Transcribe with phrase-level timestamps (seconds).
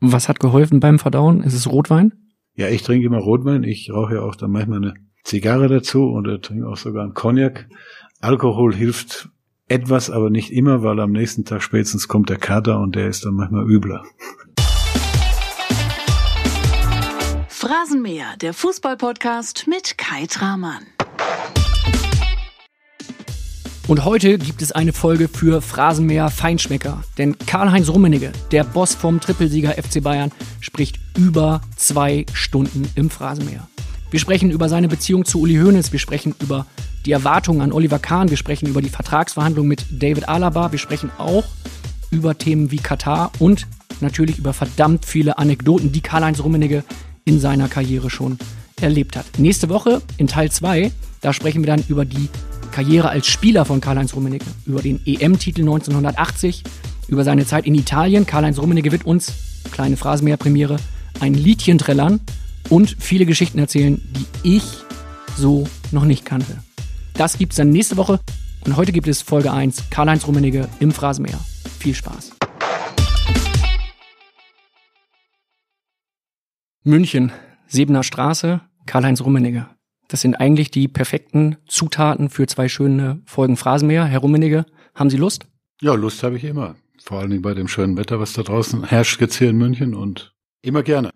[0.00, 1.42] Was hat geholfen beim Verdauen?
[1.42, 2.12] Ist es Rotwein?
[2.54, 3.64] Ja, ich trinke immer Rotwein.
[3.64, 7.68] Ich rauche ja auch dann manchmal eine Zigarre dazu oder trinke auch sogar einen Cognac.
[8.20, 9.28] Alkohol hilft
[9.66, 13.24] etwas, aber nicht immer, weil am nächsten Tag spätestens kommt der Kater und der ist
[13.24, 14.04] dann manchmal übler.
[17.48, 20.97] Phrasenmäher, der Fußballpodcast mit Kai Tramann.
[23.88, 27.02] Und heute gibt es eine Folge für Phrasenmäher Feinschmecker.
[27.16, 30.30] Denn Karl-Heinz Rummenigge, der Boss vom Trippelsieger FC Bayern,
[30.60, 33.66] spricht über zwei Stunden im Phrasenmäher.
[34.10, 36.66] Wir sprechen über seine Beziehung zu Uli Hoeneß, wir sprechen über
[37.06, 41.10] die Erwartungen an Oliver Kahn, wir sprechen über die Vertragsverhandlungen mit David Alaba, wir sprechen
[41.16, 41.44] auch
[42.10, 43.66] über Themen wie Katar und
[44.02, 46.84] natürlich über verdammt viele Anekdoten, die Karl-Heinz Rummenigge
[47.24, 48.38] in seiner Karriere schon
[48.82, 49.24] erlebt hat.
[49.38, 52.28] Nächste Woche in Teil 2, da sprechen wir dann über die
[52.78, 56.62] Karriere als Spieler von Karl-Heinz Rummenigge, über den EM-Titel 1980,
[57.08, 58.24] über seine Zeit in Italien.
[58.24, 59.32] Karl-Heinz Rummenigge wird uns,
[59.72, 60.76] kleine Phrasenmäher-Premiere,
[61.18, 62.20] ein Liedchen trällern
[62.68, 64.62] und viele Geschichten erzählen, die ich
[65.36, 66.62] so noch nicht kannte.
[67.14, 68.20] Das gibt es dann nächste Woche
[68.64, 71.40] und heute gibt es Folge 1, Karl-Heinz Rummenigge im Phrasenmäher.
[71.80, 72.30] Viel Spaß.
[76.84, 77.32] München,
[77.66, 79.66] Sebener Straße, Karl-Heinz Rummenigge.
[80.08, 84.06] Das sind eigentlich die perfekten Zutaten für zwei schöne Folgen Phrasenmäher.
[84.06, 84.64] Herr Rummenigge,
[84.94, 85.46] haben Sie Lust?
[85.80, 86.76] Ja, Lust habe ich immer.
[87.04, 89.94] Vor allen Dingen bei dem schönen Wetter, was da draußen herrscht jetzt hier in München
[89.94, 91.10] und immer gerne.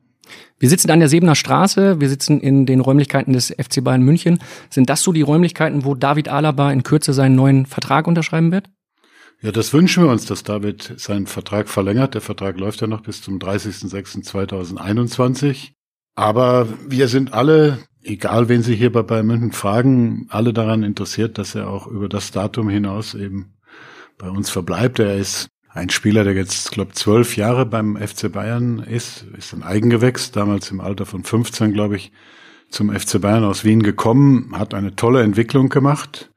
[0.59, 4.39] Wir sitzen an der Sebener Straße, wir sitzen in den Räumlichkeiten des FC Bayern München.
[4.71, 8.71] Sind das so die Räumlichkeiten, wo David Alaba in Kürze seinen neuen Vertrag unterschreiben wird?
[9.41, 12.15] Ja, das wünschen wir uns, dass David seinen Vertrag verlängert.
[12.15, 15.71] Der Vertrag läuft ja noch bis zum 30.06.2021.
[16.15, 21.39] Aber wir sind alle, egal wen Sie hier bei Bayern München fragen, alle daran interessiert,
[21.39, 23.55] dass er auch über das Datum hinaus eben
[24.19, 24.99] bei uns verbleibt.
[24.99, 29.63] Er ist ein Spieler, der jetzt, glaube zwölf Jahre beim FC Bayern ist, ist ein
[29.63, 32.13] Eigengewächs, damals im Alter von 15, glaube ich,
[32.69, 36.31] zum FC Bayern aus Wien gekommen, hat eine tolle Entwicklung gemacht,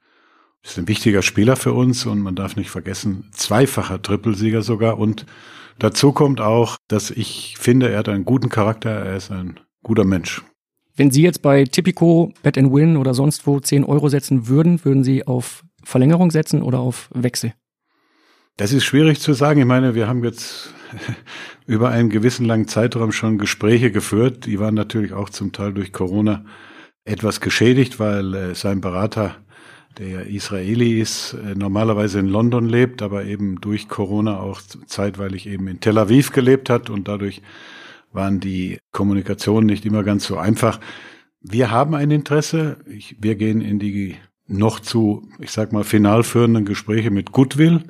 [0.62, 5.26] ist ein wichtiger Spieler für uns und man darf nicht vergessen, zweifacher Trippelsieger sogar und
[5.78, 10.04] dazu kommt auch, dass ich finde, er hat einen guten Charakter, er ist ein guter
[10.04, 10.42] Mensch.
[10.96, 14.82] Wenn Sie jetzt bei Tipico, Bet and Win oder sonst wo 10 Euro setzen würden,
[14.84, 17.52] würden Sie auf Verlängerung setzen oder auf Wechsel?
[18.56, 19.60] Das ist schwierig zu sagen.
[19.60, 20.72] Ich meine, wir haben jetzt
[21.66, 24.46] über einen gewissen langen Zeitraum schon Gespräche geführt.
[24.46, 26.46] Die waren natürlich auch zum Teil durch Corona
[27.04, 29.36] etwas geschädigt, weil äh, sein Berater,
[29.98, 35.68] der Israeli ist, äh, normalerweise in London lebt, aber eben durch Corona auch zeitweilig eben
[35.68, 37.42] in Tel Aviv gelebt hat und dadurch
[38.16, 40.80] waren die Kommunikationen nicht immer ganz so einfach.
[41.40, 42.78] Wir haben ein Interesse.
[42.86, 44.16] Ich, wir gehen in die
[44.48, 47.84] noch zu, ich sag mal, final führenden Gespräche mit Goodwill.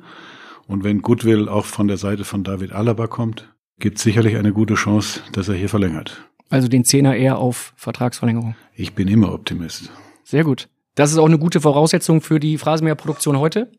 [0.67, 4.53] Und wenn Goodwill auch von der Seite von David Alaba kommt, gibt es sicherlich eine
[4.53, 6.29] gute Chance, dass er hier verlängert.
[6.49, 8.55] Also den Zehner eher auf Vertragsverlängerung.
[8.75, 9.91] Ich bin immer Optimist.
[10.23, 10.69] Sehr gut.
[10.95, 13.71] Das ist auch eine gute Voraussetzung für die Phrasenmäher-Produktion heute.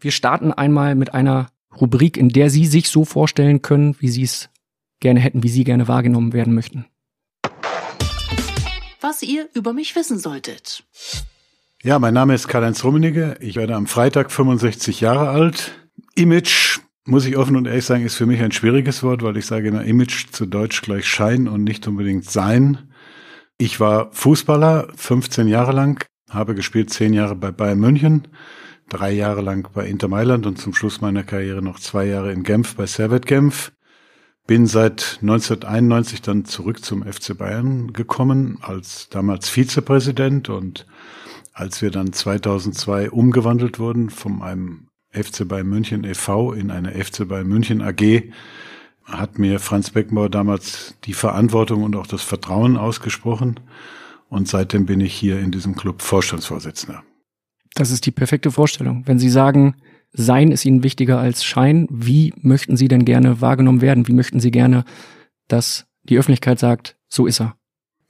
[0.00, 1.48] Wir starten einmal mit einer
[1.80, 4.50] Rubrik, in der Sie sich so vorstellen können, wie Sie es
[5.00, 6.86] gerne hätten, wie Sie gerne wahrgenommen werden möchten.
[9.00, 10.84] Was ihr über mich wissen solltet.
[11.82, 13.36] Ja, mein Name ist Karl-Heinz Rummenigge.
[13.40, 15.72] Ich werde am Freitag 65 Jahre alt.
[16.14, 19.44] Image, muss ich offen und ehrlich sagen, ist für mich ein schwieriges Wort, weil ich
[19.44, 22.90] sage immer Image zu Deutsch gleich Schein und nicht unbedingt Sein.
[23.58, 28.28] Ich war Fußballer 15 Jahre lang, habe gespielt 10 Jahre bei Bayern München,
[28.88, 32.44] drei Jahre lang bei Inter Mailand und zum Schluss meiner Karriere noch zwei Jahre in
[32.44, 33.72] Genf bei Servet Genf.
[34.46, 40.86] Bin seit 1991 dann zurück zum FC Bayern gekommen, als damals Vizepräsident und
[41.54, 46.52] als wir dann 2002 umgewandelt wurden von einem FC Bayern München e.V.
[46.52, 48.24] in eine FC Bayern München AG
[49.04, 53.60] hat mir Franz Beckenbauer damals die Verantwortung und auch das Vertrauen ausgesprochen.
[54.28, 57.02] Und seitdem bin ich hier in diesem Club Vorstandsvorsitzender.
[57.74, 59.02] Das ist die perfekte Vorstellung.
[59.06, 59.76] Wenn Sie sagen,
[60.16, 64.06] Sein ist Ihnen wichtiger als Schein, wie möchten Sie denn gerne wahrgenommen werden?
[64.06, 64.84] Wie möchten Sie gerne,
[65.48, 67.56] dass die Öffentlichkeit sagt, so ist er?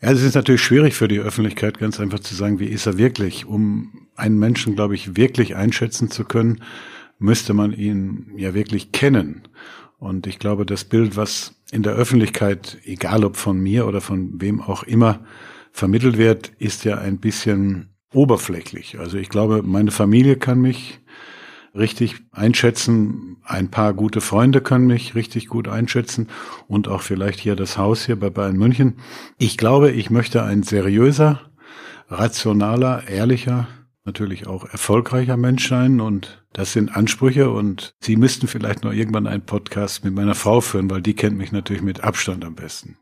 [0.02, 2.98] Ja, es ist natürlich schwierig für die Öffentlichkeit, ganz einfach zu sagen, wie ist er
[2.98, 3.46] wirklich.
[3.46, 6.62] Um einen Menschen, glaube ich, wirklich einschätzen zu können,
[7.18, 9.48] müsste man ihn ja wirklich kennen.
[9.98, 14.42] Und ich glaube, das Bild, was in der Öffentlichkeit, egal ob von mir oder von
[14.42, 15.24] wem auch immer,
[15.72, 18.98] vermittelt wird, ist ja ein bisschen oberflächlich.
[18.98, 21.00] Also ich glaube, meine Familie kann mich
[21.74, 23.36] richtig einschätzen.
[23.44, 26.28] Ein paar gute Freunde können mich richtig gut einschätzen
[26.68, 28.98] und auch vielleicht hier das Haus hier bei Bayern München.
[29.38, 31.40] Ich glaube, ich möchte ein seriöser,
[32.08, 33.68] rationaler, ehrlicher
[34.04, 39.26] natürlich auch erfolgreicher Mensch sein und das sind Ansprüche und Sie müssten vielleicht noch irgendwann
[39.26, 42.98] einen Podcast mit meiner Frau führen, weil die kennt mich natürlich mit Abstand am besten.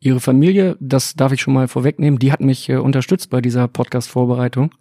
[0.00, 3.68] Ihre Familie, das darf ich schon mal vorwegnehmen, die hat mich äh, unterstützt bei dieser
[3.68, 4.74] Podcast-Vorbereitung.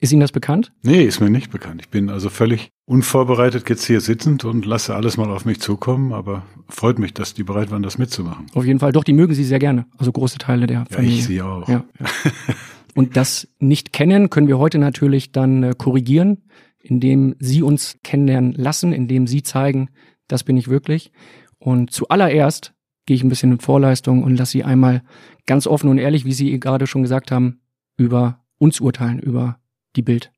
[0.00, 0.72] Ist Ihnen das bekannt?
[0.82, 1.80] Nee, ist mir nicht bekannt.
[1.80, 6.12] Ich bin also völlig unvorbereitet jetzt hier sitzend und lasse alles mal auf mich zukommen,
[6.12, 8.46] aber freut mich, dass die bereit waren, das mitzumachen.
[8.54, 8.92] Auf jeden Fall.
[8.92, 9.86] Doch, die mögen Sie sehr gerne.
[9.96, 11.16] Also große Teile der Ja, Familie.
[11.16, 11.68] ich sie auch.
[11.68, 12.06] Ja, ja.
[12.94, 16.44] Und das nicht kennen können wir heute natürlich dann äh, korrigieren,
[16.80, 19.88] indem Sie uns kennenlernen lassen, indem Sie zeigen,
[20.28, 21.10] das bin ich wirklich.
[21.58, 22.74] Und zuallererst
[23.06, 25.02] gehe ich ein bisschen in Vorleistung und lasse Sie einmal
[25.46, 27.60] ganz offen und ehrlich, wie Sie gerade schon gesagt haben,
[27.96, 29.58] über uns urteilen, über
[29.96, 30.30] die Bild.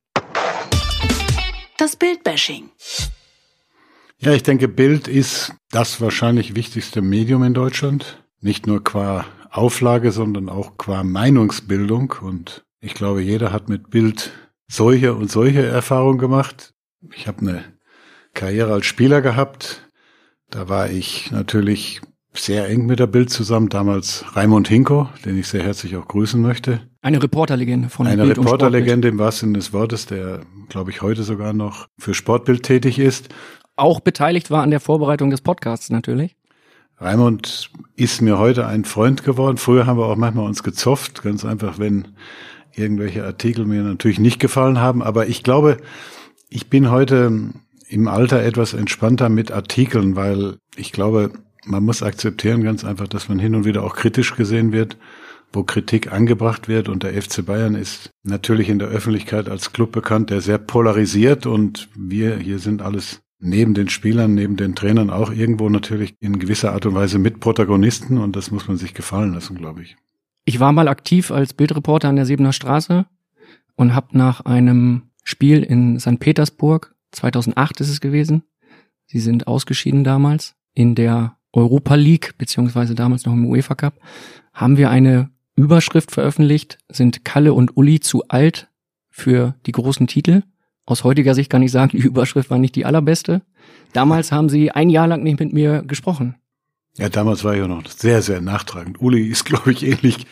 [1.79, 2.71] Das Bildbashing.
[4.19, 8.25] Ja, ich denke, Bild ist das wahrscheinlich wichtigste Medium in Deutschland.
[8.41, 12.15] Nicht nur qua Auflage, sondern auch qua Meinungsbildung.
[12.23, 14.33] Und ich glaube, jeder hat mit Bild
[14.69, 16.73] solche und solche Erfahrungen gemacht.
[17.15, 17.65] Ich habe eine
[18.33, 19.91] Karriere als Spieler gehabt.
[20.49, 22.01] Da war ich natürlich
[22.39, 23.69] sehr eng mit der Bild zusammen.
[23.69, 26.81] Damals Raimund Hinko, den ich sehr herzlich auch grüßen möchte.
[27.03, 28.39] Eine Reporterlegende von Eine Bild.
[28.39, 32.99] Reporterlegende im wahrsten Sinne des Wortes, der, glaube ich, heute sogar noch für Sportbild tätig
[32.99, 33.29] ist.
[33.77, 36.37] Auch beteiligt war an der Vorbereitung des Podcasts natürlich.
[36.99, 39.59] Raimund ist mir heute ein Freund geworden.
[39.59, 42.09] Früher haben wir auch manchmal uns gezofft, ganz einfach, wenn
[42.75, 45.03] irgendwelche Artikel mir natürlich nicht gefallen haben.
[45.03, 45.77] Aber ich glaube,
[46.49, 47.51] ich bin heute
[47.89, 51.33] im Alter etwas entspannter mit Artikeln, weil ich glaube,
[51.67, 54.97] man muss akzeptieren ganz einfach, dass man hin und wieder auch kritisch gesehen wird,
[55.53, 56.89] wo Kritik angebracht wird.
[56.89, 61.47] Und der FC Bayern ist natürlich in der Öffentlichkeit als Club bekannt, der sehr polarisiert.
[61.47, 66.39] Und wir hier sind alles neben den Spielern, neben den Trainern auch irgendwo natürlich in
[66.39, 68.19] gewisser Art und Weise mit Protagonisten.
[68.19, 69.97] Und das muss man sich gefallen lassen, glaube ich.
[70.45, 73.07] Ich war mal aktiv als Bildreporter an der Siebener Straße
[73.75, 76.21] und habe nach einem Spiel in St.
[76.21, 78.45] Petersburg, 2008 ist es gewesen,
[79.07, 83.95] sie sind ausgeschieden damals, in der Europa League, beziehungsweise damals noch im UEFA Cup,
[84.53, 88.69] haben wir eine Überschrift veröffentlicht, sind Kalle und Uli zu alt
[89.09, 90.43] für die großen Titel.
[90.85, 93.43] Aus heutiger Sicht kann ich sagen, die Überschrift war nicht die allerbeste.
[93.93, 96.37] Damals haben sie ein Jahr lang nicht mit mir gesprochen.
[96.99, 99.01] Ja, damals war ich ja noch sehr, sehr nachtragend.
[99.01, 100.27] Uli ist, glaube ich, ähnlich,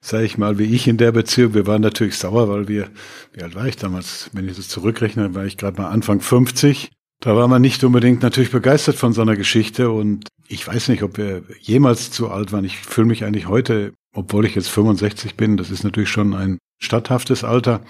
[0.00, 1.54] sage ich mal, wie ich in der Beziehung.
[1.54, 2.88] Wir waren natürlich sauer, weil wir,
[3.32, 4.30] wie alt war ich damals?
[4.32, 6.90] Wenn ich das zurückrechne, war ich gerade mal Anfang 50.
[7.20, 11.02] Da war man nicht unbedingt natürlich begeistert von so einer Geschichte und ich weiß nicht,
[11.02, 12.64] ob wir jemals zu alt waren.
[12.64, 16.58] Ich fühle mich eigentlich heute, obwohl ich jetzt 65 bin, das ist natürlich schon ein
[16.78, 17.82] statthaftes Alter,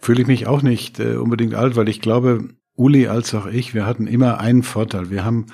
[0.00, 3.74] fühle ich mich auch nicht äh, unbedingt alt, weil ich glaube, Uli als auch ich,
[3.74, 5.10] wir hatten immer einen Vorteil.
[5.10, 5.46] Wir haben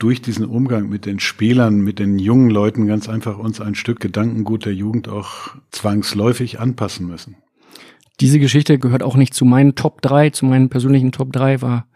[0.00, 4.00] durch diesen Umgang mit den Spielern, mit den jungen Leuten ganz einfach uns ein Stück
[4.00, 7.36] Gedankengut der Jugend auch zwangsläufig anpassen müssen.
[8.20, 11.86] Diese Geschichte gehört auch nicht zu meinen Top 3, zu meinen persönlichen Top 3, war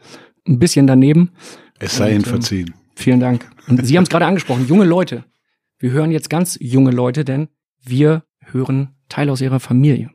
[0.48, 1.30] ein bisschen daneben.
[1.78, 2.74] Es sei Ihnen ähm, verziehen.
[2.96, 3.48] Vielen Dank.
[3.68, 5.24] Und Sie haben es gerade angesprochen, junge Leute.
[5.78, 7.48] Wir hören jetzt ganz junge Leute, denn
[7.84, 10.10] wir hören Teil aus Ihrer Familie.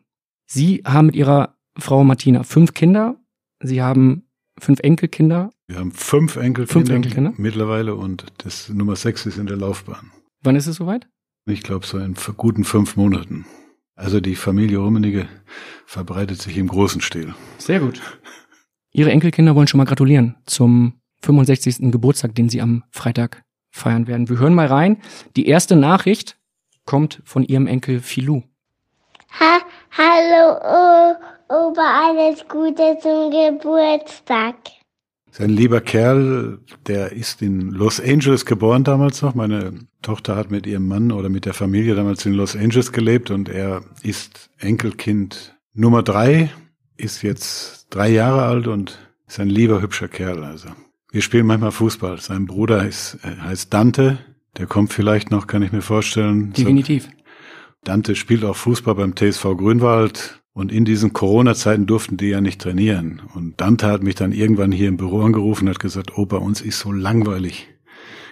[0.45, 3.15] Sie haben mit Ihrer Frau Martina fünf Kinder.
[3.61, 4.27] Sie haben
[4.59, 5.51] fünf Enkelkinder.
[5.67, 7.33] Wir haben fünf Enkelkinder, Fünf Enkelkinder?
[7.37, 10.11] mittlerweile und das Nummer sechs ist in der Laufbahn.
[10.41, 11.07] Wann ist es soweit?
[11.45, 13.45] Ich glaube so in guten fünf Monaten.
[13.95, 15.27] Also die Familie Rummenigge
[15.85, 17.33] verbreitet sich im großen Stil.
[17.57, 18.01] Sehr gut.
[18.93, 20.93] Ihre Enkelkinder wollen schon mal gratulieren zum
[21.23, 21.91] 65.
[21.91, 24.29] Geburtstag, den Sie am Freitag feiern werden.
[24.29, 24.97] Wir hören mal rein.
[25.35, 26.37] Die erste Nachricht
[26.85, 28.43] kommt von Ihrem Enkel Filou.
[29.39, 29.59] Ha
[29.97, 31.15] Hallo, o
[31.53, 34.55] Opa, alles Gute zum Geburtstag.
[35.31, 39.33] Sein lieber Kerl, der ist in Los Angeles geboren damals noch.
[39.33, 39.73] Meine
[40.03, 43.49] Tochter hat mit ihrem Mann oder mit der Familie damals in Los Angeles gelebt und
[43.49, 46.51] er ist Enkelkind Nummer drei,
[46.97, 48.97] ist jetzt drei Jahre alt und
[49.27, 50.43] ist ein lieber, hübscher Kerl.
[50.43, 50.69] Also
[51.11, 52.19] wir spielen manchmal Fußball.
[52.19, 54.17] Sein Bruder ist, äh, heißt Dante.
[54.57, 56.53] Der kommt vielleicht noch, kann ich mir vorstellen.
[56.53, 57.09] Definitiv.
[57.83, 62.61] Dante spielt auch Fußball beim TSV Grünwald und in diesen Corona-Zeiten durften die ja nicht
[62.61, 63.21] trainieren.
[63.33, 66.37] Und Dante hat mich dann irgendwann hier im Büro angerufen und hat gesagt, oh, bei
[66.37, 67.67] uns ist so langweilig.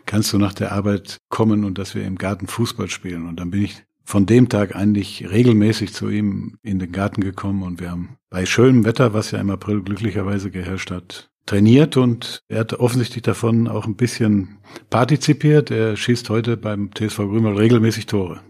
[0.06, 3.28] Kannst du nach der Arbeit kommen und dass wir im Garten Fußball spielen?
[3.28, 7.64] Und dann bin ich von dem Tag eigentlich regelmäßig zu ihm in den Garten gekommen
[7.64, 12.44] und wir haben bei schönem Wetter, was ja im April glücklicherweise geherrscht hat, trainiert und
[12.50, 14.58] er hat offensichtlich davon auch ein bisschen
[14.90, 15.72] partizipiert.
[15.72, 18.42] Er schießt heute beim TSV Grünwald regelmäßig Tore.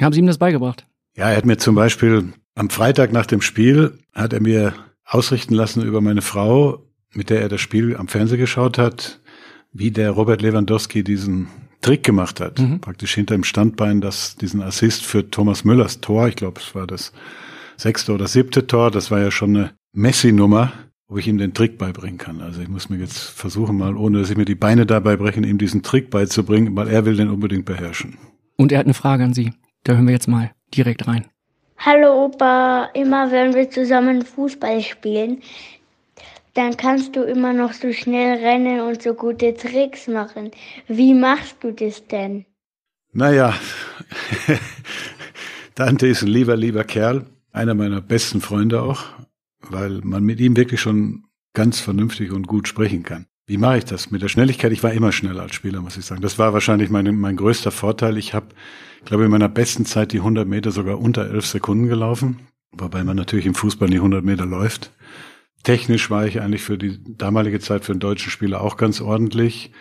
[0.00, 0.86] Haben Sie ihm das beigebracht?
[1.14, 4.72] Ja, er hat mir zum Beispiel am Freitag nach dem Spiel, hat er mir
[5.04, 9.20] ausrichten lassen über meine Frau, mit der er das Spiel am Fernsehen geschaut hat,
[9.74, 11.48] wie der Robert Lewandowski diesen
[11.80, 12.58] Trick gemacht hat.
[12.58, 12.80] Mhm.
[12.80, 16.86] Praktisch hinter dem Standbein, das diesen Assist für Thomas Müllers Tor, ich glaube, es war
[16.86, 17.12] das
[17.76, 20.72] sechste oder siebte Tor, das war ja schon eine Messi-Nummer,
[21.08, 22.40] wo ich ihm den Trick beibringen kann.
[22.40, 25.44] Also ich muss mir jetzt versuchen, mal, ohne dass ich mir die Beine dabei brechen,
[25.44, 28.18] ihm diesen Trick beizubringen, weil er will den unbedingt beherrschen.
[28.56, 29.52] Und er hat eine Frage an Sie.
[29.84, 31.26] Da hören wir jetzt mal direkt rein.
[31.78, 35.42] Hallo Opa, immer wenn wir zusammen Fußball spielen,
[36.56, 40.50] dann kannst du immer noch so schnell rennen und so gute Tricks machen.
[40.88, 42.46] Wie machst du das denn?
[43.12, 43.54] Naja,
[45.74, 49.04] Dante ist ein lieber, lieber Kerl, einer meiner besten Freunde auch,
[49.60, 53.26] weil man mit ihm wirklich schon ganz vernünftig und gut sprechen kann.
[53.46, 54.10] Wie mache ich das?
[54.10, 56.20] Mit der Schnelligkeit, ich war immer schneller als Spieler, muss ich sagen.
[56.20, 58.18] Das war wahrscheinlich mein, mein größter Vorteil.
[58.18, 58.48] Ich habe,
[59.04, 62.40] glaube in meiner besten Zeit die 100 Meter sogar unter 11 Sekunden gelaufen,
[62.72, 64.90] wobei man natürlich im Fußball die 100 Meter läuft.
[65.66, 69.72] Technisch war ich eigentlich für die damalige Zeit für einen deutschen Spieler auch ganz ordentlich.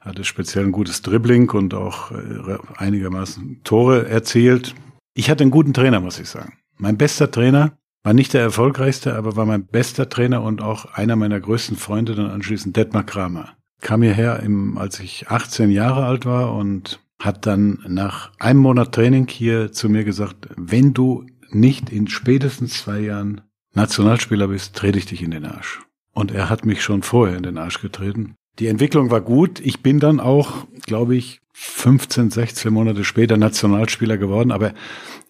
[0.00, 4.76] Hatte speziell ein gutes Dribbling und auch äh, einigermaßen Tore erzielt.
[5.14, 6.52] Ich hatte einen guten Trainer, muss ich sagen.
[6.76, 11.16] Mein bester Trainer war nicht der erfolgreichste, aber war mein bester Trainer und auch einer
[11.16, 13.48] meiner größten Freunde dann anschließend Detmar Kramer.
[13.80, 18.94] Kam hierher, im, als ich 18 Jahre alt war und hat dann nach einem Monat
[18.94, 23.40] Training hier zu mir gesagt, wenn du nicht in spätestens zwei Jahren
[23.76, 25.82] Nationalspieler bist, trete ich dich in den Arsch.
[26.12, 28.34] Und er hat mich schon vorher in den Arsch getreten.
[28.58, 29.60] Die Entwicklung war gut.
[29.60, 34.74] Ich bin dann auch, glaube ich, 15, 16 Monate später Nationalspieler geworden, aber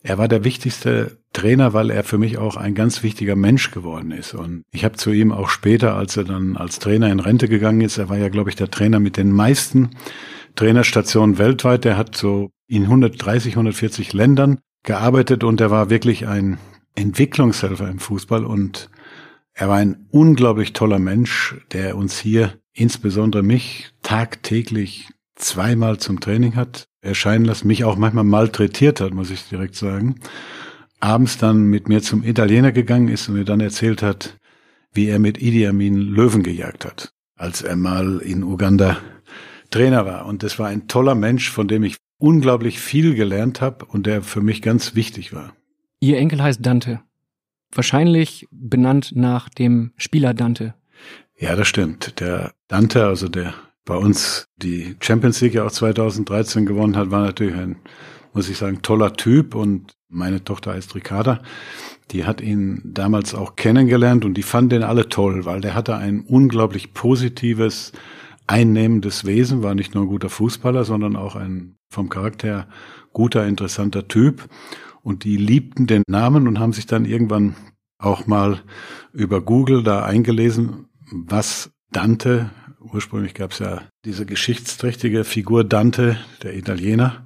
[0.02, 4.12] er war der wichtigste Trainer, weil er für mich auch ein ganz wichtiger Mensch geworden
[4.12, 4.34] ist.
[4.34, 7.80] Und ich habe zu ihm auch später, als er dann als Trainer in Rente gegangen
[7.80, 9.90] ist, er war ja, glaube ich, der Trainer mit den meisten
[10.54, 11.84] Trainerstationen weltweit.
[11.84, 16.58] Er hat so in 130, 140 Ländern gearbeitet und er war wirklich ein
[16.96, 18.90] Entwicklungshelfer im Fußball und
[19.54, 26.56] er war ein unglaublich toller Mensch, der uns hier, insbesondere mich, tagtäglich zweimal zum Training
[26.56, 30.16] hat erscheinen lassen, mich auch manchmal malträtiert hat, muss ich direkt sagen.
[31.00, 34.38] Abends dann mit mir zum Italiener gegangen ist und mir dann erzählt hat,
[34.92, 38.98] wie er mit Idi Amin Löwen gejagt hat, als er mal in Uganda
[39.70, 40.26] Trainer war.
[40.26, 44.22] Und das war ein toller Mensch, von dem ich unglaublich viel gelernt habe und der
[44.22, 45.54] für mich ganz wichtig war.
[46.00, 47.00] Ihr Enkel heißt Dante.
[47.72, 50.74] Wahrscheinlich benannt nach dem Spieler Dante.
[51.38, 52.20] Ja, das stimmt.
[52.20, 57.22] Der Dante, also der bei uns die Champions League ja auch 2013 gewonnen hat, war
[57.22, 57.76] natürlich ein,
[58.32, 61.40] muss ich sagen, toller Typ und meine Tochter heißt Ricarda.
[62.10, 65.96] Die hat ihn damals auch kennengelernt und die fand den alle toll, weil der hatte
[65.96, 67.92] ein unglaublich positives,
[68.46, 72.68] einnehmendes Wesen, war nicht nur ein guter Fußballer, sondern auch ein vom Charakter
[73.12, 74.48] guter, interessanter Typ.
[75.06, 77.54] Und die liebten den Namen und haben sich dann irgendwann
[77.96, 78.58] auch mal
[79.12, 86.56] über Google da eingelesen, was Dante, ursprünglich gab es ja diese geschichtsträchtige Figur Dante, der
[86.56, 87.24] Italiener.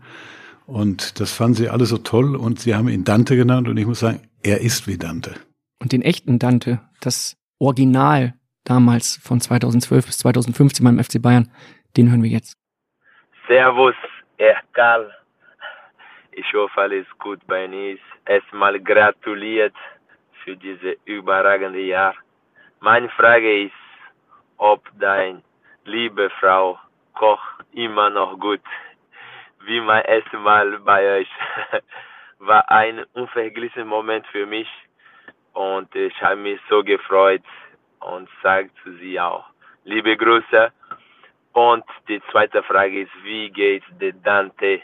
[0.66, 3.86] Und das fanden sie alle so toll und sie haben ihn Dante genannt und ich
[3.86, 5.36] muss sagen, er ist wie Dante.
[5.78, 11.50] Und den echten Dante, das Original damals von 2012 bis 2015 beim FC Bayern,
[11.96, 12.58] den hören wir jetzt.
[13.48, 13.94] Servus,
[14.36, 15.10] Herr Karl.
[16.32, 17.98] Ich hoffe, alles gut bei Nis.
[18.24, 19.74] Erstmal gratuliert
[20.44, 22.14] für diese überragende Jahr.
[22.80, 23.72] Meine Frage ist,
[24.56, 25.42] ob dein
[25.84, 26.78] liebe Frau
[27.14, 28.60] Koch immer noch gut
[29.64, 31.28] wie mein erstes Mal bei euch.
[32.38, 34.68] War ein unvergleichlicher Moment für mich
[35.52, 37.42] und ich habe mich so gefreut
[38.00, 39.44] und sage zu sie auch
[39.84, 40.72] liebe Grüße.
[41.52, 44.80] Und die zweite Frage ist, wie geht der Dante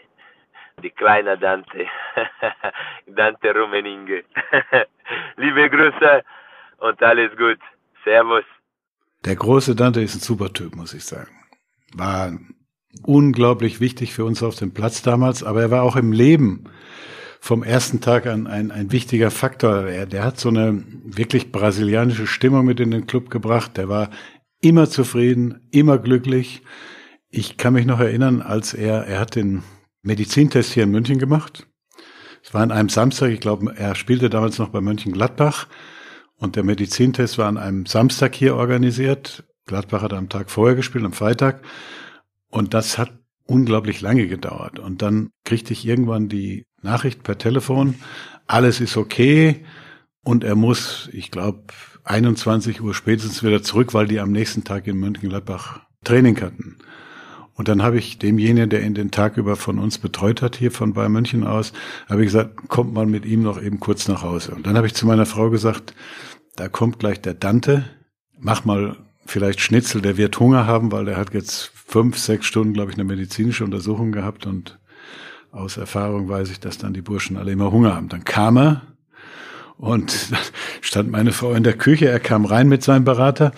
[0.83, 1.87] die kleine Dante,
[3.07, 4.25] Dante Rummeninge.
[5.37, 6.23] Liebe Grüße
[6.79, 7.59] und alles gut.
[8.05, 8.45] Servus.
[9.25, 11.33] Der große Dante ist ein super Typ, muss ich sagen.
[11.95, 12.33] War
[13.03, 16.65] unglaublich wichtig für uns auf dem Platz damals, aber er war auch im Leben
[17.41, 19.87] vom ersten Tag an ein, ein wichtiger Faktor.
[19.87, 23.77] Er, der hat so eine wirklich brasilianische Stimmung mit in den Club gebracht.
[23.77, 24.11] Der war
[24.61, 26.63] immer zufrieden, immer glücklich.
[27.31, 29.63] Ich kann mich noch erinnern, als er, er hat den
[30.07, 31.67] Medizintest hier in München gemacht.
[32.43, 35.67] Es war an einem Samstag, ich glaube, er spielte damals noch bei Mönchengladbach
[36.37, 39.45] und der Medizintest war an einem Samstag hier organisiert.
[39.67, 41.63] Gladbach hat am Tag vorher gespielt, am Freitag.
[42.51, 44.79] Und das hat unglaublich lange gedauert.
[44.79, 47.97] Und dann kriegte ich irgendwann die Nachricht per Telefon,
[48.47, 49.65] alles ist okay
[50.23, 51.65] und er muss, ich glaube,
[52.05, 56.79] 21 Uhr spätestens wieder zurück, weil die am nächsten Tag in Mönchengladbach Training hatten.
[57.57, 60.71] Und dann habe ich demjenigen, der ihn den Tag über von uns betreut hat, hier
[60.71, 61.73] von Bayern München aus,
[62.09, 64.55] habe ich gesagt, kommt mal mit ihm noch eben kurz nach Hause.
[64.55, 65.95] Und dann habe ich zu meiner Frau gesagt,
[66.55, 67.85] da kommt gleich der Dante,
[68.39, 72.75] mach mal vielleicht Schnitzel, der wird Hunger haben, weil der hat jetzt fünf, sechs Stunden,
[72.75, 74.79] glaube ich, eine medizinische Untersuchung gehabt und
[75.51, 78.11] aus Erfahrung weiß ich, dass dann die Burschen alle immer Hunger haben.
[78.11, 78.83] Dann kam er
[79.79, 80.31] Und
[80.83, 83.53] stand meine Frau in der Küche, er kam rein mit seinem Berater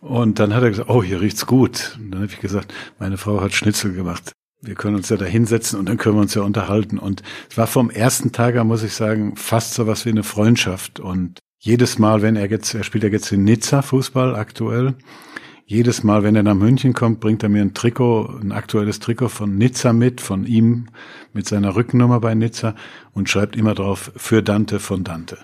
[0.00, 1.96] und dann hat er gesagt, oh, hier riecht's gut.
[1.98, 4.32] Und dann habe ich gesagt, meine Frau hat Schnitzel gemacht.
[4.62, 6.98] Wir können uns ja da hinsetzen und dann können wir uns ja unterhalten.
[6.98, 10.22] Und es war vom ersten Tag an, muss ich sagen, fast so was wie eine
[10.22, 10.98] Freundschaft.
[11.00, 14.94] Und jedes Mal, wenn er jetzt, er spielt ja jetzt in Nizza Fußball aktuell,
[15.68, 19.28] jedes Mal, wenn er nach München kommt, bringt er mir ein Trikot, ein aktuelles Trikot
[19.28, 20.86] von Nizza mit, von ihm,
[21.32, 22.76] mit seiner Rückennummer bei Nizza
[23.12, 25.38] und schreibt immer drauf, für Dante von Dante.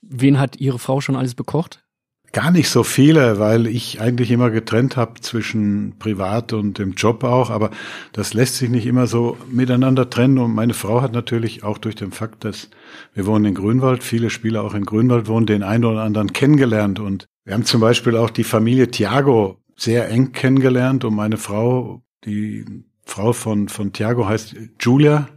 [0.00, 1.84] Wen hat Ihre Frau schon alles bekocht?
[2.32, 7.24] Gar nicht so viele, weil ich eigentlich immer getrennt habe zwischen Privat und dem Job
[7.24, 7.70] auch, aber
[8.12, 10.36] das lässt sich nicht immer so miteinander trennen.
[10.36, 12.68] Und meine Frau hat natürlich auch durch den Fakt, dass
[13.14, 17.00] wir wohnen in Grünwald, viele Spieler auch in Grünwald wohnen, den einen oder anderen kennengelernt.
[17.00, 22.02] Und wir haben zum Beispiel auch die Familie Thiago sehr eng kennengelernt und meine Frau,
[22.26, 22.66] die
[23.06, 25.28] Frau von, von Thiago heißt Julia,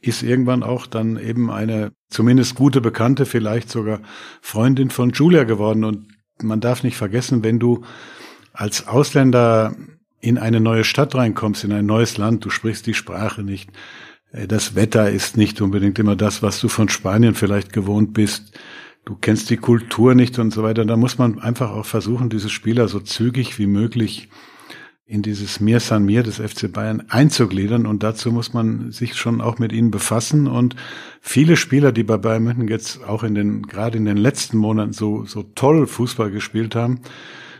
[0.00, 4.00] ist irgendwann auch dann eben eine zumindest gute Bekannte, vielleicht sogar
[4.42, 5.84] Freundin von Julia geworden.
[5.84, 6.08] Und
[6.42, 7.84] man darf nicht vergessen, wenn du
[8.52, 9.74] als Ausländer
[10.20, 13.70] in eine neue Stadt reinkommst, in ein neues Land, du sprichst die Sprache nicht,
[14.32, 18.58] äh, das Wetter ist nicht unbedingt immer das, was du von Spanien vielleicht gewohnt bist
[19.08, 20.84] du kennst die Kultur nicht und so weiter.
[20.84, 24.28] Da muss man einfach auch versuchen, diese Spieler so zügig wie möglich
[25.08, 29.40] in dieses Mir San Mir des FC Bayern einzugliedern und dazu muss man sich schon
[29.40, 30.76] auch mit ihnen befassen und
[31.22, 34.92] viele Spieler, die bei Bayern München jetzt auch in den, gerade in den letzten Monaten
[34.92, 37.00] so, so toll Fußball gespielt haben,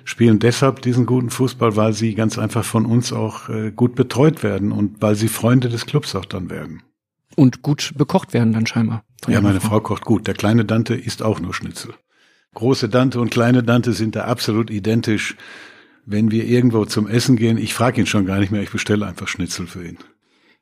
[0.05, 4.43] spielen deshalb diesen guten Fußball, weil sie ganz einfach von uns auch äh, gut betreut
[4.43, 6.83] werden und weil sie Freunde des Clubs auch dann werden.
[7.35, 9.05] Und gut bekocht werden dann scheinbar.
[9.27, 9.69] Ja, meine Frau.
[9.69, 10.27] Frau kocht gut.
[10.27, 11.95] Der kleine Dante isst auch nur Schnitzel.
[12.55, 15.37] Große Dante und kleine Dante sind da absolut identisch.
[16.11, 19.07] Wenn wir irgendwo zum Essen gehen, ich frage ihn schon gar nicht mehr, ich bestelle
[19.07, 19.99] einfach Schnitzel für ihn.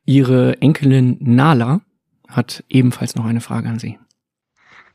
[0.05, 1.83] Ihre Enkelin Nala
[2.27, 3.97] hat ebenfalls noch eine Frage an Sie.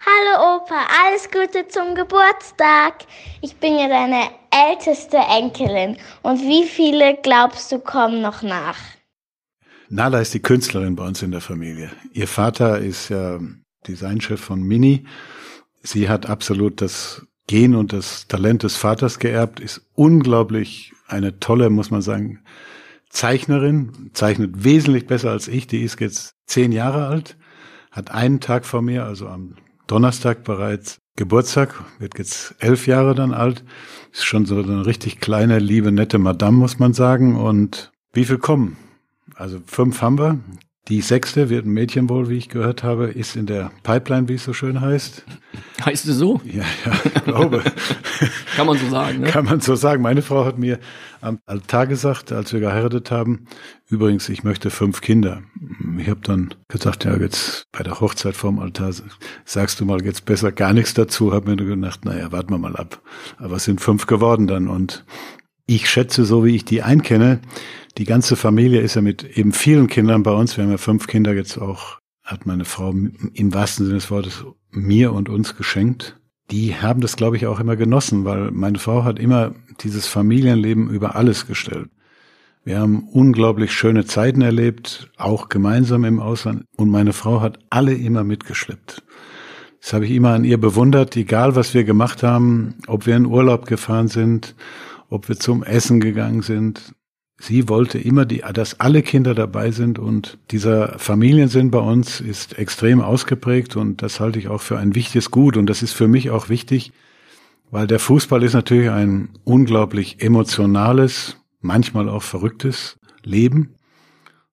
[0.05, 3.05] Hallo Opa, alles Gute zum Geburtstag.
[3.39, 5.95] Ich bin ja deine älteste Enkelin.
[6.21, 8.77] Und wie viele glaubst du kommen noch nach?
[9.87, 11.91] Nala ist die Künstlerin bei uns in der Familie.
[12.11, 13.39] Ihr Vater ist ja
[13.87, 15.05] Designchef von Mini.
[15.81, 21.69] Sie hat absolut das Gen und das Talent des Vaters geerbt, ist unglaublich eine tolle,
[21.69, 22.39] muss man sagen,
[23.09, 25.67] Zeichnerin, zeichnet wesentlich besser als ich.
[25.67, 27.37] Die ist jetzt zehn Jahre alt,
[27.91, 29.55] hat einen Tag vor mir, also am
[29.87, 33.65] Donnerstag bereits Geburtstag, wird jetzt elf Jahre dann alt,
[34.13, 37.35] ist schon so eine richtig kleine, liebe, nette Madame, muss man sagen.
[37.35, 38.77] Und wie viel kommen?
[39.35, 40.39] Also fünf haben wir.
[40.87, 44.33] Die sechste wird ein Mädchen wohl, wie ich gehört habe, ist in der Pipeline, wie
[44.33, 45.23] es so schön heißt.
[45.85, 46.41] Heißt es so?
[46.43, 47.63] Ja, ja, glaube.
[48.55, 49.27] Kann man so sagen, ne?
[49.27, 50.01] Kann man so sagen.
[50.01, 50.79] Meine Frau hat mir
[51.21, 53.45] am Altar gesagt, als wir geheiratet haben,
[53.89, 55.43] übrigens, ich möchte fünf Kinder.
[55.99, 58.91] Ich habe dann gesagt, ja, jetzt bei der Hochzeit vorm Altar
[59.45, 61.31] sagst du mal jetzt besser gar nichts dazu.
[61.31, 63.01] Hab mir nur gedacht, naja, warten wir mal ab.
[63.37, 64.67] Aber es sind fünf geworden dann.
[64.67, 65.05] Und
[65.67, 67.39] ich schätze, so wie ich die einkenne,
[67.97, 70.57] die ganze Familie ist ja mit eben vielen Kindern bei uns.
[70.57, 74.45] Wir haben ja fünf Kinder jetzt auch, hat meine Frau im wahrsten Sinne des Wortes
[74.69, 76.17] mir und uns geschenkt.
[76.49, 80.89] Die haben das, glaube ich, auch immer genossen, weil meine Frau hat immer dieses Familienleben
[80.89, 81.89] über alles gestellt.
[82.63, 86.65] Wir haben unglaublich schöne Zeiten erlebt, auch gemeinsam im Ausland.
[86.77, 89.01] Und meine Frau hat alle immer mitgeschleppt.
[89.81, 93.25] Das habe ich immer an ihr bewundert, egal was wir gemacht haben, ob wir in
[93.25, 94.55] Urlaub gefahren sind,
[95.09, 96.93] ob wir zum Essen gegangen sind
[97.41, 102.57] sie wollte immer, die, dass alle Kinder dabei sind und dieser Familiensinn bei uns ist
[102.57, 106.07] extrem ausgeprägt und das halte ich auch für ein wichtiges Gut und das ist für
[106.07, 106.91] mich auch wichtig,
[107.71, 113.75] weil der Fußball ist natürlich ein unglaublich emotionales, manchmal auch verrücktes Leben.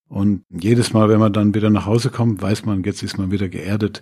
[0.07, 3.29] Und jedes Mal, wenn man dann wieder nach Hause kommt, weiß man, jetzt ist man
[3.29, 4.01] wieder geerdet,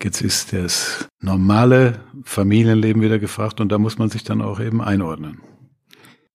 [0.00, 4.80] jetzt ist das normale Familienleben wieder gefragt und da muss man sich dann auch eben
[4.80, 5.40] einordnen.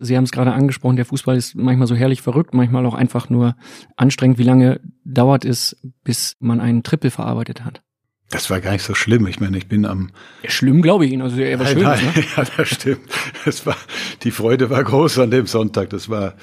[0.03, 3.29] Sie haben es gerade angesprochen, der Fußball ist manchmal so herrlich verrückt, manchmal auch einfach
[3.29, 3.55] nur
[3.95, 4.37] anstrengend.
[4.37, 7.81] Wie lange dauert es, bis man einen Triple verarbeitet hat?
[8.29, 9.27] Das war gar nicht so schlimm.
[9.27, 10.09] Ich meine, ich bin am.
[10.41, 11.21] Ja, schlimm, glaube ich Ihnen.
[11.21, 11.83] Also er war schön.
[11.83, 11.99] Ne?
[12.35, 13.01] Ja, das stimmt.
[13.45, 13.77] Das war,
[14.23, 15.91] die Freude war groß an dem Sonntag.
[15.91, 16.33] Das war,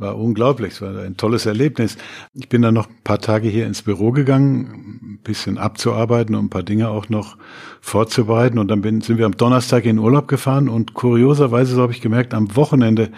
[0.00, 0.74] war unglaublich.
[0.74, 1.96] Es war ein tolles Erlebnis.
[2.34, 6.46] Ich bin dann noch ein paar Tage hier ins Büro gegangen, ein bisschen abzuarbeiten und
[6.46, 7.36] ein paar Dinge auch noch
[7.80, 8.58] vorzubereiten.
[8.58, 12.00] Und dann bin, sind wir am Donnerstag in Urlaub gefahren und kurioserweise, so habe ich
[12.00, 13.10] gemerkt, am Wochenende,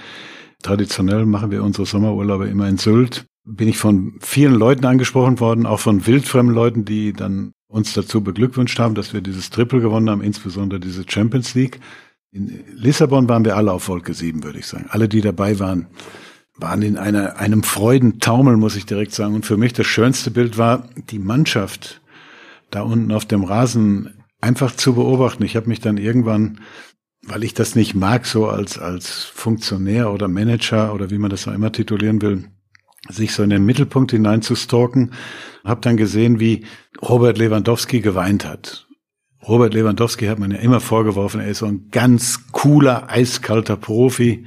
[0.63, 5.67] traditionell machen wir unsere Sommerurlaube immer in Sylt, bin ich von vielen Leuten angesprochen worden,
[5.67, 10.11] auch von wildfremden Leuten, die dann uns dazu beglückwünscht haben, dass wir dieses Triple gewonnen
[10.11, 11.81] haben, insbesondere diese Champions League.
[12.31, 14.87] In Lissabon waren wir alle auf Wolke 7, würde ich sagen.
[14.91, 15.89] Alle, die dabei waren,
[16.57, 19.35] waren in einer, einem Freudentaumel, muss ich direkt sagen.
[19.35, 22.01] Und für mich das schönste Bild war, die Mannschaft
[22.71, 25.45] da unten auf dem Rasen einfach zu beobachten.
[25.45, 26.61] Ich habe mich dann irgendwann,
[27.23, 31.47] weil ich das nicht mag, so als, als Funktionär oder Manager oder wie man das
[31.47, 32.49] auch immer titulieren will,
[33.09, 35.13] sich so in den Mittelpunkt hinein zu stalken,
[35.65, 36.67] habe dann gesehen, wie
[37.01, 38.87] Robert Lewandowski geweint hat.
[39.47, 44.47] Robert Lewandowski hat man ja immer vorgeworfen, er ist so ein ganz cooler, eiskalter Profi.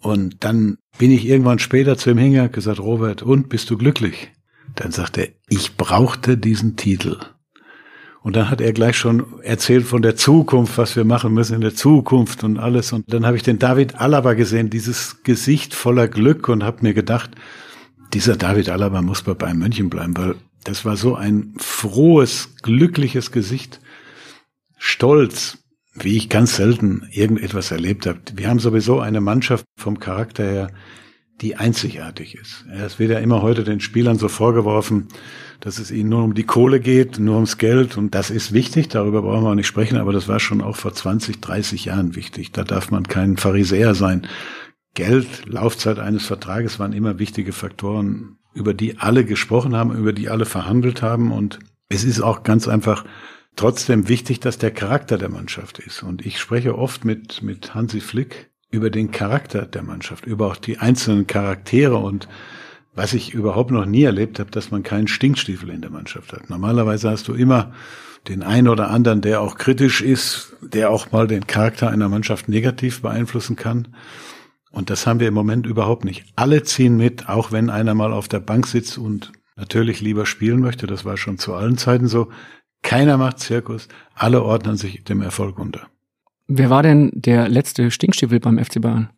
[0.00, 4.32] Und dann bin ich irgendwann später zu ihm hingegangen, gesagt, Robert, und bist du glücklich?
[4.74, 7.18] Dann sagt er, ich brauchte diesen Titel.
[8.22, 11.60] Und dann hat er gleich schon erzählt von der Zukunft, was wir machen müssen in
[11.62, 12.92] der Zukunft und alles.
[12.92, 16.92] Und dann habe ich den David Alaba gesehen, dieses Gesicht voller Glück und habe mir
[16.92, 17.30] gedacht,
[18.12, 20.34] dieser David Alaba muss bei Bayern München bleiben, weil
[20.64, 23.80] das war so ein frohes, glückliches Gesicht.
[24.76, 25.59] Stolz,
[25.94, 28.20] wie ich ganz selten irgendetwas erlebt habe.
[28.34, 30.70] Wir haben sowieso eine Mannschaft vom Charakter her,
[31.40, 32.66] die einzigartig ist.
[32.70, 35.08] Es wird ja immer heute den Spielern so vorgeworfen,
[35.60, 37.96] dass es ihnen nur um die Kohle geht, nur ums Geld.
[37.96, 40.76] Und das ist wichtig, darüber brauchen wir auch nicht sprechen, aber das war schon auch
[40.76, 42.52] vor 20, 30 Jahren wichtig.
[42.52, 44.26] Da darf man kein Pharisäer sein.
[44.94, 50.28] Geld, Laufzeit eines Vertrages waren immer wichtige Faktoren, über die alle gesprochen haben, über die
[50.28, 51.32] alle verhandelt haben.
[51.32, 53.04] Und es ist auch ganz einfach
[53.60, 56.02] trotzdem wichtig, dass der Charakter der Mannschaft ist.
[56.02, 60.56] Und ich spreche oft mit, mit Hansi Flick über den Charakter der Mannschaft, über auch
[60.56, 62.26] die einzelnen Charaktere und
[62.94, 66.48] was ich überhaupt noch nie erlebt habe, dass man keinen Stinkstiefel in der Mannschaft hat.
[66.48, 67.74] Normalerweise hast du immer
[68.28, 72.48] den einen oder anderen, der auch kritisch ist, der auch mal den Charakter einer Mannschaft
[72.48, 73.88] negativ beeinflussen kann.
[74.70, 76.24] Und das haben wir im Moment überhaupt nicht.
[76.34, 80.60] Alle ziehen mit, auch wenn einer mal auf der Bank sitzt und natürlich lieber spielen
[80.60, 80.86] möchte.
[80.86, 82.30] Das war schon zu allen Zeiten so.
[82.82, 85.88] Keiner macht Zirkus, alle ordnen sich dem Erfolg unter.
[86.48, 89.10] Wer war denn der letzte Stinkstiefel beim FC Bayern?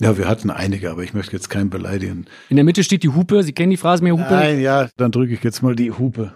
[0.00, 2.26] Ja, wir hatten einige, aber ich möchte jetzt keinen beleidigen.
[2.50, 3.42] In der Mitte steht die Hupe.
[3.42, 4.30] Sie kennen die Phrase mehr Hupe?
[4.30, 6.34] Nein, ja, dann drücke ich jetzt mal die Hupe.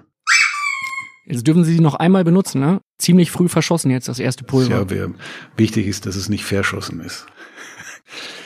[1.26, 2.80] Jetzt dürfen Sie sie noch einmal benutzen, ne?
[2.98, 4.70] Ziemlich früh verschossen jetzt das erste Pulver.
[4.70, 5.14] Ja, wir,
[5.56, 7.26] wichtig ist, dass es nicht verschossen ist.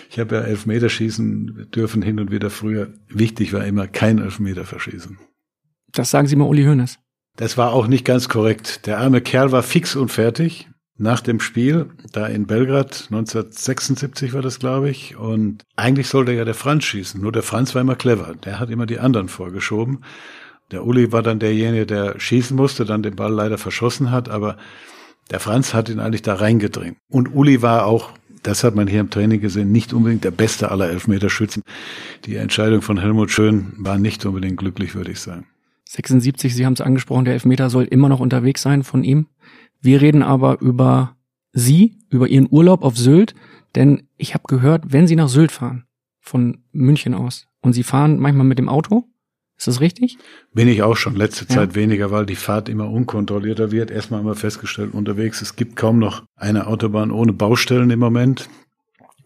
[0.08, 2.94] Ich habe ja Elfmeterschießen dürfen hin und wieder früher.
[3.08, 5.18] Wichtig war immer kein Elfmeter verschießen.
[5.92, 6.98] Das sagen Sie mal Uli Hoeneß.
[7.36, 8.86] Das war auch nicht ganz korrekt.
[8.86, 10.68] Der arme Kerl war fix und fertig
[10.98, 15.16] nach dem Spiel, da in Belgrad, 1976 war das, glaube ich.
[15.16, 17.20] Und eigentlich sollte ja der Franz schießen.
[17.20, 18.34] Nur der Franz war immer clever.
[18.44, 20.04] Der hat immer die anderen vorgeschoben.
[20.70, 24.30] Der Uli war dann derjenige, der schießen musste, dann den Ball leider verschossen hat.
[24.30, 24.56] Aber
[25.30, 26.96] der Franz hat ihn eigentlich da reingedrängt.
[27.08, 30.70] Und Uli war auch, das hat man hier im Training gesehen, nicht unbedingt der beste
[30.70, 31.62] aller Elfmeterschützen.
[32.24, 35.46] Die Entscheidung von Helmut Schön war nicht unbedingt glücklich, würde ich sagen.
[35.88, 39.26] 76, Sie haben es angesprochen, der Elfmeter soll immer noch unterwegs sein von ihm.
[39.80, 41.16] Wir reden aber über
[41.52, 43.34] Sie, über Ihren Urlaub auf Sylt,
[43.74, 45.84] denn ich habe gehört, wenn Sie nach Sylt fahren,
[46.20, 49.04] von München aus, und Sie fahren manchmal mit dem Auto,
[49.56, 50.18] ist das richtig?
[50.52, 53.90] Bin ich auch schon letzte Zeit weniger, weil die Fahrt immer unkontrollierter wird.
[53.90, 58.50] Erstmal haben wir festgestellt unterwegs, es gibt kaum noch eine Autobahn ohne Baustellen im Moment.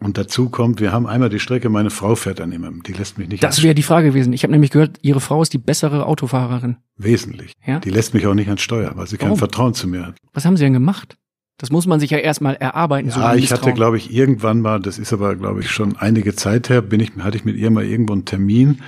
[0.02, 3.18] Und dazu kommt, wir haben einmal die Strecke, meine Frau fährt dann immer, die lässt
[3.18, 3.44] mich nicht.
[3.44, 4.32] Das wäre die Frage gewesen.
[4.32, 6.76] Ich habe nämlich gehört, Ihre Frau ist die bessere Autofahrerin.
[6.96, 7.52] Wesentlich.
[7.66, 7.80] Ja?
[7.80, 9.38] Die lässt mich auch nicht ans Steuer, weil sie kein Warum?
[9.38, 10.16] Vertrauen zu mir hat.
[10.32, 11.18] Was haben Sie denn gemacht?
[11.58, 13.10] Das muss man sich ja erstmal erarbeiten.
[13.10, 15.94] so Ja, ein ich hatte, glaube ich, irgendwann mal, das ist aber, glaube ich, schon
[15.98, 18.68] einige Zeit her, bin ich, hatte ich mit ihr mal irgendwo einen Termin.
[18.70, 18.80] Und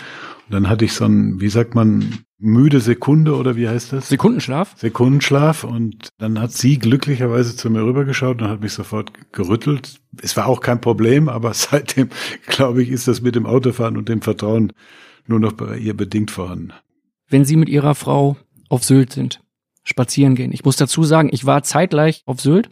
[0.48, 4.08] dann hatte ich so ein, wie sagt man, müde Sekunde oder wie heißt das?
[4.08, 4.74] Sekundenschlaf?
[4.76, 10.00] Sekundenschlaf und dann hat sie glücklicherweise zu mir rübergeschaut und hat mich sofort gerüttelt.
[10.20, 12.08] Es war auch kein Problem, aber seitdem,
[12.46, 14.72] glaube ich, ist das mit dem Autofahren und dem Vertrauen
[15.26, 16.72] nur noch bei ihr bedingt vorhanden.
[17.28, 18.36] Wenn Sie mit Ihrer Frau
[18.68, 19.40] auf Sylt sind,
[19.84, 20.52] spazieren gehen.
[20.52, 22.70] Ich muss dazu sagen, ich war zeitgleich auf Sylt,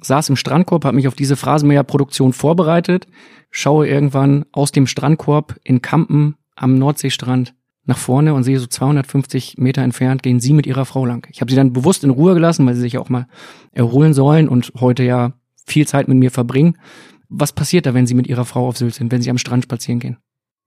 [0.00, 3.06] saß im Strandkorb, habe mich auf diese Phrasenmäher-Produktion vorbereitet,
[3.50, 9.58] schaue irgendwann aus dem Strandkorb in Kampen am Nordseestrand nach vorne und sehe so 250
[9.58, 11.26] Meter entfernt gehen Sie mit Ihrer Frau lang.
[11.30, 13.26] Ich habe sie dann bewusst in Ruhe gelassen, weil sie sich auch mal
[13.72, 15.32] erholen sollen und heute ja
[15.66, 16.78] viel Zeit mit mir verbringen.
[17.28, 19.64] Was passiert da, wenn Sie mit Ihrer Frau auf Sylt sind, wenn Sie am Strand
[19.64, 20.18] spazieren gehen?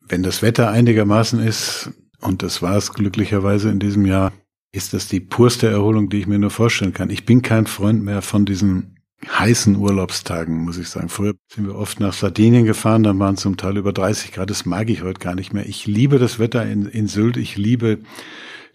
[0.07, 4.33] Wenn das Wetter einigermaßen ist, und das war es glücklicherweise in diesem Jahr,
[4.71, 7.09] ist das die purste Erholung, die ich mir nur vorstellen kann.
[7.09, 8.94] Ich bin kein Freund mehr von diesen
[9.29, 11.09] heißen Urlaubstagen, muss ich sagen.
[11.09, 14.49] Früher sind wir oft nach Sardinien gefahren, dann waren zum Teil über 30 Grad.
[14.49, 15.65] Das mag ich heute gar nicht mehr.
[15.65, 17.37] Ich liebe das Wetter in, in Sylt.
[17.37, 17.99] Ich liebe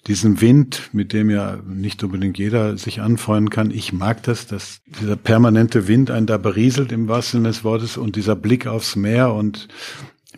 [0.06, 3.70] diesen Wind, mit dem ja nicht unbedingt jeder sich anfreunden kann.
[3.70, 7.96] Ich mag das, dass dieser permanente Wind einen da berieselt im wahrsten Sinne des Wortes
[7.96, 9.68] und dieser Blick aufs Meer und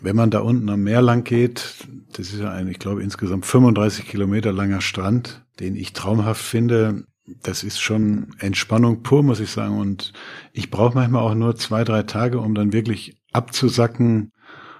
[0.01, 1.75] wenn man da unten am Meer lang geht,
[2.11, 7.05] das ist ja ein, ich glaube, insgesamt 35 Kilometer langer Strand, den ich traumhaft finde.
[7.25, 9.79] Das ist schon Entspannung pur, muss ich sagen.
[9.79, 10.13] Und
[10.51, 14.31] ich brauche manchmal auch nur zwei, drei Tage, um dann wirklich abzusacken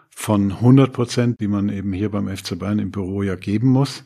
[0.10, 4.04] von 100 Prozent, die man eben hier beim FC Bayern im Büro ja geben muss,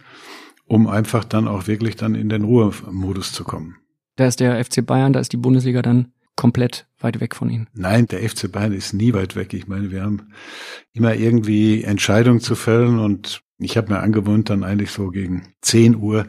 [0.66, 3.78] um einfach dann auch wirklich dann in den Ruhemodus zu kommen.
[4.16, 7.68] Da ist der FC Bayern, da ist die Bundesliga dann komplett weit weg von Ihnen.
[7.74, 9.54] Nein, der FC Bayern ist nie weit weg.
[9.54, 10.30] Ich meine, wir haben
[10.94, 15.96] immer irgendwie Entscheidungen zu fällen und ich habe mir angewöhnt, dann eigentlich so gegen 10
[15.96, 16.26] Uhr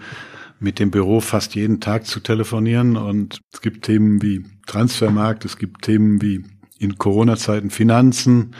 [0.60, 5.58] mit dem Büro fast jeden Tag zu telefonieren und es gibt Themen wie Transfermarkt, es
[5.58, 6.44] gibt Themen wie
[6.78, 8.54] in Corona-Zeiten Finanzen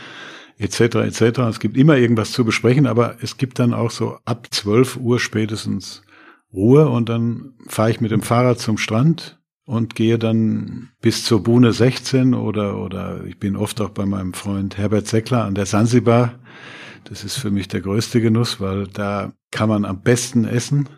[0.59, 0.81] etc.
[0.97, 1.21] etc.
[1.51, 5.21] Es gibt immer irgendwas zu besprechen, aber es gibt dann auch so ab 12 Uhr
[5.21, 6.03] spätestens
[6.53, 11.43] Ruhe und dann fahre ich mit dem Fahrrad zum Strand und gehe dann bis zur
[11.43, 15.67] Buhne 16 oder, oder ich bin oft auch bei meinem Freund Herbert Seckler an der
[15.67, 16.39] Sansibar.
[17.05, 20.89] Das ist für mich der größte Genuss, weil da kann man am besten essen,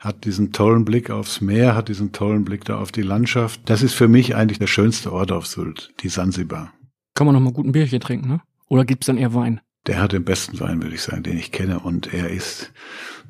[0.00, 3.60] hat diesen tollen Blick aufs Meer, hat diesen tollen Blick da auf die Landschaft.
[3.66, 6.72] Das ist für mich eigentlich der schönste Ort auf Sylt, die Sansibar.
[7.14, 8.40] Kann man noch mal gut ein Bierchen trinken, ne?
[8.68, 9.60] Oder gibt's dann eher Wein?
[9.86, 11.80] Der hat den besten Wein, würde ich sagen, den ich kenne.
[11.80, 12.72] Und er ist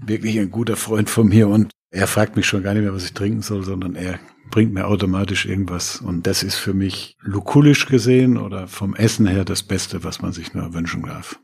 [0.00, 1.48] wirklich ein guter Freund von mir.
[1.48, 4.72] Und er fragt mich schon gar nicht mehr, was ich trinken soll, sondern er bringt
[4.72, 6.00] mir automatisch irgendwas.
[6.00, 10.32] Und das ist für mich lukulisch gesehen oder vom Essen her das Beste, was man
[10.32, 11.40] sich nur wünschen darf.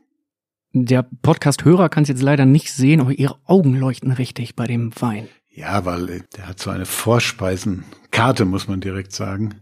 [0.73, 4.91] Der Podcast-Hörer kann es jetzt leider nicht sehen, aber ihre Augen leuchten richtig bei dem
[4.99, 5.27] Wein.
[5.49, 9.55] Ja, weil äh, der hat so eine Vorspeisenkarte, muss man direkt sagen.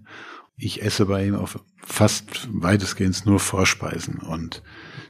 [0.58, 4.20] Ich esse bei ihm auf fast weitestgehend nur Vorspeisen.
[4.20, 4.64] Und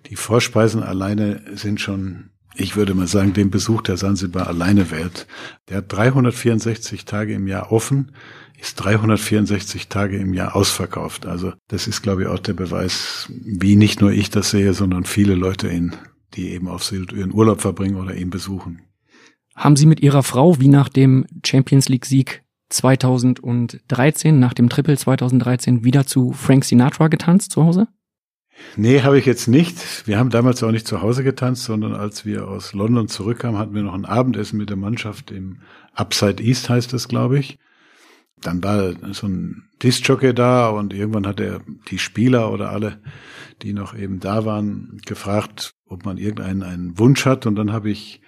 [0.09, 5.27] die Vorspeisen alleine sind schon, ich würde mal sagen, den Besuch der Sansibar alleine wert.
[5.69, 8.11] Der hat 364 Tage im Jahr offen,
[8.59, 11.25] ist 364 Tage im Jahr ausverkauft.
[11.25, 15.05] Also das ist, glaube ich, auch der Beweis, wie nicht nur ich das sehe, sondern
[15.05, 15.95] viele Leute ihn,
[16.33, 18.81] die eben auf Sylt ihren Urlaub verbringen oder ihn besuchen.
[19.55, 24.97] Haben Sie mit Ihrer Frau wie nach dem Champions League Sieg 2013, nach dem Triple
[24.97, 27.87] 2013, wieder zu Frank Sinatra getanzt zu Hause?
[28.75, 30.07] Nee, habe ich jetzt nicht.
[30.07, 33.75] Wir haben damals auch nicht zu Hause getanzt, sondern als wir aus London zurückkamen, hatten
[33.75, 35.59] wir noch ein Abendessen mit der Mannschaft im
[35.93, 37.57] Upside East heißt das, glaube ich.
[38.45, 43.01] Dann war so ein Disc-Jockey da und irgendwann hat er die Spieler oder alle,
[43.61, 47.45] die noch eben da waren, gefragt, ob man irgendeinen einen Wunsch hat.
[47.45, 48.21] Und dann habe ich,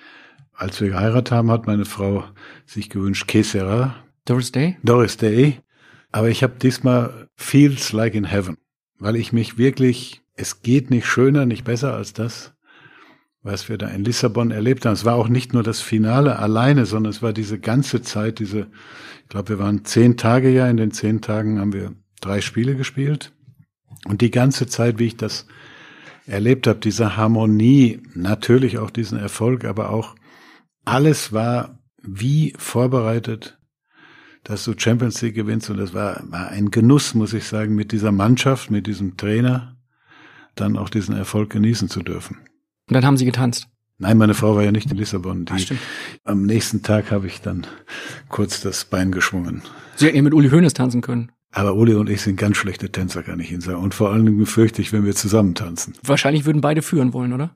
[0.53, 2.23] als wir geheiratet haben, hat meine Frau
[2.65, 3.95] sich gewünscht, Kesera.
[4.25, 4.77] Doris Day?
[4.83, 5.59] Doris Day.
[6.11, 8.57] Aber ich habe diesmal Feels Like in Heaven,
[8.97, 12.53] weil ich mich wirklich, es geht nicht schöner, nicht besser als das,
[13.43, 14.93] was wir da in Lissabon erlebt haben.
[14.93, 18.67] Es war auch nicht nur das Finale alleine, sondern es war diese ganze Zeit, diese,
[19.27, 22.77] ich glaube, wir waren zehn Tage ja, in den zehn Tagen haben wir drei Spiele
[22.77, 23.33] gespielt.
[24.05, 25.47] Und die ganze Zeit, wie ich das
[26.25, 30.15] erlebt habe, diese Harmonie, natürlich auch diesen Erfolg, aber auch
[30.85, 33.59] alles war wie vorbereitet,
[34.45, 35.69] dass du Champions League gewinnst.
[35.69, 39.75] Und das war, war ein Genuss, muss ich sagen, mit dieser Mannschaft, mit diesem Trainer,
[40.55, 42.37] dann auch diesen Erfolg genießen zu dürfen.
[42.87, 43.67] Und dann haben Sie getanzt.
[43.99, 45.45] Nein, meine Frau war ja nicht in Lissabon.
[45.45, 45.79] Die, stimmt.
[46.23, 47.65] am nächsten Tag habe ich dann
[48.29, 49.63] kurz das Bein geschwungen.
[49.95, 51.31] Sie hätten ja mit Uli Hoeneß tanzen können.
[51.51, 53.81] Aber Uli und ich sind ganz schlechte Tänzer, kann ich Ihnen sagen.
[53.81, 55.95] Und vor allen Dingen befürchte ich, wenn wir zusammen tanzen.
[56.03, 57.55] Wahrscheinlich würden beide führen wollen, oder?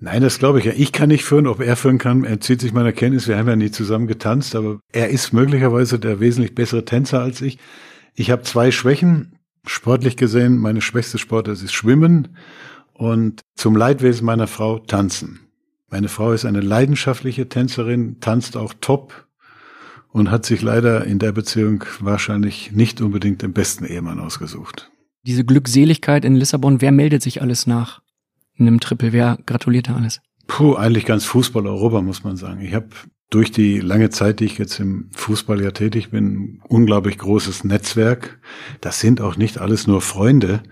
[0.00, 0.72] Nein, das glaube ich ja.
[0.74, 3.26] Ich kann nicht führen, ob er führen kann, entzieht sich meiner Kenntnis.
[3.26, 7.42] Wir haben ja nie zusammen getanzt, aber er ist möglicherweise der wesentlich bessere Tänzer als
[7.42, 7.58] ich.
[8.14, 9.34] Ich habe zwei Schwächen.
[9.66, 12.36] Sportlich gesehen, meine schwächste Sportart ist Schwimmen
[12.94, 15.47] und zum Leidwesen meiner Frau Tanzen.
[15.90, 19.26] Meine Frau ist eine leidenschaftliche Tänzerin, tanzt auch top
[20.10, 24.90] und hat sich leider in der Beziehung wahrscheinlich nicht unbedingt den besten Ehemann ausgesucht.
[25.22, 28.02] Diese Glückseligkeit in Lissabon, wer meldet sich alles nach
[28.58, 29.12] einem Triple?
[29.12, 30.20] Wer gratuliert da alles?
[30.46, 32.60] Puh, eigentlich ganz Fußball-Europa, muss man sagen.
[32.60, 32.88] Ich habe
[33.30, 38.40] durch die lange Zeit, die ich jetzt im Fußball ja tätig bin, unglaublich großes Netzwerk.
[38.80, 40.62] Das sind auch nicht alles nur Freunde.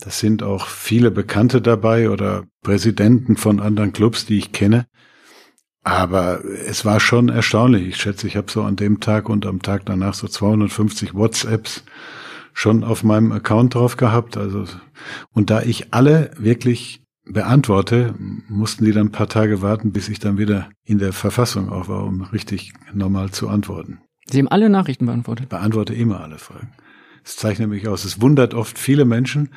[0.00, 4.86] Das sind auch viele Bekannte dabei oder Präsidenten von anderen Clubs, die ich kenne.
[5.82, 7.86] Aber es war schon erstaunlich.
[7.86, 11.84] Ich schätze, ich habe so an dem Tag und am Tag danach so 250 WhatsApps
[12.52, 14.36] schon auf meinem Account drauf gehabt.
[14.36, 14.64] Also,
[15.32, 18.14] und da ich alle wirklich beantworte,
[18.48, 21.88] mussten die dann ein paar Tage warten, bis ich dann wieder in der Verfassung auch
[21.88, 24.00] war, um richtig normal zu antworten.
[24.28, 25.48] Sie haben alle Nachrichten beantwortet.
[25.48, 26.72] Beantworte immer alle Fragen.
[27.24, 28.04] Es zeichnet mich aus.
[28.04, 29.50] Es wundert oft viele Menschen,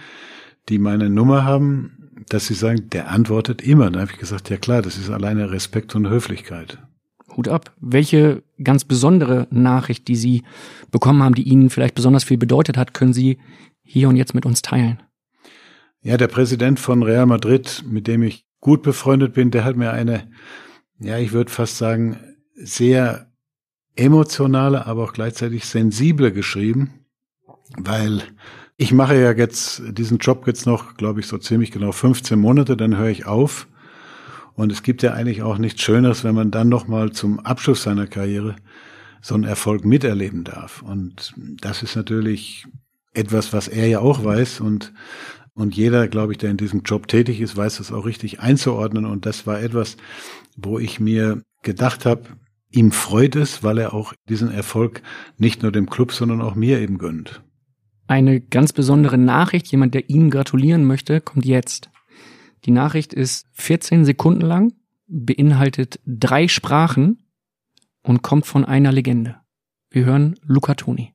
[0.70, 3.90] die meine Nummer haben, dass sie sagen, der antwortet immer.
[3.90, 6.80] Da habe ich gesagt, ja klar, das ist alleine Respekt und Höflichkeit.
[7.36, 7.74] Hut ab.
[7.80, 10.44] Welche ganz besondere Nachricht, die Sie
[10.92, 13.40] bekommen haben, die Ihnen vielleicht besonders viel bedeutet hat, können Sie
[13.84, 15.02] hier und jetzt mit uns teilen?
[16.02, 19.92] Ja, der Präsident von Real Madrid, mit dem ich gut befreundet bin, der hat mir
[19.92, 20.30] eine,
[21.00, 22.18] ja, ich würde fast sagen,
[22.56, 23.32] sehr
[23.96, 27.06] emotionale, aber auch gleichzeitig sensible geschrieben,
[27.78, 28.24] weil
[28.82, 32.78] ich mache ja jetzt diesen Job jetzt noch, glaube ich, so ziemlich genau 15 Monate,
[32.78, 33.68] dann höre ich auf.
[34.56, 38.08] Und es gibt ja eigentlich auch nichts Schöneres, wenn man dann nochmal zum Abschluss seiner
[38.08, 38.56] Karriere
[39.22, 40.82] so einen Erfolg miterleben darf.
[40.82, 42.68] Und das ist natürlich
[43.14, 44.94] etwas, was er ja auch weiß und
[45.56, 49.06] und jeder, glaube ich, der in diesem Job tätig ist, weiß das auch richtig einzuordnen.
[49.06, 49.98] Und das war etwas,
[50.56, 52.24] wo ich mir gedacht habe,
[52.70, 55.02] ihm freut es, weil er auch diesen Erfolg
[55.38, 57.42] nicht nur dem Club, sondern auch mir eben gönnt.
[58.10, 61.92] Eine ganz besondere Nachricht, jemand, der ihm gratulieren möchte, kommt jetzt.
[62.66, 64.74] Die Nachricht ist 14 Sekunden lang,
[65.06, 67.24] beinhaltet drei Sprachen
[68.02, 69.36] und kommt von einer Legende.
[69.92, 71.14] Wir hören Luca Toni.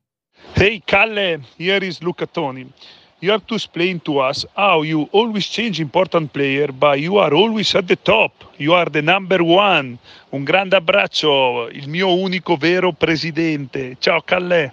[0.53, 2.67] Hey Kalle, here is Luca Toni.
[3.19, 7.35] You have to explain to us how you always change important player, but you are
[7.35, 8.31] always at the top.
[8.57, 9.97] You are the number one.
[10.29, 13.97] Un grande abbraccio, il mio unico vero presidente.
[13.99, 14.71] Ciao Kalle.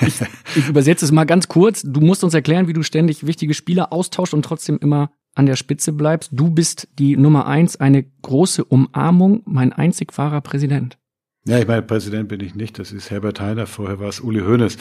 [0.00, 0.20] Ich,
[0.56, 1.82] ich übersetze es mal ganz kurz.
[1.82, 5.56] Du musst uns erklären, wie du ständig wichtige Spieler austauscht und trotzdem immer an der
[5.56, 6.30] Spitze bleibst.
[6.32, 10.98] Du bist die Nummer eins, eine große Umarmung, mein einzig wahrer Präsident.
[11.46, 12.78] Ja, ich meine, Präsident bin ich nicht.
[12.78, 13.66] Das ist Herbert Heiner.
[13.66, 14.78] Vorher war es Uli Hoeneß.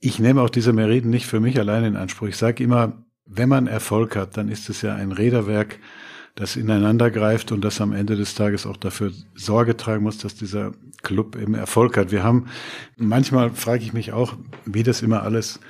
[0.00, 2.28] Ich nehme auch diese Meriten nicht für mich allein in Anspruch.
[2.28, 5.78] Ich sage immer, wenn man Erfolg hat, dann ist es ja ein Räderwerk,
[6.34, 10.34] das ineinander greift und das am Ende des Tages auch dafür Sorge tragen muss, dass
[10.34, 10.72] dieser
[11.04, 12.10] Club eben Erfolg hat.
[12.10, 12.46] Wir haben,
[12.96, 15.60] manchmal frage ich mich auch, wie das immer alles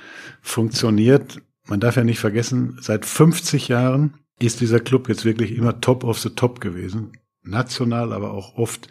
[0.41, 1.41] funktioniert.
[1.67, 6.03] Man darf ja nicht vergessen, seit 50 Jahren ist dieser Club jetzt wirklich immer top
[6.03, 7.11] of the top gewesen.
[7.43, 8.89] National, aber auch oft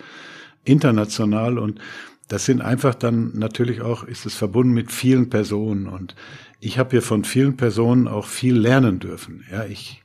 [0.64, 1.80] international und
[2.28, 6.14] das sind einfach dann natürlich auch, ist es verbunden mit vielen Personen und
[6.60, 9.44] ich habe hier von vielen Personen auch viel lernen dürfen.
[9.50, 10.02] Ja, ich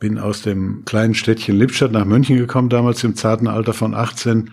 [0.00, 4.50] bin aus dem kleinen Städtchen Lippstadt nach München gekommen, damals im zarten Alter von 18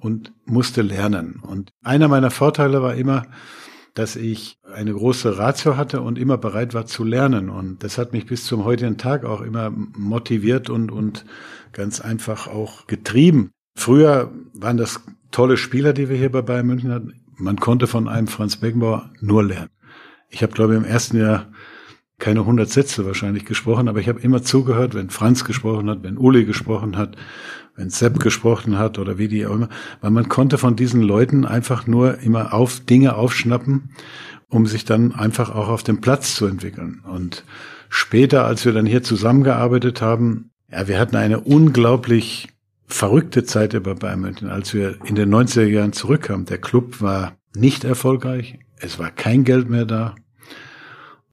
[0.00, 1.40] und musste lernen.
[1.42, 3.26] Und einer meiner Vorteile war immer,
[3.94, 7.50] dass ich eine große Ratio hatte und immer bereit war zu lernen.
[7.50, 11.24] Und das hat mich bis zum heutigen Tag auch immer motiviert und, und
[11.72, 13.50] ganz einfach auch getrieben.
[13.76, 17.14] Früher waren das tolle Spieler, die wir hier bei Bayern München hatten.
[17.36, 19.70] Man konnte von einem Franz Beckenbauer nur lernen.
[20.28, 21.50] Ich habe, glaube ich, im ersten Jahr
[22.18, 26.18] keine 100 Sätze wahrscheinlich gesprochen, aber ich habe immer zugehört, wenn Franz gesprochen hat, wenn
[26.18, 27.16] Uli gesprochen hat,
[27.76, 29.68] wenn Sepp gesprochen hat oder wie die auch immer,
[30.00, 33.90] weil man konnte von diesen Leuten einfach nur immer auf Dinge aufschnappen,
[34.48, 37.02] um sich dann einfach auch auf dem Platz zu entwickeln.
[37.04, 37.44] Und
[37.88, 42.48] später, als wir dann hier zusammengearbeitet haben, ja, wir hatten eine unglaublich
[42.86, 46.46] verrückte Zeit über Bayern München, als wir in den 90er Jahren zurückkamen.
[46.46, 50.14] Der Club war nicht erfolgreich, es war kein Geld mehr da.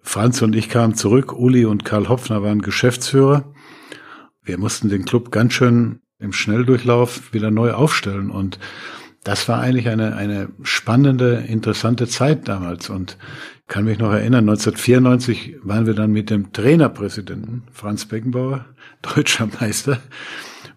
[0.01, 3.53] Franz und ich kamen zurück, Uli und Karl Hopfner waren Geschäftsführer.
[4.41, 8.59] Wir mussten den Club ganz schön im Schnelldurchlauf wieder neu aufstellen und
[9.23, 13.17] das war eigentlich eine, eine spannende, interessante Zeit damals und
[13.67, 18.65] kann mich noch erinnern, 1994 waren wir dann mit dem Trainerpräsidenten Franz Beckenbauer,
[19.01, 19.99] deutscher Meister,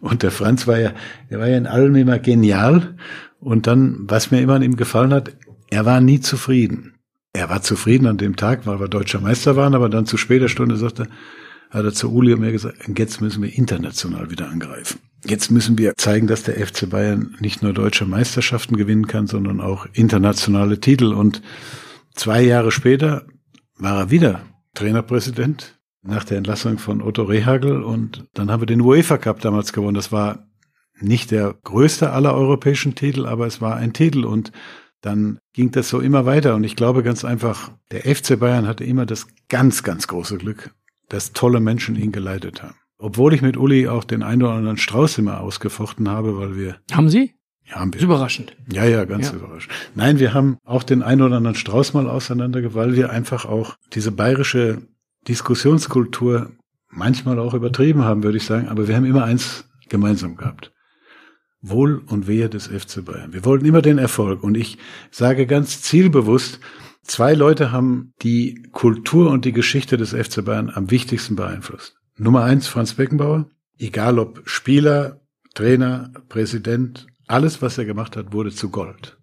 [0.00, 0.92] und der Franz war ja,
[1.30, 2.96] der war ja in allem immer genial.
[3.38, 5.36] Und dann, was mir immer an ihm gefallen hat,
[5.70, 6.94] er war nie zufrieden.
[7.32, 10.48] Er war zufrieden an dem Tag, weil wir deutscher Meister waren, aber dann zu später
[10.48, 11.06] Stunde sagte,
[11.70, 14.98] hat er zu Uli und mir gesagt, jetzt müssen wir international wieder angreifen.
[15.24, 19.60] Jetzt müssen wir zeigen, dass der FC Bayern nicht nur deutsche Meisterschaften gewinnen kann, sondern
[19.60, 21.12] auch internationale Titel.
[21.12, 21.42] Und
[22.14, 23.26] zwei Jahre später
[23.76, 24.42] war er wieder
[24.74, 29.72] Trainerpräsident nach der Entlassung von Otto Rehagel und dann haben wir den UEFA Cup damals
[29.72, 29.94] gewonnen.
[29.94, 30.46] Das war
[30.98, 34.52] nicht der größte aller europäischen Titel, aber es war ein Titel und
[35.02, 38.84] dann ging das so immer weiter und ich glaube ganz einfach, der FC Bayern hatte
[38.84, 40.74] immer das ganz, ganz große Glück,
[41.08, 42.79] dass tolle Menschen ihn geleitet haben.
[43.00, 46.76] Obwohl ich mit Uli auch den einen oder anderen Strauß immer ausgefochten habe, weil wir.
[46.92, 47.34] Haben Sie?
[47.64, 48.00] Ja, haben wir.
[48.00, 48.54] Überraschend.
[48.70, 49.36] Ja, ja, ganz ja.
[49.36, 49.72] überraschend.
[49.94, 53.76] Nein, wir haben auch den einen oder anderen Strauß mal auseinandergewalt, weil wir einfach auch
[53.94, 54.82] diese bayerische
[55.28, 56.50] Diskussionskultur
[56.90, 60.72] manchmal auch übertrieben haben, würde ich sagen, aber wir haben immer eins gemeinsam gehabt.
[61.62, 63.32] Wohl und Wehe des FC Bayern.
[63.32, 64.78] Wir wollten immer den Erfolg und ich
[65.10, 66.58] sage ganz zielbewusst,
[67.02, 71.99] zwei Leute haben die Kultur und die Geschichte des FC Bayern am wichtigsten beeinflusst.
[72.20, 73.46] Nummer eins Franz Beckenbauer,
[73.78, 75.20] egal ob Spieler,
[75.54, 79.18] Trainer, Präsident, alles, was er gemacht hat, wurde zu Gold.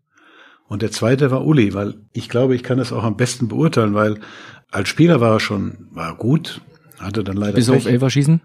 [0.67, 3.93] Und der zweite war Uli, weil ich glaube, ich kann das auch am besten beurteilen,
[3.93, 4.19] weil
[4.71, 6.61] als Spieler war er schon, war gut,
[6.97, 7.77] hatte dann leider Bis Pech.
[7.77, 8.41] auf Elferschießen?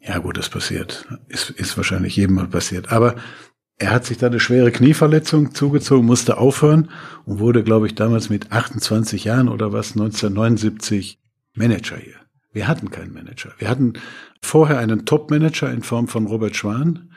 [0.00, 1.06] Ja gut, das passiert.
[1.28, 2.90] Ist, ist wahrscheinlich jedem mal passiert.
[2.90, 3.14] Aber
[3.78, 6.90] er hat sich da eine schwere Knieverletzung zugezogen, musste aufhören
[7.24, 11.20] und wurde, glaube ich, damals mit 28 Jahren oder was, 1979
[11.54, 12.21] Manager hier.
[12.52, 13.52] Wir hatten keinen Manager.
[13.58, 13.94] Wir hatten
[14.42, 17.10] vorher einen Top-Manager in Form von Robert Schwan.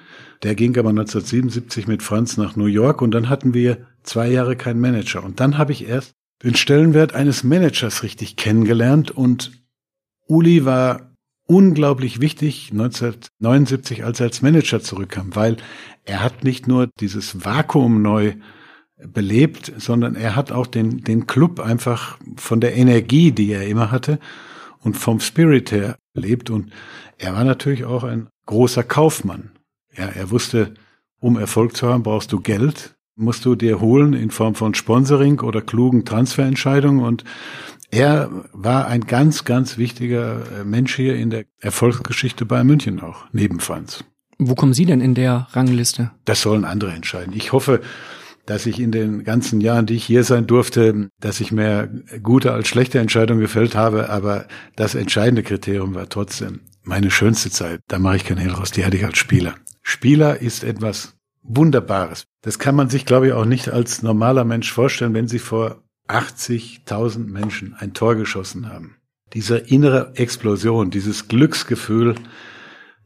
[0.43, 4.55] Der ging aber 1977 mit Franz nach New York und dann hatten wir zwei Jahre
[4.55, 5.23] keinen Manager.
[5.23, 6.13] Und dann habe ich erst
[6.43, 9.51] den Stellenwert eines Managers richtig kennengelernt und
[10.27, 11.13] Uli war
[11.47, 15.57] unglaublich wichtig 1979, als er als Manager zurückkam, weil
[16.03, 18.33] er hat nicht nur dieses Vakuum neu
[18.97, 23.91] belebt, sondern er hat auch den, den Club einfach von der Energie, die er immer
[23.91, 24.19] hatte
[24.85, 26.49] und vom Spirit her erlebt.
[26.49, 26.71] Und
[27.17, 29.51] er war natürlich auch ein großer Kaufmann.
[29.97, 30.75] Ja, er wusste,
[31.19, 35.39] um Erfolg zu haben, brauchst du Geld, musst du dir holen in Form von Sponsoring
[35.39, 37.03] oder klugen Transferentscheidungen.
[37.03, 37.23] Und
[37.89, 43.25] er war ein ganz, ganz wichtiger äh, Mensch hier in der Erfolgsgeschichte bei München auch,
[43.31, 44.03] neben Franz.
[44.37, 46.11] Wo kommen Sie denn in der Rangliste?
[46.25, 47.33] Das sollen andere entscheiden.
[47.33, 47.81] Ich hoffe,
[48.45, 51.89] dass ich in den ganzen Jahren, die ich hier sein durfte, dass ich mehr
[52.21, 54.09] gute als schlechte Entscheidungen gefällt habe.
[54.09, 57.81] Aber das entscheidende Kriterium war trotzdem meine schönste Zeit.
[57.87, 58.71] Da mache ich kein Hehl raus.
[58.71, 59.55] Die hatte ich als Spieler.
[59.81, 62.25] Spieler ist etwas Wunderbares.
[62.41, 65.83] Das kann man sich, glaube ich, auch nicht als normaler Mensch vorstellen, wenn Sie vor
[66.07, 68.97] 80.000 Menschen ein Tor geschossen haben.
[69.33, 72.15] Diese innere Explosion, dieses Glücksgefühl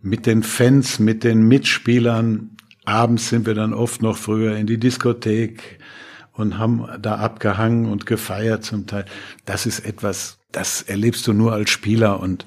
[0.01, 2.57] mit den Fans, mit den Mitspielern,
[2.89, 5.79] abends sind wir dann oft noch früher in die Diskothek
[6.33, 9.05] und haben da abgehangen und gefeiert zum Teil.
[9.45, 12.19] Das ist etwas, das erlebst du nur als Spieler.
[12.19, 12.45] Und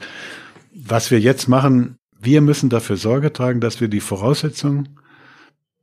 [0.74, 4.98] was wir jetzt machen, wir müssen dafür Sorge tragen, dass wir die Voraussetzungen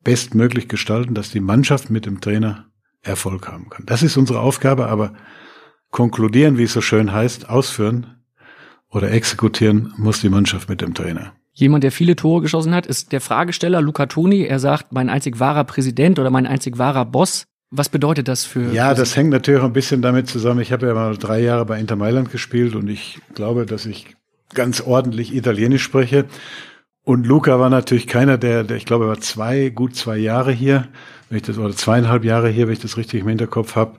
[0.04, 2.66] bestmöglich gestalten, dass die Mannschaft mit dem Trainer
[3.02, 3.86] Erfolg haben kann.
[3.86, 5.14] Das ist unsere Aufgabe, aber
[5.92, 8.22] konkludieren, wie es so schön heißt, ausführen
[8.90, 11.34] oder exekutieren muss die Mannschaft mit dem Trainer.
[11.60, 14.46] Jemand, der viele Tore geschossen hat, ist der Fragesteller Luca Toni.
[14.46, 17.48] Er sagt, mein einzig wahrer Präsident oder mein einzig wahrer Boss.
[17.70, 18.72] Was bedeutet das für?
[18.72, 20.62] Ja, das hängt natürlich auch ein bisschen damit zusammen.
[20.62, 24.16] Ich habe ja mal drei Jahre bei Inter Mailand gespielt und ich glaube, dass ich
[24.54, 26.28] ganz ordentlich Italienisch spreche.
[27.04, 30.54] Und Luca war natürlich keiner, der, der ich glaube, er war zwei, gut zwei Jahre
[30.54, 30.88] hier,
[31.30, 33.98] wenn ich das, oder zweieinhalb Jahre hier, wenn ich das richtig im Hinterkopf habe.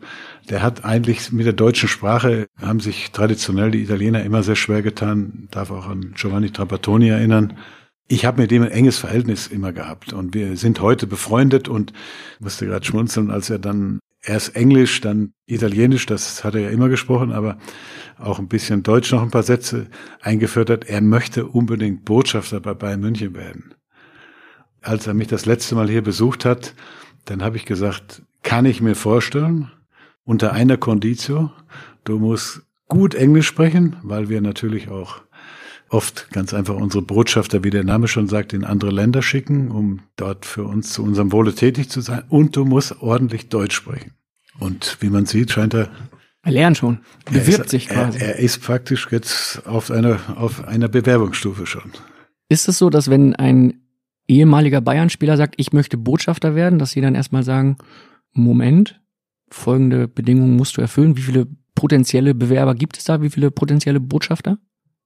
[0.49, 4.83] Der hat eigentlich mit der deutschen Sprache, haben sich traditionell die Italiener immer sehr schwer
[4.83, 7.57] getan, darf auch an Giovanni Trapattoni erinnern.
[8.09, 11.93] Ich habe mit dem ein enges Verhältnis immer gehabt und wir sind heute befreundet und
[12.41, 16.89] musste gerade schmunzeln, als er dann erst Englisch, dann Italienisch, das hat er ja immer
[16.89, 17.59] gesprochen, aber
[18.19, 19.87] auch ein bisschen Deutsch noch ein paar Sätze
[20.21, 20.85] eingeführt hat.
[20.85, 23.75] Er möchte unbedingt Botschafter bei Bayern München werden.
[24.83, 26.75] Als er mich das letzte Mal hier besucht hat,
[27.31, 29.71] dann habe ich gesagt, kann ich mir vorstellen,
[30.25, 31.53] unter einer Conditio.
[32.03, 35.21] Du musst gut Englisch sprechen, weil wir natürlich auch
[35.89, 40.01] oft ganz einfach unsere Botschafter, wie der Name schon sagt, in andere Länder schicken, um
[40.17, 42.25] dort für uns zu unserem Wohle tätig zu sein.
[42.29, 44.13] Und du musst ordentlich Deutsch sprechen.
[44.59, 45.89] Und wie man sieht, scheint er
[46.43, 48.19] er lernt schon, bewirbt ist, sich quasi.
[48.19, 51.93] Er, er, ist praktisch jetzt auf einer, auf einer Bewerbungsstufe schon.
[52.49, 53.83] Ist es so, dass wenn ein
[54.31, 57.77] ehemaliger Bayern-Spieler sagt, ich möchte Botschafter werden, dass sie dann erstmal sagen,
[58.33, 59.01] Moment,
[59.51, 61.17] folgende Bedingungen musst du erfüllen.
[61.17, 63.21] Wie viele potenzielle Bewerber gibt es da?
[63.23, 64.59] Wie viele potenzielle Botschafter?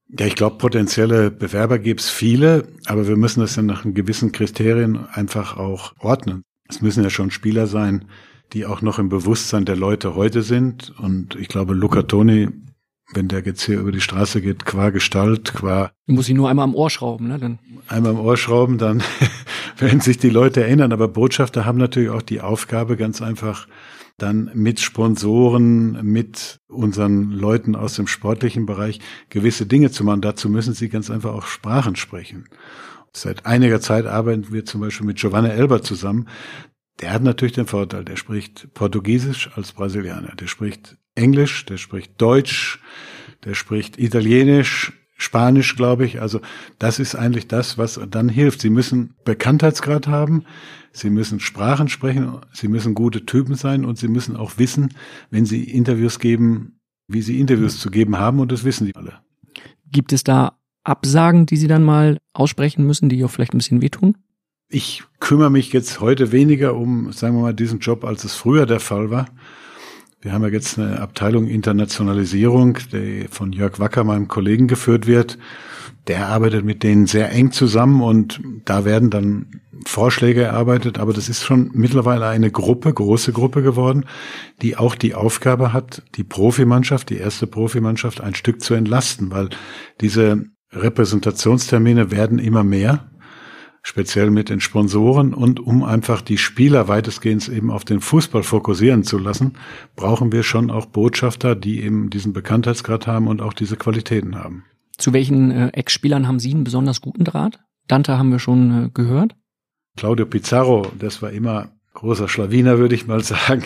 [0.09, 4.33] Ja, ich glaube, potenzielle Bewerber gibt es viele, aber wir müssen das dann nach gewissen
[4.33, 6.43] Kriterien einfach auch ordnen.
[6.69, 8.05] Es müssen ja schon Spieler sein,
[8.53, 10.93] die auch noch im Bewusstsein der Leute heute sind.
[10.99, 12.49] Und ich glaube, Luca Toni,
[13.13, 15.93] wenn der jetzt hier über die Straße geht, qua Gestalt, qua.
[16.07, 17.39] Muss ich nur einmal am Ohr schrauben, ne?
[17.39, 17.59] Dann.
[17.89, 19.03] Einmal am Ohr schrauben, dann
[19.79, 20.93] werden sich die Leute erinnern.
[20.93, 23.69] Aber Botschafter haben natürlich auch die Aufgabe, ganz einfach
[24.17, 30.21] dann mit Sponsoren, mit unseren Leuten aus dem sportlichen Bereich gewisse Dinge zu machen.
[30.21, 32.49] Dazu müssen sie ganz einfach auch Sprachen sprechen.
[33.13, 36.29] Seit einiger Zeit arbeiten wir zum Beispiel mit Giovanna Elber zusammen.
[37.01, 42.21] Der hat natürlich den Vorteil, der spricht Portugiesisch als Brasilianer, der spricht Englisch, der spricht
[42.21, 42.81] Deutsch,
[43.45, 46.21] der spricht Italienisch, Spanisch, glaube ich.
[46.21, 46.41] Also
[46.79, 48.61] das ist eigentlich das, was dann hilft.
[48.61, 50.45] Sie müssen Bekanntheitsgrad haben,
[50.93, 54.95] Sie müssen Sprachen sprechen, Sie müssen gute Typen sein und Sie müssen auch wissen,
[55.31, 59.21] wenn Sie Interviews geben, wie Sie Interviews zu geben haben und das wissen die alle.
[59.91, 63.83] Gibt es da Absagen, die Sie dann mal aussprechen müssen, die auch vielleicht ein bisschen
[63.83, 64.17] wehtun?
[64.69, 68.67] Ich kümmere mich jetzt heute weniger um, sagen wir mal, diesen Job, als es früher
[68.67, 69.27] der Fall war.
[70.25, 75.37] Wir haben ja jetzt eine Abteilung Internationalisierung, die von Jörg Wacker, meinem Kollegen, geführt wird.
[76.07, 80.99] Der arbeitet mit denen sehr eng zusammen und da werden dann Vorschläge erarbeitet.
[80.99, 84.07] Aber das ist schon mittlerweile eine Gruppe, große Gruppe geworden,
[84.63, 89.51] die auch die Aufgabe hat, die Profimannschaft, die erste Profimannschaft ein Stück zu entlasten, weil
[90.01, 93.11] diese Repräsentationstermine werden immer mehr
[93.85, 99.05] speziell mit den Sponsoren und um einfach die Spieler weitestgehend eben auf den Fußball fokussieren
[99.05, 99.59] zu lassen,
[99.95, 104.65] brauchen wir schon auch Botschafter, die eben diesen Bekanntheitsgrad haben und auch diese Qualitäten haben.
[104.97, 107.61] Zu welchen äh, Ex-Spielern haben Sie einen besonders guten Draht?
[107.87, 109.37] Dante haben wir schon äh, gehört.
[109.97, 113.65] Claudio Pizarro, das war immer großer Schlawiner, würde ich mal sagen,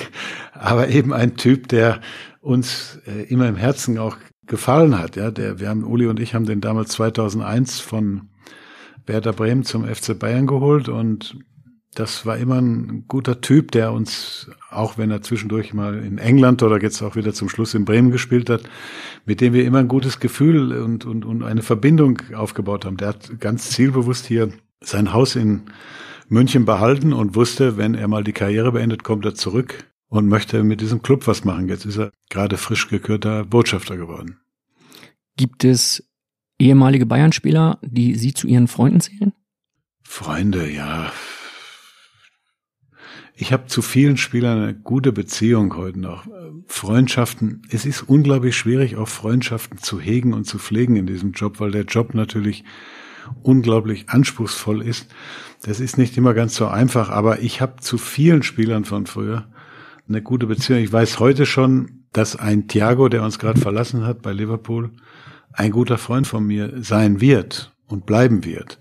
[0.53, 2.01] aber eben ein Typ, der
[2.41, 4.17] uns äh, immer im Herzen auch
[4.47, 5.15] gefallen hat.
[5.15, 8.31] Ja, der, wir haben Uli und ich haben den damals 2001 von
[9.09, 11.39] Werder Bremen zum FC Bayern geholt und
[11.95, 16.63] das war immer ein guter Typ, der uns, auch wenn er zwischendurch mal in England
[16.63, 18.63] oder jetzt auch wieder zum Schluss in Bremen gespielt hat,
[19.25, 22.99] mit dem wir immer ein gutes Gefühl und, und, und eine Verbindung aufgebaut haben.
[22.99, 25.63] Der hat ganz zielbewusst hier sein Haus in
[26.29, 30.63] München behalten und wusste, wenn er mal die Karriere beendet, kommt er zurück und möchte
[30.63, 31.69] mit diesem Club was machen.
[31.69, 34.39] Jetzt ist er gerade frisch gekürter Botschafter geworden.
[35.37, 36.08] Gibt es
[36.59, 39.33] ehemalige Bayern-Spieler, die Sie zu Ihren Freunden zählen?
[40.03, 41.13] Freunde, ja.
[43.41, 46.27] Ich habe zu vielen Spielern eine gute Beziehung heute noch.
[46.67, 51.61] Freundschaften, es ist unglaublich schwierig, auch Freundschaften zu hegen und zu pflegen in diesem Job,
[51.61, 52.65] weil der Job natürlich
[53.43, 55.15] unglaublich anspruchsvoll ist.
[55.63, 59.47] Das ist nicht immer ganz so einfach, aber ich habe zu vielen Spielern von früher
[60.09, 60.81] eine gute Beziehung.
[60.81, 64.91] Ich weiß heute schon, dass ein Thiago, der uns gerade verlassen hat bei Liverpool,
[65.53, 68.79] ein guter Freund von mir sein wird und bleiben wird.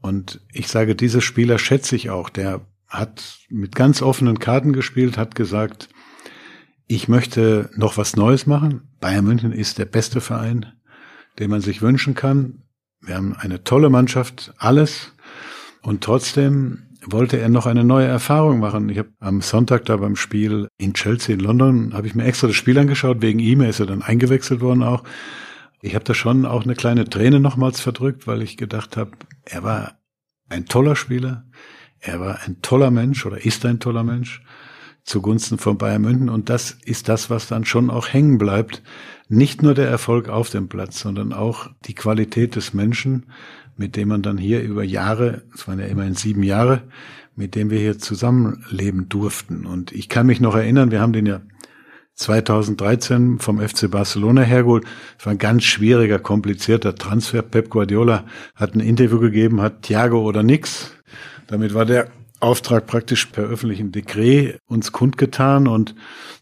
[0.00, 2.28] Und ich sage, diese Spieler schätze ich auch.
[2.28, 5.88] Der hat mit ganz offenen Karten gespielt, hat gesagt,
[6.86, 8.82] ich möchte noch was Neues machen.
[9.00, 10.66] Bayern München ist der beste Verein,
[11.38, 12.62] den man sich wünschen kann.
[13.00, 15.12] Wir haben eine tolle Mannschaft, alles.
[15.82, 18.88] Und trotzdem wollte er noch eine neue Erfahrung machen.
[18.88, 22.46] Ich habe am Sonntag da beim Spiel in Chelsea in London, habe ich mir extra
[22.46, 25.04] das Spiel angeschaut, wegen ihm, er ist ja dann eingewechselt worden auch.
[25.84, 29.10] Ich habe da schon auch eine kleine Träne nochmals verdrückt, weil ich gedacht habe,
[29.44, 29.98] er war
[30.48, 31.44] ein toller Spieler,
[32.00, 34.42] er war ein toller Mensch oder ist ein toller Mensch
[35.02, 38.82] zugunsten von Bayern München und das ist das, was dann schon auch hängen bleibt.
[39.28, 43.26] Nicht nur der Erfolg auf dem Platz, sondern auch die Qualität des Menschen,
[43.76, 46.84] mit dem man dann hier über Jahre, es waren ja immerhin sieben Jahre,
[47.36, 49.66] mit dem wir hier zusammenleben durften.
[49.66, 51.42] Und ich kann mich noch erinnern, wir haben den ja
[52.14, 54.84] 2013 vom FC Barcelona hergeholt.
[55.18, 57.42] Es war ein ganz schwieriger, komplizierter Transfer.
[57.42, 60.92] Pep Guardiola hat ein Interview gegeben, hat Thiago oder nix.
[61.46, 62.08] Damit war der
[62.40, 65.94] Auftrag praktisch per öffentlichem Dekret uns kundgetan und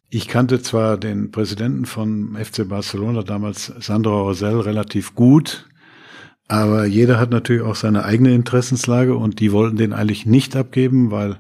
[0.09, 5.67] ich kannte zwar den Präsidenten von FC Barcelona damals, Sandro Rosell, relativ gut,
[6.49, 11.11] aber jeder hat natürlich auch seine eigene Interessenslage und die wollten den eigentlich nicht abgeben,
[11.11, 11.39] weil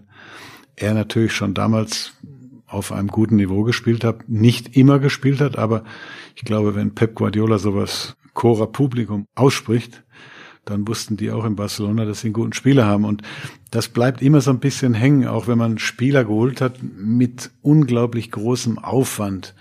[0.76, 2.14] er natürlich schon damals
[2.72, 5.84] auf einem guten Niveau gespielt hat, nicht immer gespielt hat, aber
[6.34, 10.04] ich glaube, wenn Pep Guardiola sowas Cora Publikum ausspricht,
[10.64, 13.04] dann wussten die auch in Barcelona, dass sie einen guten Spieler haben.
[13.04, 13.22] Und
[13.70, 18.30] das bleibt immer so ein bisschen hängen, auch wenn man Spieler geholt hat mit unglaublich
[18.30, 19.54] großem Aufwand.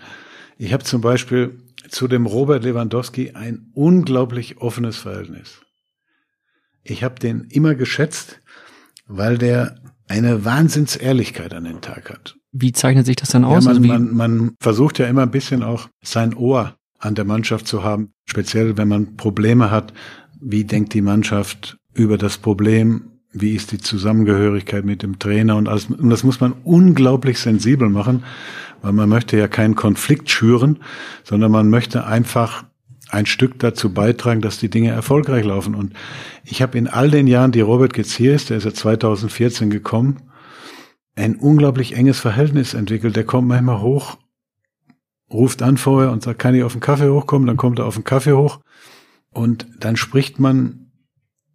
[0.57, 1.59] Ich habe zum Beispiel
[1.89, 5.61] zu dem Robert Lewandowski ein unglaublich offenes Verhältnis.
[6.83, 8.39] Ich habe den immer geschätzt,
[9.07, 12.35] weil der eine Wahnsinnsehrlichkeit an den Tag hat.
[12.51, 13.65] Wie zeichnet sich das dann aus?
[13.65, 17.25] Ja, man, also man, man versucht ja immer ein bisschen auch sein Ohr an der
[17.25, 19.93] Mannschaft zu haben, speziell wenn man Probleme hat.
[20.39, 23.03] Wie denkt die Mannschaft über das Problem?
[23.33, 25.85] Wie ist die Zusammengehörigkeit mit dem Trainer und alles?
[25.85, 28.23] Und das muss man unglaublich sensibel machen,
[28.81, 30.79] weil man möchte ja keinen Konflikt schüren,
[31.23, 32.65] sondern man möchte einfach
[33.09, 35.75] ein Stück dazu beitragen, dass die Dinge erfolgreich laufen.
[35.75, 35.93] Und
[36.43, 39.69] ich habe in all den Jahren, die Robert jetzt hier ist, der ist ja 2014
[39.69, 40.17] gekommen,
[41.15, 43.15] ein unglaublich enges Verhältnis entwickelt.
[43.15, 44.17] Der kommt manchmal hoch,
[45.31, 47.47] ruft an vorher und sagt, kann ich auf den Kaffee hochkommen?
[47.47, 48.59] Dann kommt er auf den Kaffee hoch
[49.31, 50.91] und dann spricht man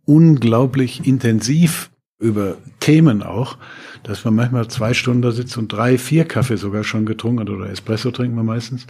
[0.05, 3.59] unglaublich intensiv über Themen auch,
[4.03, 7.51] dass man manchmal zwei Stunden da sitzt und drei, vier Kaffee sogar schon getrunken hat
[7.51, 8.87] oder Espresso trinken wir meistens.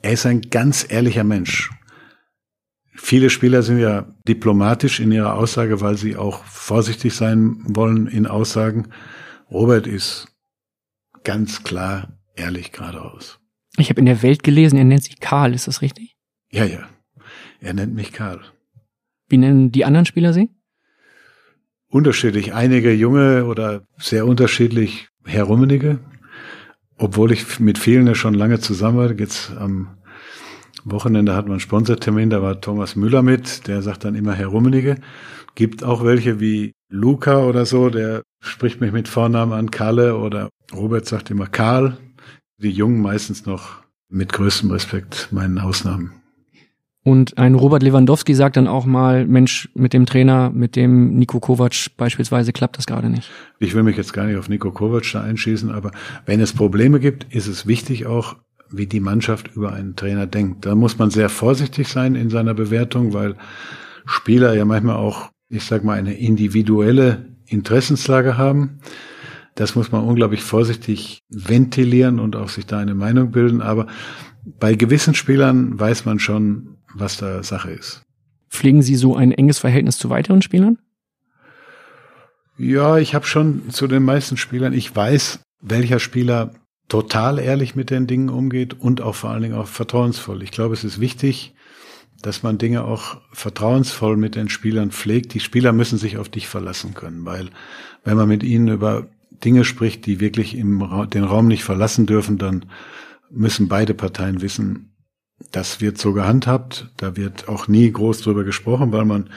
[0.00, 1.70] Er ist ein ganz ehrlicher Mensch.
[2.94, 8.26] Viele Spieler sind ja diplomatisch in ihrer Aussage, weil sie auch vorsichtig sein wollen in
[8.26, 8.88] Aussagen.
[9.50, 10.28] Robert ist
[11.24, 13.38] ganz klar ehrlich geradeaus.
[13.76, 16.16] Ich habe in der Welt gelesen, er nennt sich Karl, ist das richtig?
[16.50, 16.88] Ja, ja.
[17.60, 18.40] Er nennt mich Karl.
[19.28, 20.50] Wie nennen die anderen Spieler sie?
[21.88, 22.54] Unterschiedlich.
[22.54, 26.00] Einige junge oder sehr unterschiedlich Herr Rummenigge.
[26.96, 29.12] Obwohl ich mit vielen ja schon lange zusammen war.
[29.12, 29.98] Jetzt am
[30.84, 34.48] Wochenende hat man einen Sponsortermin, da war Thomas Müller mit, der sagt dann immer Herr
[34.48, 34.96] Rummenigge.
[35.54, 40.48] Gibt auch welche wie Luca oder so, der spricht mich mit Vornamen an, Kalle oder
[40.74, 41.96] Robert sagt immer Karl.
[42.58, 46.12] Die Jungen meistens noch mit größtem Respekt meinen Ausnahmen.
[47.04, 51.40] Und ein Robert Lewandowski sagt dann auch mal, Mensch, mit dem Trainer, mit dem Nico
[51.40, 53.30] Kovac beispielsweise klappt das gerade nicht.
[53.60, 55.92] Ich will mich jetzt gar nicht auf Nico Kovac da einschießen, aber
[56.26, 58.36] wenn es Probleme gibt, ist es wichtig auch,
[58.70, 60.66] wie die Mannschaft über einen Trainer denkt.
[60.66, 63.36] Da muss man sehr vorsichtig sein in seiner Bewertung, weil
[64.04, 68.80] Spieler ja manchmal auch, ich sag mal, eine individuelle Interessenslage haben.
[69.54, 73.60] Das muss man unglaublich vorsichtig ventilieren und auch sich da eine Meinung bilden.
[73.60, 73.86] Aber
[74.44, 78.02] bei gewissen Spielern weiß man schon, was da Sache ist.
[78.50, 80.78] Pflegen Sie so ein enges Verhältnis zu weiteren Spielern?
[82.56, 86.54] Ja, ich habe schon zu den meisten Spielern, ich weiß, welcher Spieler
[86.88, 90.42] total ehrlich mit den Dingen umgeht und auch vor allen Dingen auch vertrauensvoll.
[90.42, 91.54] Ich glaube, es ist wichtig,
[92.22, 95.34] dass man Dinge auch vertrauensvoll mit den Spielern pflegt.
[95.34, 97.50] Die Spieler müssen sich auf dich verlassen können, weil
[98.04, 99.06] wenn man mit ihnen über
[99.44, 102.66] Dinge spricht, die wirklich im Ra den Raum nicht verlassen dürfen, dann
[103.30, 104.94] müssen beide Parteien wissen,
[105.52, 106.90] das wird so gehandhabt.
[106.96, 109.30] Da wird auch nie groß drüber gesprochen, weil man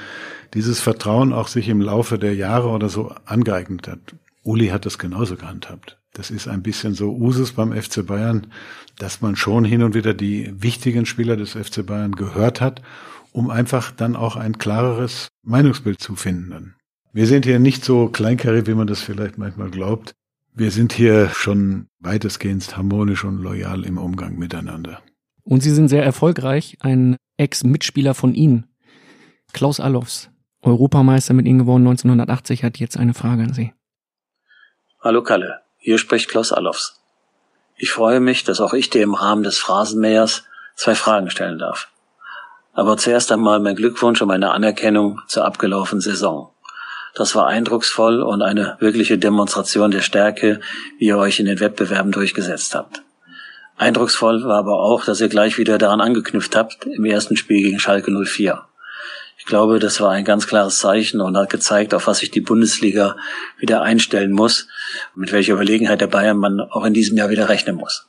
[0.53, 4.15] dieses Vertrauen auch sich im Laufe der Jahre oder so angeeignet hat.
[4.43, 5.99] Uli hat das genauso gehandhabt.
[6.13, 8.47] Das ist ein bisschen so Usus beim FC Bayern,
[9.01, 12.83] dass man schon hin und wieder die wichtigen Spieler des FC Bayern gehört hat,
[13.31, 16.75] um einfach dann auch ein klareres Meinungsbild zu finden.
[17.11, 20.13] Wir sind hier nicht so kleinkariert, wie man das vielleicht manchmal glaubt.
[20.53, 25.01] Wir sind hier schon weitestgehend harmonisch und loyal im Umgang miteinander.
[25.43, 26.77] Und Sie sind sehr erfolgreich.
[26.81, 28.67] Ein Ex-Mitspieler von Ihnen,
[29.51, 30.29] Klaus Allofs,
[30.61, 33.73] Europameister mit Ihnen geworden 1980, hat jetzt eine Frage an Sie.
[34.99, 37.00] Hallo Kalle, hier spricht Klaus Allofs.
[37.83, 40.43] Ich freue mich, dass auch ich dir im Rahmen des Phrasenmähers
[40.75, 41.87] zwei Fragen stellen darf.
[42.73, 46.53] Aber zuerst einmal mein Glückwunsch und meine Anerkennung zur abgelaufenen Saison.
[47.15, 50.59] Das war eindrucksvoll und eine wirkliche Demonstration der Stärke,
[50.99, 53.01] wie ihr euch in den Wettbewerben durchgesetzt habt.
[53.77, 57.79] Eindrucksvoll war aber auch, dass ihr gleich wieder daran angeknüpft habt im ersten Spiel gegen
[57.79, 58.63] Schalke 04.
[59.39, 62.41] Ich glaube, das war ein ganz klares Zeichen und hat gezeigt, auf was sich die
[62.41, 63.17] Bundesliga
[63.57, 64.67] wieder einstellen muss,
[65.15, 68.07] mit welcher Überlegenheit der Bayern man auch in diesem Jahr wieder rechnen muss.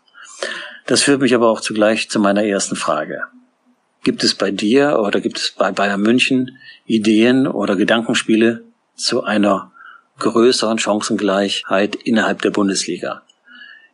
[0.87, 3.23] Das führt mich aber auch zugleich zu meiner ersten Frage.
[4.05, 8.65] Gibt es bei dir oder gibt es bei Bayern München Ideen oder Gedankenspiele
[8.97, 9.71] zu einer
[10.19, 13.23] größeren Chancengleichheit innerhalb der Bundesliga?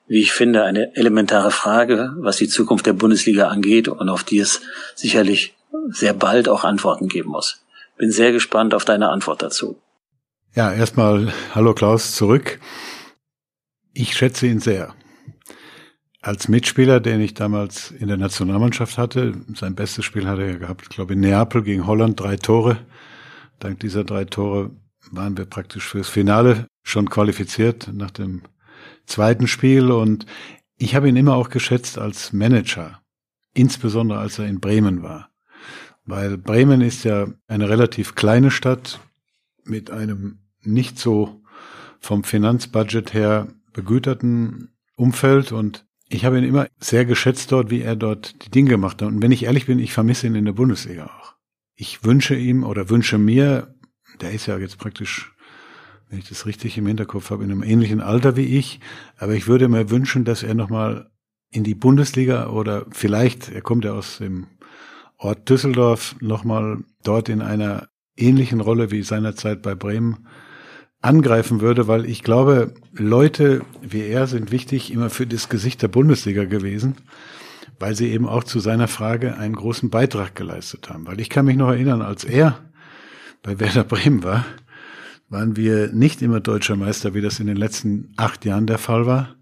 [0.06, 4.38] Wie ich finde, eine elementare Frage, was die Zukunft der Bundesliga angeht und auf die
[4.38, 4.62] es
[4.94, 5.54] sicherlich
[5.90, 7.62] sehr bald auch Antworten geben muss.
[7.98, 9.78] Bin sehr gespannt auf deine Antwort dazu.
[10.58, 12.58] Ja, erstmal hallo Klaus zurück.
[13.92, 14.92] Ich schätze ihn sehr.
[16.20, 20.82] Als Mitspieler, den ich damals in der Nationalmannschaft hatte, sein bestes Spiel hat er gehabt,
[20.82, 22.76] ich glaube in Neapel gegen Holland, drei Tore.
[23.60, 24.72] Dank dieser drei Tore
[25.12, 28.42] waren wir praktisch fürs Finale schon qualifiziert nach dem
[29.06, 30.26] zweiten Spiel und
[30.76, 33.00] ich habe ihn immer auch geschätzt als Manager,
[33.54, 35.30] insbesondere als er in Bremen war.
[36.04, 38.98] Weil Bremen ist ja eine relativ kleine Stadt
[39.62, 41.42] mit einem nicht so
[42.00, 47.94] vom Finanzbudget her begüterten Umfeld und ich habe ihn immer sehr geschätzt dort, wie er
[47.94, 49.08] dort die Dinge gemacht hat.
[49.08, 51.34] Und wenn ich ehrlich bin, ich vermisse ihn in der Bundesliga auch.
[51.74, 53.74] Ich wünsche ihm oder wünsche mir,
[54.20, 55.32] der ist ja jetzt praktisch,
[56.08, 58.80] wenn ich das richtig im Hinterkopf habe, in einem ähnlichen Alter wie ich,
[59.18, 61.10] aber ich würde mir wünschen, dass er nochmal
[61.50, 64.46] in die Bundesliga oder vielleicht, er kommt ja aus dem
[65.18, 70.26] Ort Düsseldorf nochmal dort in einer ähnlichen Rolle wie seinerzeit bei Bremen
[71.00, 75.88] angreifen würde, weil ich glaube, Leute wie er sind wichtig immer für das Gesicht der
[75.88, 76.96] Bundesliga gewesen,
[77.78, 81.06] weil sie eben auch zu seiner Frage einen großen Beitrag geleistet haben.
[81.06, 82.58] Weil ich kann mich noch erinnern, als er
[83.42, 84.44] bei Werder Bremen war,
[85.28, 89.06] waren wir nicht immer deutscher Meister, wie das in den letzten acht Jahren der Fall
[89.06, 89.36] war.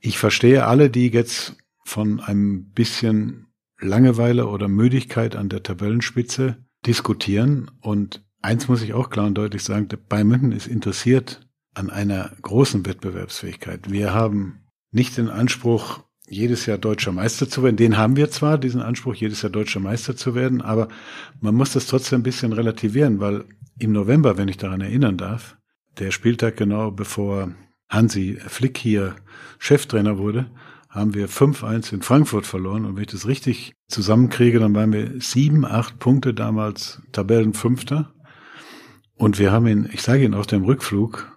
[0.00, 3.46] Ich verstehe alle, die jetzt von einem bisschen
[3.80, 7.70] Langeweile oder Müdigkeit an der Tabellenspitze diskutieren.
[7.80, 11.90] Und eins muss ich auch klar und deutlich sagen, der Bayern München ist interessiert an
[11.90, 13.90] einer großen Wettbewerbsfähigkeit.
[13.90, 17.76] Wir haben nicht den Anspruch, jedes Jahr deutscher Meister zu werden.
[17.76, 20.88] Den haben wir zwar, diesen Anspruch, jedes Jahr deutscher Meister zu werden, aber
[21.40, 23.44] man muss das trotzdem ein bisschen relativieren, weil
[23.78, 25.56] im November, wenn ich daran erinnern darf,
[25.98, 27.52] der Spieltag genau bevor
[27.88, 29.16] Hansi Flick hier
[29.58, 30.50] Cheftrainer wurde,
[30.88, 32.84] haben wir 5-1 in Frankfurt verloren.
[32.84, 38.12] Und wenn ich das richtig zusammenkriege, dann waren wir sieben, acht Punkte damals Tabellenfünfter.
[39.20, 41.30] Und wir haben ihn, ich sage Ihnen auf dem Rückflug,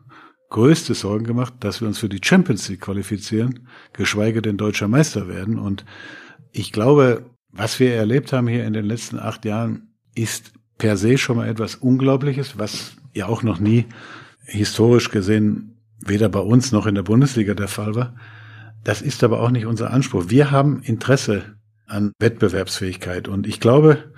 [0.49, 5.27] größte Sorgen gemacht, dass wir uns für die Champions League qualifizieren, geschweige denn deutscher Meister
[5.27, 5.59] werden.
[5.59, 5.83] Und
[6.53, 11.17] ich glaube, was wir erlebt haben hier in den letzten acht Jahren, ist per se
[11.17, 13.85] schon mal etwas Unglaubliches, was ja auch noch nie
[14.45, 18.15] historisch gesehen weder bei uns noch in der Bundesliga der Fall war.
[18.85, 20.29] Das ist aber auch nicht unser Anspruch.
[20.29, 24.12] Wir haben Interesse an Wettbewerbsfähigkeit und ich glaube,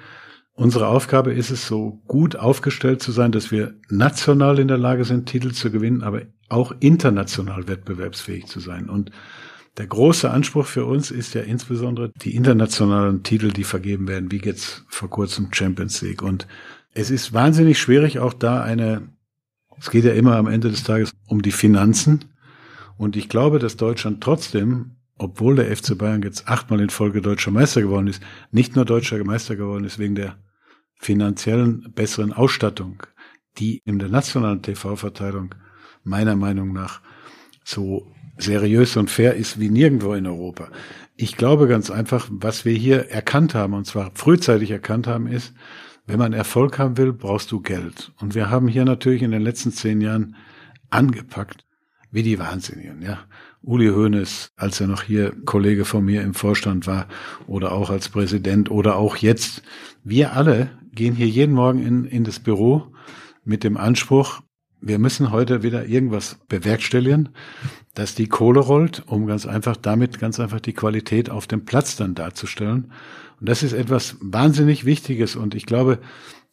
[0.56, 5.06] unsere Aufgabe ist es, so gut aufgestellt zu sein, dass wir national in der Lage
[5.06, 8.90] sind, Titel zu gewinnen, aber auch international wettbewerbsfähig zu sein.
[8.90, 9.12] Und
[9.78, 14.42] der große Anspruch für uns ist ja insbesondere die internationalen Titel, die vergeben werden, wie
[14.42, 16.22] jetzt vor kurzem Champions League.
[16.22, 16.48] Und
[16.94, 19.10] es ist wahnsinnig schwierig, auch da eine,
[19.78, 22.26] es geht ja immer am Ende des Tages um die Finanzen.
[22.98, 27.52] Und ich glaube, dass Deutschland trotzdem, obwohl der FC Bayern jetzt achtmal in Folge deutscher
[27.52, 30.38] Meister geworden ist, nicht nur deutscher Meister geworden ist wegen der
[31.06, 33.04] finanziellen besseren Ausstattung,
[33.58, 35.54] die in der nationalen TV-Verteilung
[36.04, 37.02] meiner Meinung nach
[37.64, 40.70] so seriös und fair ist wie nirgendwo in Europa.
[41.16, 45.54] Ich glaube ganz einfach, was wir hier erkannt haben, und zwar frühzeitig erkannt haben, ist,
[46.08, 48.12] wenn man Erfolg haben will, brauchst du Geld.
[48.20, 50.36] Und wir haben hier natürlich in den letzten zehn Jahren
[50.90, 51.66] angepackt,
[52.12, 53.20] wie die Wahnsinnigen, ja.
[53.62, 57.08] Uli Hoeneß, als er noch hier Kollege von mir im Vorstand war,
[57.48, 59.64] oder auch als Präsident, oder auch jetzt.
[60.04, 62.88] Wir alle gehen hier jeden Morgen in, in das Büro
[63.44, 64.42] mit dem Anspruch,
[64.82, 67.30] wir müssen heute wieder irgendwas bewerkstelligen,
[67.96, 71.96] dass die Kohle rollt, um ganz einfach damit ganz einfach die Qualität auf dem Platz
[71.96, 72.92] dann darzustellen.
[73.40, 75.36] Und das ist etwas wahnsinnig Wichtiges.
[75.36, 76.00] Und ich glaube,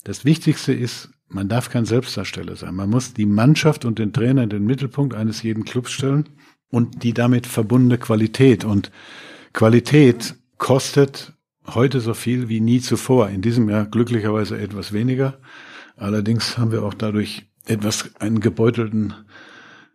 [0.05, 2.75] das Wichtigste ist, man darf kein Selbstdarsteller sein.
[2.75, 6.29] Man muss die Mannschaft und den Trainer in den Mittelpunkt eines jeden Clubs stellen
[6.71, 8.65] und die damit verbundene Qualität.
[8.65, 8.91] Und
[9.53, 11.35] Qualität kostet
[11.67, 13.29] heute so viel wie nie zuvor.
[13.29, 15.39] In diesem Jahr glücklicherweise etwas weniger.
[15.97, 19.15] Allerdings haben wir auch dadurch etwas einen gebeutelten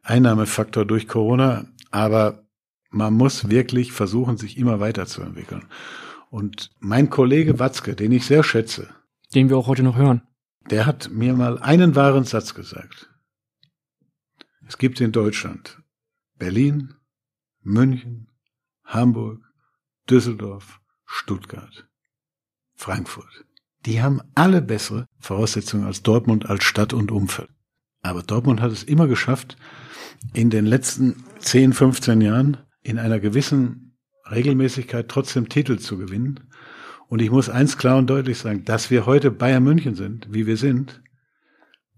[0.03, 1.65] Einnahmefaktor durch Corona.
[1.91, 2.47] Aber
[2.89, 5.65] man muss wirklich versuchen, sich immer weiterzuentwickeln.
[6.30, 8.89] Und mein Kollege Watzke, den ich sehr schätze,
[9.34, 10.22] den wir auch heute noch hören,
[10.70, 13.09] der hat mir mal einen wahren Satz gesagt.
[14.68, 15.82] Es gibt in Deutschland
[16.38, 16.93] Berlin,
[17.61, 18.30] München,
[18.84, 19.41] Hamburg,
[20.09, 21.88] Düsseldorf, Stuttgart,
[22.76, 23.45] Frankfurt.
[23.86, 27.49] Die haben alle bessere Voraussetzungen als Dortmund als Stadt und Umfeld.
[28.01, 29.58] Aber Dortmund hat es immer geschafft,
[30.34, 33.97] in den letzten 10, 15 Jahren in einer gewissen
[34.30, 36.51] Regelmäßigkeit trotzdem Titel zu gewinnen.
[37.08, 40.45] Und ich muss eins klar und deutlich sagen, dass wir heute Bayern München sind, wie
[40.45, 41.01] wir sind,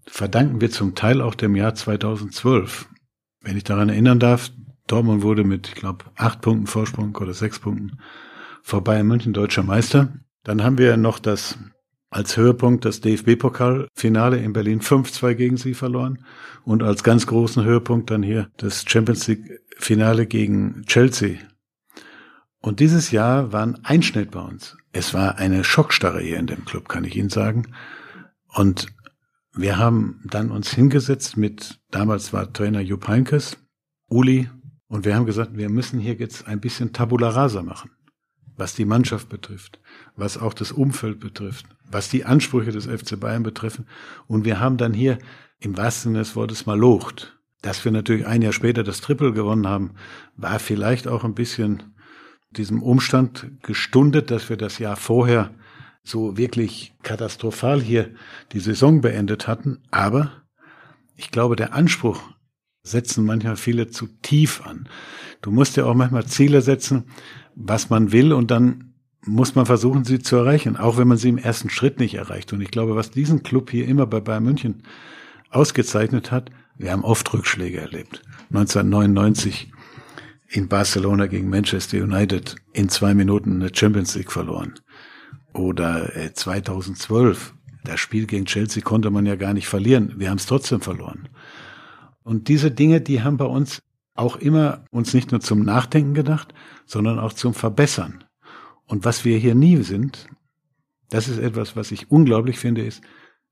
[0.06, 2.88] verdanken wir zum Teil auch dem Jahr 2012.
[3.40, 4.52] Wenn ich daran erinnern darf,
[4.86, 7.98] Dortmund wurde mit, ich glaube, acht Punkten Vorsprung oder sechs Punkten
[8.62, 10.12] vor Bayern München deutscher Meister.
[10.44, 11.58] Dann haben wir noch das
[12.10, 16.24] als Höhepunkt das DFB-Pokalfinale in Berlin 5-2 gegen sie verloren
[16.64, 21.38] und als ganz großen Höhepunkt dann hier das Champions League-Finale gegen Chelsea.
[22.60, 24.76] Und dieses Jahr war ein Einschnitt bei uns.
[24.92, 27.68] Es war eine Schockstarre hier in dem Club, kann ich Ihnen sagen.
[28.48, 28.88] Und
[29.54, 33.56] wir haben dann uns hingesetzt mit, damals war Trainer Jupp Heynckes,
[34.08, 34.48] Uli,
[34.88, 37.90] und wir haben gesagt, wir müssen hier jetzt ein bisschen Tabula Rasa machen,
[38.60, 39.80] was die Mannschaft betrifft,
[40.16, 43.86] was auch das Umfeld betrifft, was die Ansprüche des FC Bayern betreffen.
[44.28, 45.18] Und wir haben dann hier
[45.58, 47.38] im wahrsten Sinne des Wortes mal locht.
[47.62, 49.94] Dass wir natürlich ein Jahr später das Triple gewonnen haben,
[50.36, 51.94] war vielleicht auch ein bisschen
[52.50, 55.54] diesem Umstand gestundet, dass wir das Jahr vorher
[56.02, 58.14] so wirklich katastrophal hier
[58.52, 59.82] die Saison beendet hatten.
[59.90, 60.32] Aber
[61.16, 62.20] ich glaube, der Anspruch
[62.82, 64.88] setzen manchmal viele zu tief an.
[65.42, 67.04] Du musst ja auch manchmal Ziele setzen,
[67.62, 68.94] was man will und dann
[69.26, 72.52] muss man versuchen, sie zu erreichen, auch wenn man sie im ersten Schritt nicht erreicht.
[72.52, 74.82] Und ich glaube, was diesen Club hier immer bei Bayern München
[75.50, 78.22] ausgezeichnet hat, wir haben oft Rückschläge erlebt.
[78.48, 79.70] 1999
[80.48, 84.74] in Barcelona gegen Manchester United in zwei Minuten eine Champions League verloren.
[85.52, 90.14] Oder 2012, äh, das Spiel gegen Chelsea konnte man ja gar nicht verlieren.
[90.16, 91.28] Wir haben es trotzdem verloren.
[92.22, 93.82] Und diese Dinge, die haben bei uns
[94.20, 96.54] auch immer uns nicht nur zum Nachdenken gedacht,
[96.86, 98.22] sondern auch zum Verbessern.
[98.86, 100.28] Und was wir hier nie sind,
[101.08, 103.02] das ist etwas, was ich unglaublich finde, ist,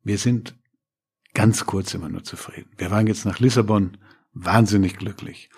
[0.05, 0.57] wir sind
[1.35, 2.71] ganz kurz immer nur zufrieden.
[2.77, 3.97] Wir waren jetzt nach Lissabon
[4.33, 5.49] wahnsinnig glücklich.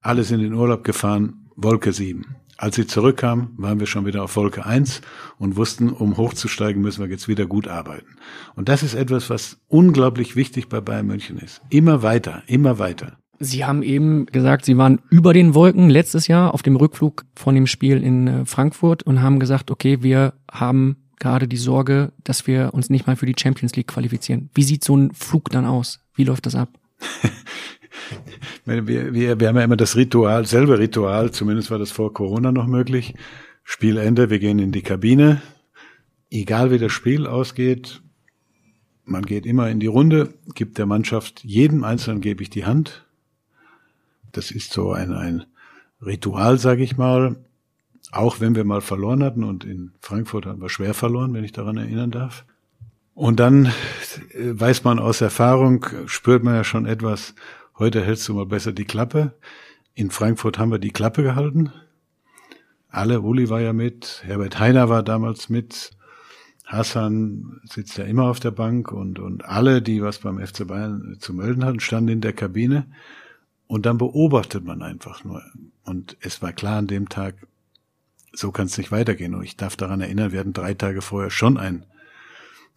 [0.00, 2.36] Alle sind in Urlaub gefahren, Wolke 7.
[2.56, 5.00] Als sie zurückkamen, waren wir schon wieder auf Wolke 1
[5.38, 8.16] und wussten, um hochzusteigen, müssen wir jetzt wieder gut arbeiten.
[8.56, 11.62] Und das ist etwas, was unglaublich wichtig bei Bayern München ist.
[11.70, 13.18] Immer weiter, immer weiter.
[13.40, 17.54] Sie haben eben gesagt, Sie waren über den Wolken letztes Jahr auf dem Rückflug von
[17.54, 22.46] dem Spiel in äh, Frankfurt und haben gesagt, okay, wir haben gerade die Sorge, dass
[22.46, 24.50] wir uns nicht mal für die Champions League qualifizieren.
[24.54, 26.00] Wie sieht so ein Flug dann aus?
[26.14, 26.70] Wie läuft das ab?
[28.64, 32.52] wir, wir, wir haben ja immer das Ritual, selbe Ritual, zumindest war das vor Corona
[32.52, 33.14] noch möglich.
[33.64, 35.42] Spielende, wir gehen in die Kabine.
[36.30, 38.02] Egal wie das Spiel ausgeht,
[39.04, 43.07] man geht immer in die Runde, gibt der Mannschaft, jedem Einzelnen gebe ich die Hand.
[44.32, 45.44] Das ist so ein, ein
[46.04, 47.36] Ritual, sage ich mal.
[48.10, 51.52] Auch wenn wir mal verloren hatten und in Frankfurt haben wir schwer verloren, wenn ich
[51.52, 52.44] daran erinnern darf.
[53.14, 53.72] Und dann äh,
[54.32, 57.34] weiß man aus Erfahrung, spürt man ja schon etwas,
[57.78, 59.34] heute hältst du mal besser die Klappe.
[59.94, 61.72] In Frankfurt haben wir die Klappe gehalten.
[62.88, 65.90] Alle, Uli war ja mit, Herbert Heiner war damals mit,
[66.64, 71.16] Hassan sitzt ja immer auf der Bank und, und alle, die was beim FC Bayern
[71.18, 72.86] zu melden hatten, standen in der Kabine.
[73.68, 75.42] Und dann beobachtet man einfach nur.
[75.84, 77.46] Und es war klar an dem Tag,
[78.32, 79.34] so kann es nicht weitergehen.
[79.34, 81.84] Und ich darf daran erinnern, wir hatten drei Tage vorher schon ein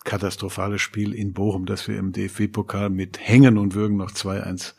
[0.03, 4.73] katastrophales Spiel in Bochum, dass wir im DFB-Pokal mit Hängen und Würgen noch 2-1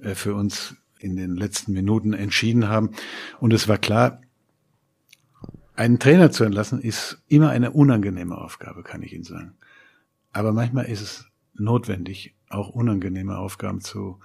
[0.00, 2.90] äh, für uns in den letzten Minuten entschieden haben.
[3.38, 4.20] Und es war klar,
[5.76, 9.54] einen Trainer zu entlassen ist immer eine unangenehme Aufgabe, kann ich Ihnen sagen.
[10.32, 14.18] Aber manchmal ist es notwendig, auch unangenehme Aufgaben zu,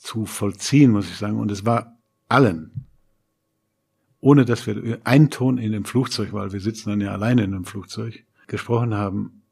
[0.00, 1.38] zu vollziehen, muss ich sagen.
[1.38, 1.96] Und es war
[2.28, 2.86] allen,
[4.20, 7.54] ohne dass wir einen Ton in dem Flugzeug, weil wir sitzen dann ja alleine in
[7.54, 9.42] einem Flugzeug, gesprochen haben,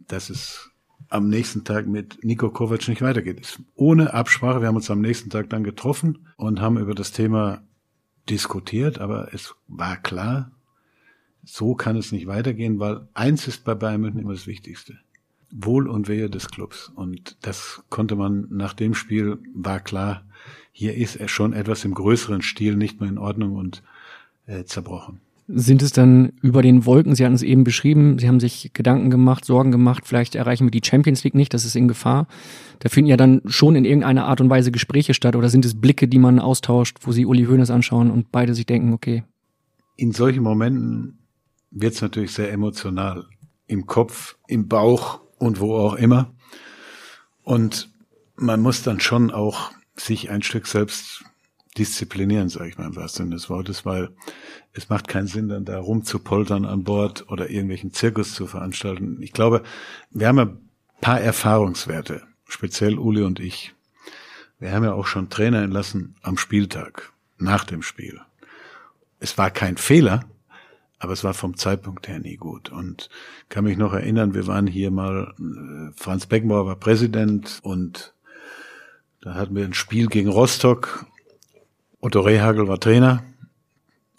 [0.00, 0.70] dass es
[1.08, 3.58] am nächsten Tag mit Nico Kovac nicht weitergeht.
[3.74, 4.60] Ohne Absprache.
[4.60, 7.62] Wir haben uns am nächsten Tag dann getroffen und haben über das Thema
[8.28, 10.50] diskutiert, aber es war klar,
[11.44, 14.98] so kann es nicht weitergehen, weil eins ist bei Bayern München immer das Wichtigste.
[15.50, 16.92] Wohl und Wehe des Clubs.
[16.94, 20.24] Und das konnte man nach dem Spiel, war klar,
[20.72, 23.82] hier ist er schon etwas im größeren Stil nicht mehr in Ordnung und
[24.46, 25.20] äh, zerbrochen.
[25.48, 29.10] Sind es dann über den Wolken, Sie hatten es eben beschrieben, Sie haben sich Gedanken
[29.10, 32.26] gemacht, Sorgen gemacht, vielleicht erreichen wir die Champions League nicht, das ist in Gefahr.
[32.80, 35.80] Da finden ja dann schon in irgendeiner Art und Weise Gespräche statt oder sind es
[35.80, 39.22] Blicke, die man austauscht, wo Sie Uli Hoeneß anschauen und beide sich denken, okay.
[39.94, 41.18] In solchen Momenten
[41.70, 43.24] wird es natürlich sehr emotional.
[43.68, 46.34] Im Kopf, im Bauch und wo auch immer.
[47.42, 47.90] Und
[48.36, 51.24] man muss dann schon auch sich ein Stück selbst
[51.78, 54.10] disziplinieren, sage ich mal im wahrsten Sinne des Wortes, weil
[54.72, 59.18] es macht keinen Sinn, dann da rumzupoltern an Bord oder irgendwelchen Zirkus zu veranstalten.
[59.20, 59.62] Ich glaube,
[60.10, 60.70] wir haben ein
[61.00, 63.74] paar Erfahrungswerte, speziell Uli und ich.
[64.58, 68.20] Wir haben ja auch schon Trainer entlassen am Spieltag, nach dem Spiel.
[69.18, 70.24] Es war kein Fehler,
[71.06, 72.70] aber es war vom Zeitpunkt her nie gut.
[72.72, 73.10] Und
[73.48, 78.12] kann mich noch erinnern, wir waren hier mal, äh, Franz Beckenbauer war Präsident und
[79.20, 81.06] da hatten wir ein Spiel gegen Rostock.
[82.00, 83.22] Otto Rehagel war Trainer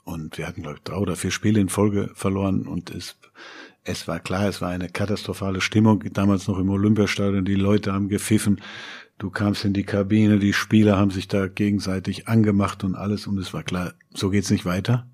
[0.05, 3.17] und wir hatten, glaube ich, drei oder vier Spiele in Folge verloren und es,
[3.83, 8.07] es war klar, es war eine katastrophale Stimmung, damals noch im Olympiastadion, die Leute haben
[8.07, 8.61] gepfiffen,
[9.17, 13.37] du kamst in die Kabine, die Spieler haben sich da gegenseitig angemacht und alles und
[13.39, 15.05] es war klar, so geht's nicht weiter.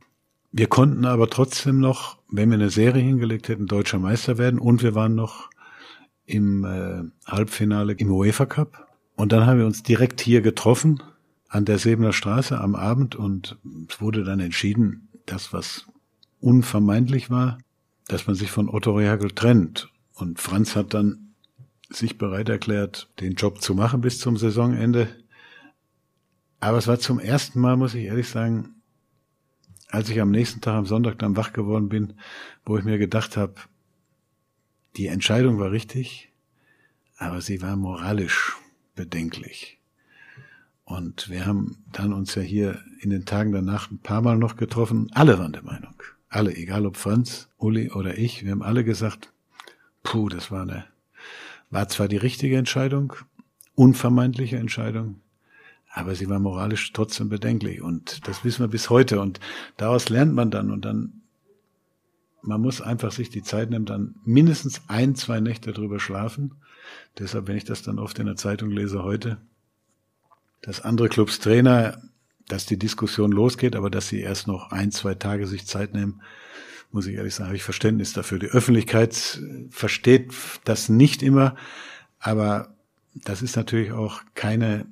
[0.55, 4.83] Wir konnten aber trotzdem noch, wenn wir eine Serie hingelegt hätten, deutscher Meister werden und
[4.83, 5.49] wir waren noch
[6.27, 8.87] im äh, Halbfinale im UEFA Cup.
[9.15, 11.01] Und dann haben wir uns direkt hier getroffen
[11.49, 13.57] an der Sebener Straße am Abend und
[13.89, 15.87] es wurde dann entschieden, das was
[16.39, 17.57] unvermeidlich war,
[18.07, 19.89] dass man sich von Otto Rehagel trennt.
[20.13, 21.33] Und Franz hat dann
[21.89, 25.07] sich bereit erklärt, den Job zu machen bis zum Saisonende.
[26.59, 28.75] Aber es war zum ersten Mal, muss ich ehrlich sagen,
[29.93, 32.15] als ich am nächsten Tag am Sonntag dann wach geworden bin,
[32.65, 33.53] wo ich mir gedacht habe,
[34.97, 36.31] die Entscheidung war richtig,
[37.17, 38.57] aber sie war moralisch
[38.95, 39.79] bedenklich.
[40.83, 44.55] Und wir haben dann uns ja hier in den Tagen danach ein paar Mal noch
[44.55, 45.11] getroffen.
[45.13, 45.93] Alle waren der Meinung.
[46.27, 49.31] Alle, egal ob Franz, Uli oder ich, wir haben alle gesagt,
[50.01, 50.85] puh, das war eine,
[51.69, 53.13] war zwar die richtige Entscheidung,
[53.75, 55.21] unvermeidliche Entscheidung,
[55.93, 59.39] aber sie war moralisch trotzdem bedenklich und das wissen wir bis heute und
[59.77, 61.21] daraus lernt man dann und dann
[62.41, 66.55] man muss einfach sich die Zeit nehmen, dann mindestens ein, zwei Nächte drüber schlafen.
[67.17, 69.37] Deshalb, wenn ich das dann oft in der Zeitung lese heute,
[70.61, 72.01] dass andere Clubs Trainer,
[72.49, 76.21] dass die Diskussion losgeht, aber dass sie erst noch ein, zwei Tage sich Zeit nehmen,
[76.91, 78.39] muss ich ehrlich sagen, habe ich Verständnis dafür.
[78.39, 80.33] Die Öffentlichkeit versteht
[80.65, 81.55] das nicht immer,
[82.19, 82.75] aber
[83.13, 84.85] das ist natürlich auch keine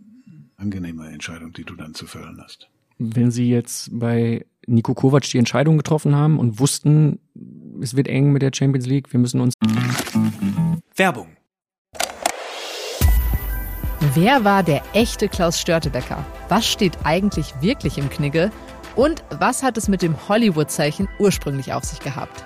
[0.62, 2.70] angenehme Entscheidung, die du dann zu fällen hast.
[3.00, 7.20] Wenn Sie jetzt bei Nico Kovac die Entscheidung getroffen haben und wussten,
[7.82, 9.56] es wird eng mit der Champions League, wir müssen uns.
[10.96, 11.28] Werbung.
[14.14, 16.26] Wer war der echte Klaus Störtebecker?
[16.50, 18.52] Was steht eigentlich wirklich im Knigge?
[18.96, 22.46] Und was hat es mit dem Hollywood-Zeichen ursprünglich auf sich gehabt?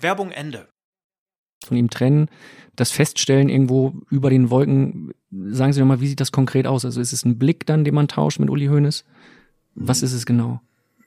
[0.00, 0.68] Werbung Ende.
[1.64, 2.28] Von ihm trennen,
[2.76, 5.12] das Feststellen irgendwo über den Wolken.
[5.30, 6.84] Sagen Sie doch mal, wie sieht das konkret aus?
[6.84, 9.04] Also ist es ein Blick dann, den man tauscht mit Uli Hoeneß?
[9.74, 10.60] Was ist es genau?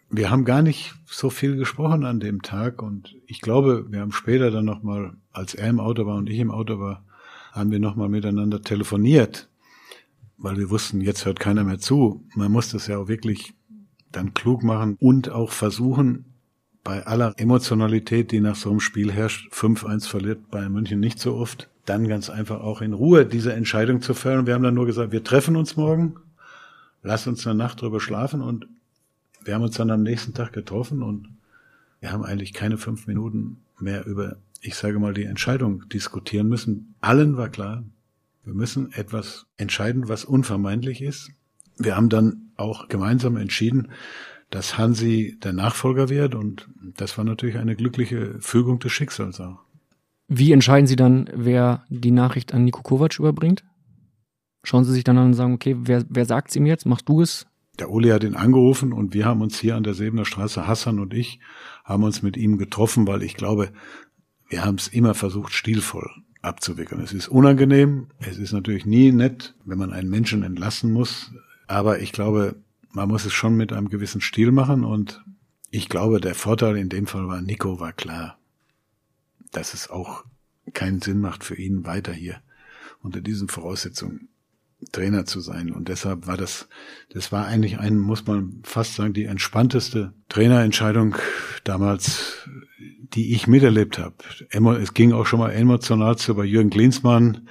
[0.09, 4.13] Wir haben gar nicht so viel gesprochen an dem Tag und ich glaube, wir haben
[4.13, 7.03] später dann nochmal, als er im Auto war und ich im Auto war,
[7.51, 9.49] haben wir nochmal miteinander telefoniert,
[10.37, 12.25] weil wir wussten, jetzt hört keiner mehr zu.
[12.35, 13.53] Man muss das ja auch wirklich
[14.11, 16.26] dann klug machen und auch versuchen,
[16.87, 21.35] bei aller Emotionalität, die nach so einem Spiel herrscht, 5-1 verliert Bayern München nicht so
[21.35, 24.47] oft, dann ganz einfach auch in Ruhe diese Entscheidung zu fällen.
[24.47, 26.15] Wir haben dann nur gesagt, wir treffen uns morgen,
[27.03, 28.69] lass uns eine Nacht drüber schlafen und
[29.43, 31.27] wir haben uns dann am nächsten Tag getroffen und
[31.99, 36.95] wir haben eigentlich keine fünf Minuten mehr über, ich sage mal, die Entscheidung diskutieren müssen.
[37.01, 37.83] Allen war klar,
[38.45, 41.31] wir müssen etwas entscheiden, was unvermeidlich ist.
[41.77, 43.89] Wir haben dann auch gemeinsam entschieden,
[44.49, 49.59] dass Hansi der Nachfolger wird und das war natürlich eine glückliche Fügung des Schicksals auch.
[50.27, 53.63] Wie entscheiden Sie dann, wer die Nachricht an Niko Kovac überbringt?
[54.63, 56.85] Schauen Sie sich dann an und sagen, okay, wer, wer sagt es ihm jetzt?
[56.85, 57.45] Machst du es?
[57.79, 60.99] Der Uli hat ihn angerufen und wir haben uns hier an der Sebener Straße, Hassan
[60.99, 61.39] und ich,
[61.85, 63.71] haben uns mit ihm getroffen, weil ich glaube,
[64.49, 66.09] wir haben es immer versucht, stilvoll
[66.41, 67.01] abzuwickeln.
[67.01, 71.31] Es ist unangenehm, es ist natürlich nie nett, wenn man einen Menschen entlassen muss,
[71.67, 72.55] aber ich glaube,
[72.91, 75.23] man muss es schon mit einem gewissen Stil machen und
[75.69, 78.37] ich glaube, der Vorteil in dem Fall war, Nico war klar
[79.51, 80.23] dass es auch
[80.73, 82.41] keinen Sinn macht für ihn weiter hier
[83.01, 84.29] unter diesen Voraussetzungen
[84.91, 85.71] Trainer zu sein.
[85.71, 86.67] Und deshalb war das,
[87.09, 91.15] das war eigentlich ein, muss man fast sagen, die entspannteste Trainerentscheidung
[91.63, 92.47] damals,
[93.13, 94.15] die ich miterlebt habe.
[94.79, 97.47] Es ging auch schon mal emotional zu bei Jürgen Klinsmann.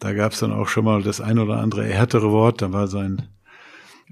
[0.00, 2.60] Da gab es dann auch schon mal das ein oder andere härtere Wort.
[2.60, 3.28] Da war sein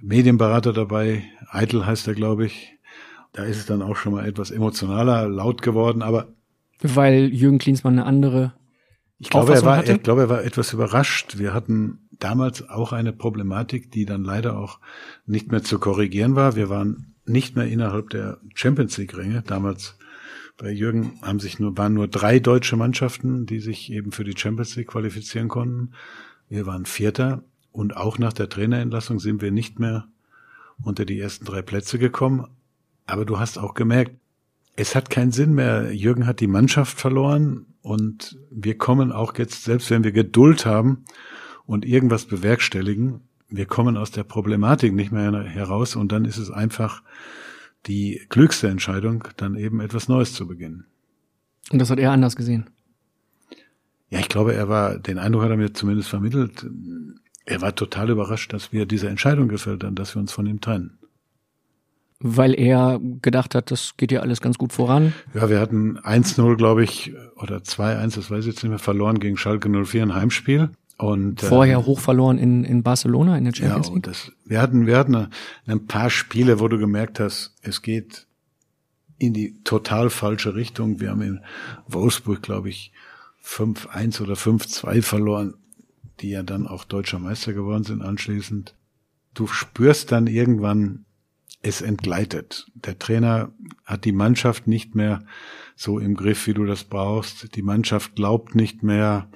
[0.01, 2.75] Medienberater dabei, Eitel heißt er, glaube ich.
[3.33, 6.03] Da ist es dann auch schon mal etwas emotionaler, laut geworden.
[6.03, 6.29] Aber
[6.81, 8.55] weil Jürgen Klinsmann eine andere
[9.19, 11.39] ich glaube, er war, ich glaube, er war etwas überrascht.
[11.39, 14.79] Wir hatten damals auch eine Problematik, die dann leider auch
[15.27, 16.55] nicht mehr zu korrigieren war.
[16.55, 19.43] Wir waren nicht mehr innerhalb der Champions League Ränge.
[19.43, 19.99] Damals
[20.57, 24.39] bei Jürgen haben sich nur, waren nur drei deutsche Mannschaften, die sich eben für die
[24.39, 25.95] Champions League qualifizieren konnten.
[26.49, 27.43] Wir waren Vierter
[27.73, 30.09] und auch nach der Trainerentlassung sind wir nicht mehr
[30.83, 32.47] unter die ersten drei Plätze gekommen.
[33.07, 34.13] Aber du hast auch gemerkt,
[34.77, 35.93] es hat keinen Sinn mehr.
[35.93, 41.05] Jürgen hat die Mannschaft verloren und wir kommen auch jetzt, selbst wenn wir Geduld haben
[41.67, 46.51] und irgendwas bewerkstelligen, wir kommen aus der Problematik nicht mehr heraus und dann ist es
[46.51, 47.03] einfach
[47.87, 50.85] die klügste Entscheidung, dann eben etwas Neues zu beginnen.
[51.71, 52.69] Und das hat er anders gesehen.
[54.11, 56.67] Ja, ich glaube, er war, den Eindruck hat er mir zumindest vermittelt,
[57.49, 60.61] er war total überrascht, dass wir diese Entscheidung gefällt haben, dass wir uns von ihm
[60.61, 60.99] trennen
[62.21, 65.13] weil er gedacht hat, das geht ja alles ganz gut voran.
[65.35, 69.21] Ja, wir hatten 1-0, glaube ich, oder 2-1, das weiß ich jetzt nicht mehr, verloren
[69.21, 70.71] gegen Schalke 04 ein Heimspiel.
[70.97, 74.03] Und, Vorher äh, hoch verloren in, in Barcelona in der Champions ja, League.
[74.03, 75.29] Das, wir hatten, wir hatten
[75.67, 78.27] ein paar Spiele, wo du gemerkt hast, es geht
[79.17, 80.99] in die total falsche Richtung.
[80.99, 81.41] Wir haben in
[81.87, 82.91] Wolfsburg, glaube ich,
[83.45, 85.55] 5-1 oder 5-2 verloren,
[86.21, 88.75] die ja dann auch deutscher Meister geworden sind anschließend.
[89.35, 91.05] Du spürst dann irgendwann,
[91.61, 92.71] es entgleitet.
[92.75, 93.51] Der Trainer
[93.85, 95.25] hat die Mannschaft nicht mehr
[95.75, 97.57] so im Griff, wie du das brauchst.
[97.57, 99.29] Die Mannschaft glaubt nicht mehr,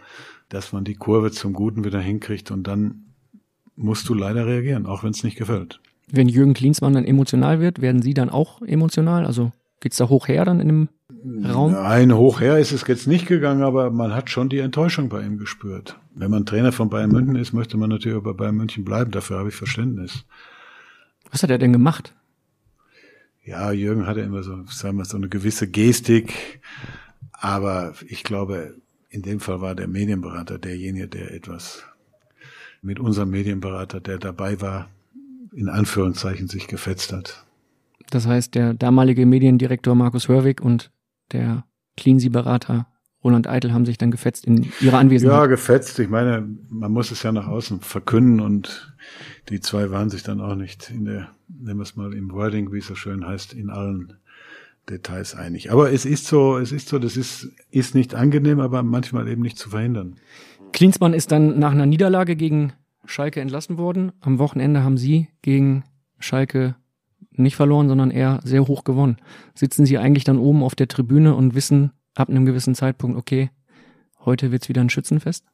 [0.49, 3.07] dass man die Kurve zum Guten wieder hinkriegt und dann
[3.75, 5.81] musst du leider reagieren, auch wenn es nicht gefällt.
[6.11, 9.25] Wenn Jürgen Klinsmann dann emotional wird, werden Sie dann auch emotional?
[9.25, 10.89] Also geht's da hoch her dann in dem
[11.25, 11.73] Raum?
[11.73, 15.23] Nein, hoch her ist es jetzt nicht gegangen, aber man hat schon die Enttäuschung bei
[15.23, 15.99] ihm gespürt.
[16.15, 19.11] Wenn man Trainer von Bayern München ist, möchte man natürlich bei Bayern München bleiben.
[19.11, 20.25] Dafür habe ich Verständnis.
[21.31, 22.15] Was hat er denn gemacht?
[23.45, 26.61] Ja, Jürgen hatte immer so, sagen wir, so eine gewisse Gestik.
[27.33, 28.75] Aber ich glaube,
[29.09, 31.85] in dem Fall war der Medienberater derjenige, der etwas
[32.83, 34.89] mit unserem Medienberater, der dabei war,
[35.53, 37.45] in Anführungszeichen sich gefetzt hat.
[38.11, 40.91] Das heißt, der damalige Mediendirektor Markus Hörwig und
[41.33, 41.65] der
[41.97, 42.87] Cleansea-Berater
[43.25, 45.37] Roland Eitel haben sich dann gefetzt in ihrer Anwesenheit.
[45.37, 45.99] Ja, gefetzt.
[45.99, 48.95] Ich meine, man muss es ja nach außen verkünden und
[49.49, 52.73] die zwei waren sich dann auch nicht in der, nehmen wir es mal im Wording,
[52.73, 54.15] wie es so schön heißt, in allen
[54.89, 55.71] Details einig.
[55.71, 59.43] Aber es ist so, es ist so, das ist, ist nicht angenehm, aber manchmal eben
[59.43, 60.17] nicht zu verhindern.
[60.73, 62.73] Klinsmann ist dann nach einer Niederlage gegen
[63.05, 64.13] Schalke entlassen worden.
[64.21, 65.85] Am Wochenende haben Sie gegen
[66.19, 66.75] Schalke
[67.35, 69.17] nicht verloren, sondern eher sehr hoch gewonnen.
[69.55, 73.51] Sitzen Sie eigentlich dann oben auf der Tribüne und wissen, ab einem gewissen Zeitpunkt, okay,
[74.25, 75.45] heute wird's wieder ein Schützenfest?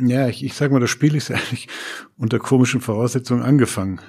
[0.00, 1.68] Ja, ich, ich sag mal, das Spiel ist eigentlich
[2.16, 4.00] unter komischen Voraussetzungen angefangen.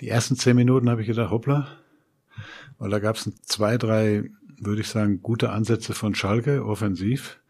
[0.00, 1.68] Die ersten zehn Minuten habe ich gedacht, hoppla,
[2.78, 4.24] weil da gab es zwei, drei,
[4.58, 7.40] würde ich sagen, gute Ansätze von Schalke, offensiv.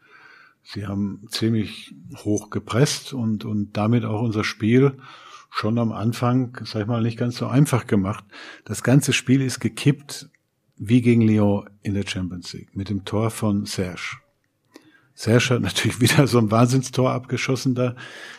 [0.62, 4.98] Sie haben ziemlich hoch gepresst und, und damit auch unser Spiel
[5.54, 8.24] schon am Anfang, sag ich mal, nicht ganz so einfach gemacht.
[8.64, 10.28] Das ganze Spiel ist gekippt
[10.76, 14.16] wie gegen Lyon in der Champions League mit dem Tor von Serge.
[15.14, 17.94] Serge hat natürlich wieder so ein Wahnsinnstor abgeschossen da,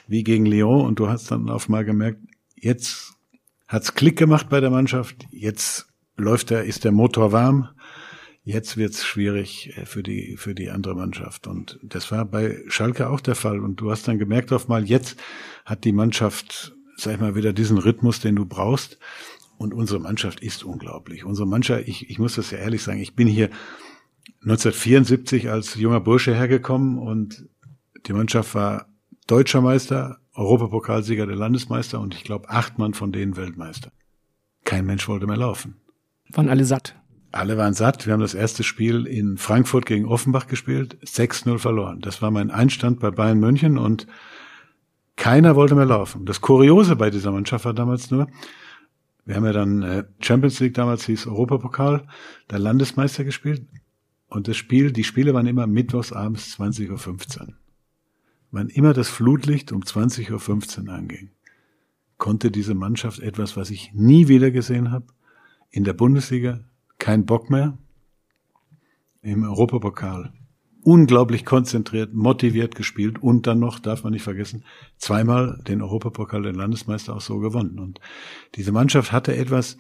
[0.08, 0.86] wie gegen Lyon.
[0.86, 2.20] Und du hast dann auf mal gemerkt,
[2.54, 3.14] jetzt
[3.66, 5.26] hat's Klick gemacht bei der Mannschaft.
[5.32, 5.88] Jetzt
[6.18, 7.70] läuft der, ist der Motor warm.
[8.44, 11.48] Jetzt wird's schwierig äh, für die, für die andere Mannschaft.
[11.48, 13.62] Und das war bei Schalke auch der Fall.
[13.62, 15.16] Und du hast dann gemerkt auf mal, jetzt
[15.64, 19.00] hat die Mannschaft, sag ich mal, wieder diesen Rhythmus, den du brauchst.
[19.58, 21.24] Und unsere Mannschaft ist unglaublich.
[21.24, 23.50] Unsere Mannschaft, ich, ich muss das ja ehrlich sagen, ich bin hier
[24.42, 27.48] 1974 als junger Bursche hergekommen und
[28.06, 28.88] die Mannschaft war
[29.28, 33.92] deutscher Meister, Europapokalsieger der Landesmeister und ich glaube acht Mann von denen Weltmeister.
[34.66, 35.78] Kein Mensch wollte mehr laufen.
[36.30, 36.96] Waren alle satt.
[37.32, 38.06] Alle waren satt.
[38.06, 42.02] Wir haben das erste Spiel in Frankfurt gegen Offenbach gespielt, 6-0 verloren.
[42.02, 44.08] Das war mein Einstand bei Bayern München und
[45.16, 46.26] keiner wollte mehr laufen.
[46.26, 48.28] Das Kuriose bei dieser Mannschaft war damals nur,
[49.26, 52.08] wir haben ja dann äh, Champions League damals hieß Europapokal,
[52.52, 53.66] der Landesmeister gespielt
[54.28, 57.54] und das Spiel, die Spiele waren immer mittwochs abends 20.15 Uhr.
[58.52, 61.32] Wann immer das Flutlicht um 20.15 Uhr anging,
[62.18, 65.08] konnte diese Mannschaft etwas, was ich nie wieder gesehen habe,
[65.72, 66.64] in der Bundesliga
[67.00, 67.78] kein Bock mehr,
[69.22, 70.32] im Europapokal
[70.86, 74.64] unglaublich konzentriert, motiviert gespielt und dann noch, darf man nicht vergessen,
[74.98, 77.80] zweimal den Europapokal der Landesmeister auch so gewonnen.
[77.80, 78.00] Und
[78.54, 79.78] diese Mannschaft hatte etwas,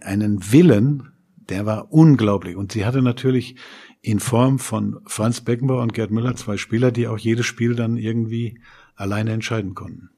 [0.00, 1.12] einen Willen,
[1.48, 2.54] der war unglaublich.
[2.54, 3.56] Und sie hatte natürlich
[4.02, 7.96] in Form von Franz Beckenbauer und Gerd Müller zwei Spieler, die auch jedes Spiel dann
[7.96, 8.60] irgendwie
[8.94, 10.10] alleine entscheiden konnten.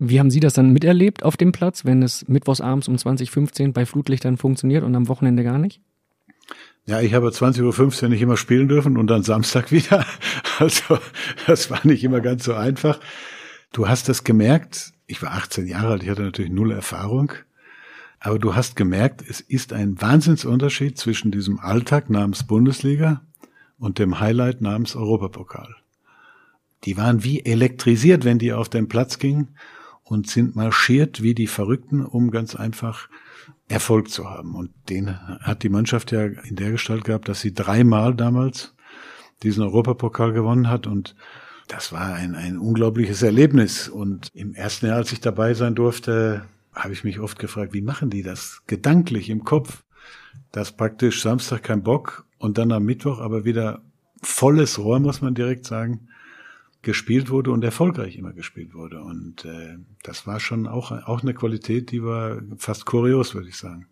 [0.00, 3.86] Wie haben Sie das dann miterlebt auf dem Platz, wenn es mittwochsabends um 2015 bei
[3.86, 5.80] Flutlichtern funktioniert und am Wochenende gar nicht?
[6.86, 10.06] Ja, ich habe 20.15 Uhr nicht immer spielen dürfen und dann Samstag wieder.
[10.58, 10.98] Also
[11.46, 12.98] das war nicht immer ganz so einfach.
[13.72, 17.32] Du hast das gemerkt, ich war 18 Jahre alt, ich hatte natürlich null Erfahrung,
[18.18, 23.22] aber du hast gemerkt, es ist ein Wahnsinnsunterschied zwischen diesem Alltag namens Bundesliga
[23.78, 25.76] und dem Highlight namens Europapokal.
[26.84, 29.56] Die waren wie elektrisiert, wenn die auf den Platz gingen
[30.02, 33.08] und sind marschiert wie die Verrückten, um ganz einfach
[33.68, 34.54] Erfolg zu haben.
[34.54, 38.74] Und den hat die Mannschaft ja in der Gestalt gehabt, dass sie dreimal damals
[39.42, 41.16] diesen Europapokal gewonnen hat und
[41.70, 43.88] das war ein, ein unglaubliches Erlebnis.
[43.88, 46.44] Und im ersten Jahr, als ich dabei sein durfte,
[46.74, 49.84] habe ich mich oft gefragt, wie machen die das gedanklich im Kopf,
[50.50, 53.82] dass praktisch Samstag kein Bock und dann am Mittwoch aber wieder
[54.20, 56.08] volles Rohr, muss man direkt sagen,
[56.82, 59.02] gespielt wurde und erfolgreich immer gespielt wurde.
[59.02, 63.56] Und äh, das war schon auch, auch eine Qualität, die war fast kurios, würde ich
[63.56, 63.86] sagen.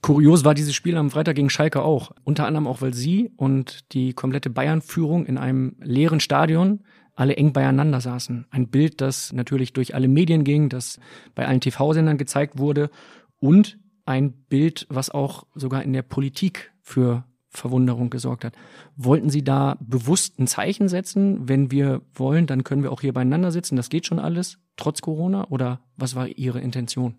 [0.00, 2.12] Kurios war dieses Spiel am Freitag gegen Schalke auch.
[2.24, 6.80] Unter anderem auch, weil sie und die komplette Bayern-Führung in einem leeren Stadion
[7.14, 8.46] alle eng beieinander saßen.
[8.50, 10.98] Ein Bild, das natürlich durch alle Medien ging, das
[11.34, 12.90] bei allen TV-Sendern gezeigt wurde
[13.38, 17.24] und ein Bild, was auch sogar in der Politik für
[17.54, 18.54] Verwunderung gesorgt hat.
[18.96, 21.48] Wollten Sie da bewusst ein Zeichen setzen?
[21.48, 23.76] Wenn wir wollen, dann können wir auch hier beieinander sitzen.
[23.76, 25.46] Das geht schon alles, trotz Corona?
[25.48, 27.14] Oder was war Ihre Intention?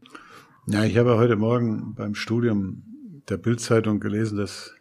[0.67, 2.83] Ja, ich habe heute Morgen beim Studium
[3.29, 4.73] der Bildzeitung gelesen, dass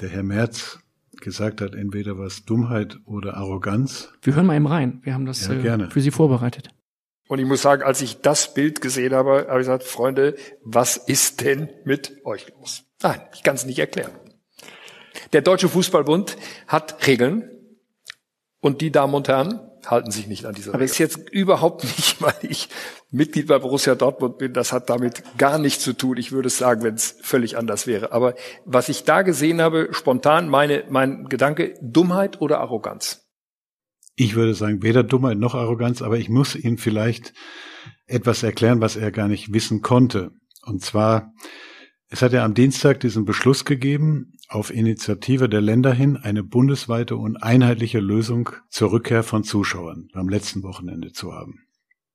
[0.00, 0.80] der Herr Merz
[1.20, 4.12] gesagt hat, entweder was Dummheit oder Arroganz.
[4.22, 5.00] Wir hören mal eben rein.
[5.02, 6.70] Wir haben das ja, äh, für Sie vorbereitet.
[7.28, 10.96] Und ich muss sagen, als ich das Bild gesehen habe, habe ich gesagt, Freunde, was
[10.96, 12.84] ist denn mit euch los?
[13.02, 14.12] Nein, ich kann es nicht erklären.
[15.32, 17.50] Der Deutsche Fußballbund hat Regeln
[18.60, 20.76] und die Damen und Herren halten sich nicht an diese Regeln.
[20.76, 22.68] Aber ist jetzt überhaupt nicht, weil ich
[23.10, 24.52] Mitglied bei Borussia Dortmund bin.
[24.52, 26.16] Das hat damit gar nichts zu tun.
[26.16, 28.12] Ich würde es sagen, wenn es völlig anders wäre.
[28.12, 33.26] Aber was ich da gesehen habe, spontan meine, mein Gedanke, Dummheit oder Arroganz?
[34.16, 37.34] Ich würde sagen, weder Dummheit noch Arroganz, aber ich muss Ihnen vielleicht
[38.06, 40.32] etwas erklären, was er gar nicht wissen konnte.
[40.62, 41.32] Und zwar,
[42.08, 47.16] es hat ja am Dienstag diesen Beschluss gegeben, auf Initiative der Länder hin eine bundesweite
[47.16, 51.66] und einheitliche Lösung zur Rückkehr von Zuschauern am letzten Wochenende zu haben.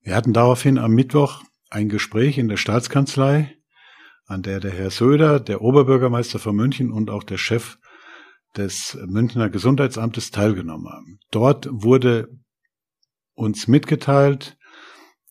[0.01, 3.55] Wir hatten daraufhin am Mittwoch ein Gespräch in der Staatskanzlei,
[4.25, 7.77] an der der Herr Söder, der Oberbürgermeister von München und auch der Chef
[8.57, 11.19] des Münchner Gesundheitsamtes teilgenommen haben.
[11.31, 12.29] Dort wurde
[13.33, 14.57] uns mitgeteilt,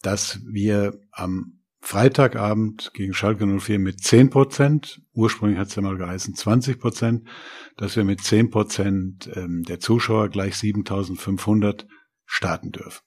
[0.02, 5.96] dass wir am Freitagabend gegen Schalke 04 mit 10 Prozent, ursprünglich hat es ja mal
[5.96, 7.28] geheißen 20 Prozent,
[7.76, 11.88] dass wir mit 10 Prozent ähm, der Zuschauer gleich 7500
[12.24, 13.02] starten dürfen.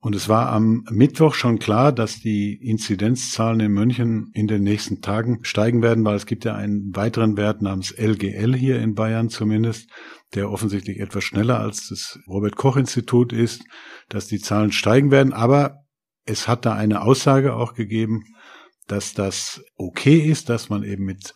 [0.00, 5.00] Und es war am Mittwoch schon klar, dass die Inzidenzzahlen in München in den nächsten
[5.00, 9.28] Tagen steigen werden, weil es gibt ja einen weiteren Wert namens LGL hier in Bayern
[9.28, 9.90] zumindest,
[10.36, 13.64] der offensichtlich etwas schneller als das Robert Koch Institut ist,
[14.08, 15.32] dass die Zahlen steigen werden.
[15.32, 15.87] Aber
[16.28, 18.24] es hat da eine Aussage auch gegeben,
[18.86, 21.34] dass das okay ist, dass man eben mit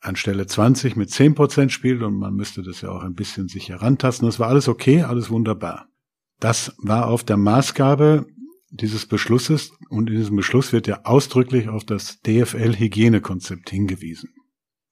[0.00, 3.68] anstelle 20 mit 10 Prozent spielt und man müsste das ja auch ein bisschen sich
[3.68, 4.26] herantasten.
[4.26, 5.86] Das war alles okay, alles wunderbar.
[6.38, 8.26] Das war auf der Maßgabe
[8.70, 14.30] dieses Beschlusses und in diesem Beschluss wird ja ausdrücklich auf das DFL-Hygienekonzept hingewiesen.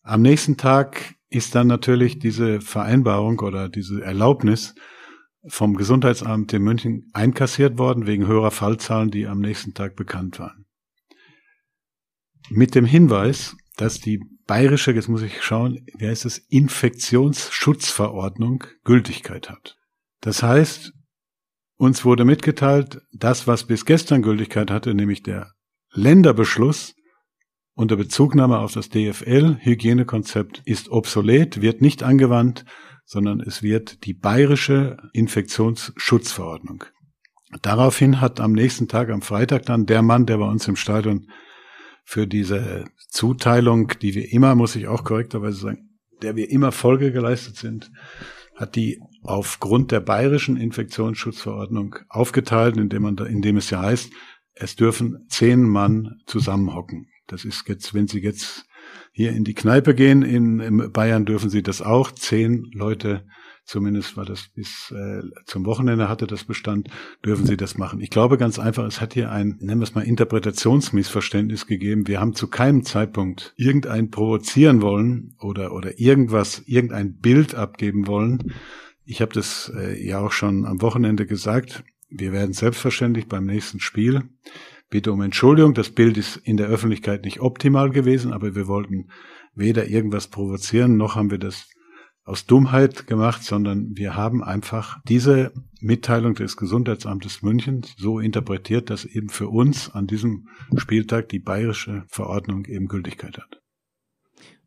[0.03, 4.75] Am nächsten Tag ist dann natürlich diese Vereinbarung oder diese Erlaubnis
[5.47, 10.67] vom Gesundheitsamt in München einkassiert worden wegen höherer Fallzahlen, die am nächsten Tag bekannt waren.
[12.51, 19.51] Mit dem Hinweis, dass die bayerische, jetzt muss ich schauen, wie heißt es, Infektionsschutzverordnung Gültigkeit
[19.51, 19.77] hat.
[20.21, 20.93] Das heißt,
[21.77, 25.53] uns wurde mitgeteilt, das, was bis gestern Gültigkeit hatte, nämlich der
[25.93, 26.95] Länderbeschluss
[27.75, 32.65] unter Bezugnahme auf das DFL-Hygienekonzept, ist obsolet, wird nicht angewandt,
[33.09, 36.85] sondern es wird die bayerische Infektionsschutzverordnung.
[37.63, 41.31] Daraufhin hat am nächsten Tag, am Freitag dann, der Mann, der bei uns im Stadion
[42.05, 47.11] für diese Zuteilung, die wir immer, muss ich auch korrekterweise sagen, der wir immer Folge
[47.11, 47.91] geleistet sind,
[48.55, 54.13] hat die aufgrund der bayerischen Infektionsschutzverordnung aufgeteilt, indem man da, indem es ja heißt,
[54.53, 57.07] es dürfen zehn Mann zusammenhocken.
[57.27, 58.68] Das ist jetzt, wenn Sie jetzt
[59.19, 62.13] hier in die Kneipe gehen, in, in Bayern dürfen Sie das auch.
[62.13, 63.27] Zehn Leute,
[63.65, 66.89] zumindest war das bis äh, zum Wochenende hatte das Bestand,
[67.27, 68.01] dürfen Sie das machen.
[68.01, 72.07] Ich glaube ganz einfach, es hat hier ein, nennen wir es mal, Interpretationsmissverständnis gegeben.
[72.07, 78.55] Wir haben zu keinem Zeitpunkt irgendein provozieren wollen oder, oder irgendwas, irgendein Bild abgeben wollen.
[79.05, 81.83] Ich habe das äh, ja auch schon am Wochenende gesagt.
[82.09, 84.29] Wir werden selbstverständlich beim nächsten Spiel
[84.91, 85.75] bitte um Entschuldigung.
[85.75, 89.09] Das Bild ist in der Öffentlichkeit nicht optimal gewesen, aber wir wollten
[89.55, 91.69] weder irgendwas provozieren, noch haben wir das
[92.29, 95.51] aus Dummheit gemacht, sondern wir haben einfach diese
[95.81, 102.05] Mitteilung des Gesundheitsamtes München so interpretiert, dass eben für uns an diesem Spieltag die bayerische
[102.09, 103.63] Verordnung eben Gültigkeit hat.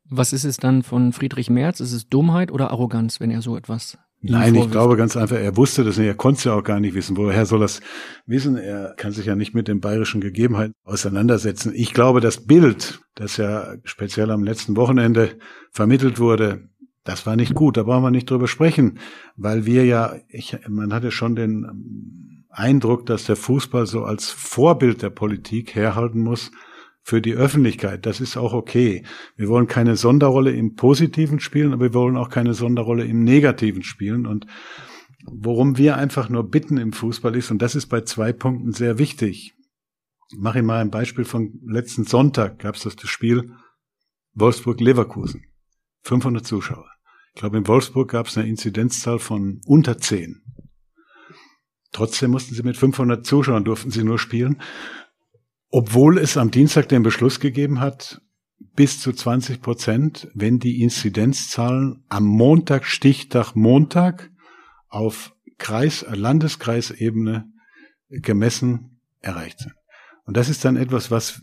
[0.09, 1.79] Was ist es dann von Friedrich Merz?
[1.79, 5.57] Ist es Dummheit oder Arroganz, wenn er so etwas Nein, ich glaube ganz einfach, er
[5.57, 7.17] wusste das nicht, er konnte es ja auch gar nicht wissen.
[7.17, 7.81] Woher soll er es
[8.27, 8.55] wissen?
[8.55, 11.73] Er kann sich ja nicht mit den bayerischen Gegebenheiten auseinandersetzen.
[11.75, 15.37] Ich glaube, das Bild, das ja speziell am letzten Wochenende
[15.71, 16.69] vermittelt wurde,
[17.03, 17.77] das war nicht gut.
[17.77, 18.99] Da brauchen wir nicht drüber sprechen,
[19.35, 25.01] weil wir ja, ich, man hatte schon den Eindruck, dass der Fußball so als Vorbild
[25.01, 26.51] der Politik herhalten muss
[27.03, 28.05] für die Öffentlichkeit.
[28.05, 29.03] Das ist auch okay.
[29.35, 33.83] Wir wollen keine Sonderrolle im Positiven spielen, aber wir wollen auch keine Sonderrolle im Negativen
[33.83, 34.25] spielen.
[34.25, 34.45] Und
[35.25, 38.99] worum wir einfach nur bitten im Fußball ist, und das ist bei zwei Punkten sehr
[38.99, 39.53] wichtig.
[40.31, 43.53] Ich mache Ihnen mal ein Beispiel von letzten Sonntag gab es das, das Spiel
[44.33, 45.43] Wolfsburg-Leverkusen.
[46.03, 46.89] 500 Zuschauer.
[47.33, 50.41] Ich glaube, in Wolfsburg gab es eine Inzidenzzahl von unter 10.
[51.91, 54.61] Trotzdem mussten sie mit 500 Zuschauern durften sie nur spielen.
[55.71, 58.21] Obwohl es am Dienstag den Beschluss gegeben hat,
[58.75, 64.29] bis zu 20 Prozent, wenn die Inzidenzzahlen am Montag, Stichtag Montag
[64.89, 67.49] auf Kreis, Landeskreisebene
[68.09, 69.73] gemessen erreicht sind.
[70.25, 71.41] Und das ist dann etwas, was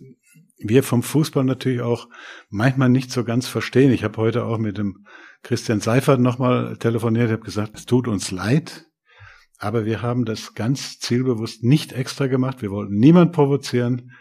[0.59, 2.09] wir vom Fußball natürlich auch
[2.51, 3.93] manchmal nicht so ganz verstehen.
[3.93, 5.07] Ich habe heute auch mit dem
[5.43, 8.88] Christian Seifert nochmal telefoniert, habe gesagt, es tut uns leid,
[9.59, 12.63] aber wir haben das ganz zielbewusst nicht extra gemacht.
[12.63, 14.13] Wir wollten niemand provozieren.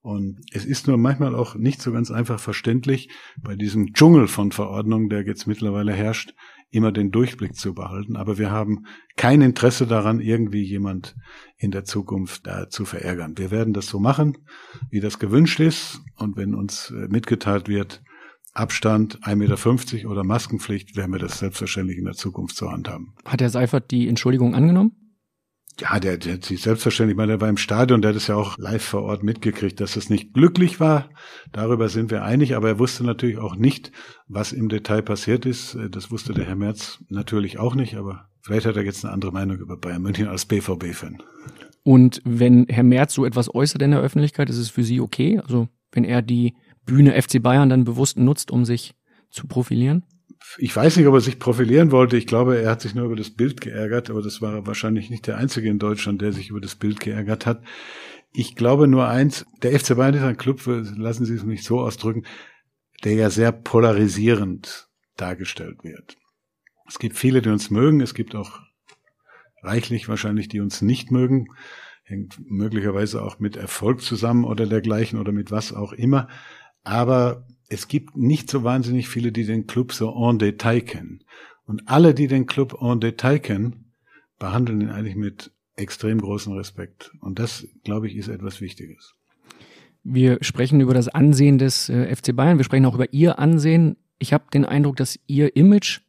[0.00, 3.10] Und es ist nur manchmal auch nicht so ganz einfach verständlich,
[3.42, 6.32] bei diesem Dschungel von Verordnungen, der jetzt mittlerweile herrscht,
[6.70, 8.16] immer den Durchblick zu behalten.
[8.16, 8.86] Aber wir haben
[9.16, 11.16] kein Interesse daran, irgendwie jemand
[11.56, 13.36] in der Zukunft da zu verärgern.
[13.36, 14.38] Wir werden das so machen,
[14.90, 16.00] wie das gewünscht ist.
[16.16, 18.02] Und wenn uns äh, mitgeteilt wird,
[18.56, 23.14] Abstand 1,50 Meter oder Maskenpflicht, werden wir das selbstverständlich in der Zukunft zur Hand haben.
[23.24, 24.92] Hat Herr Seifert die Entschuldigung angenommen?
[25.78, 28.28] Ja, der, der hat sich selbstverständlich, ich meine, der war im Stadion, der hat es
[28.28, 31.10] ja auch live vor Ort mitgekriegt, dass es nicht glücklich war.
[31.52, 33.92] Darüber sind wir einig, aber er wusste natürlich auch nicht,
[34.26, 35.76] was im Detail passiert ist.
[35.90, 39.32] Das wusste der Herr Merz natürlich auch nicht, aber vielleicht hat er jetzt eine andere
[39.32, 41.22] Meinung über Bayern München als BVB-Fan.
[41.82, 45.38] Und wenn Herr Merz so etwas äußert in der Öffentlichkeit, ist es für Sie okay?
[45.40, 48.94] Also wenn er die Bühne FC Bayern dann bewusst nutzt, um sich
[49.30, 50.04] zu profilieren?
[50.58, 52.16] Ich weiß nicht, ob er sich profilieren wollte.
[52.16, 55.26] Ich glaube, er hat sich nur über das Bild geärgert, aber das war wahrscheinlich nicht
[55.26, 57.62] der Einzige in Deutschland, der sich über das Bild geärgert hat.
[58.32, 61.80] Ich glaube nur eins, der FC Bayern ist ein Club, lassen Sie es mich so
[61.80, 62.24] ausdrücken,
[63.02, 66.16] der ja sehr polarisierend dargestellt wird.
[66.86, 68.60] Es gibt viele, die uns mögen, es gibt auch
[69.62, 71.48] reichlich wahrscheinlich, die uns nicht mögen
[72.06, 76.28] hängt möglicherweise auch mit Erfolg zusammen oder dergleichen oder mit was auch immer.
[76.86, 81.24] Aber es gibt nicht so wahnsinnig viele, die den Club so en Detail kennen.
[81.66, 83.92] Und alle, die den Club en Detail kennen,
[84.38, 87.10] behandeln ihn eigentlich mit extrem großem Respekt.
[87.20, 89.14] Und das, glaube ich, ist etwas Wichtiges.
[90.04, 92.58] Wir sprechen über das Ansehen des äh, FC Bayern.
[92.58, 93.96] Wir sprechen auch über Ihr Ansehen.
[94.20, 96.02] Ich habe den Eindruck, dass Ihr Image,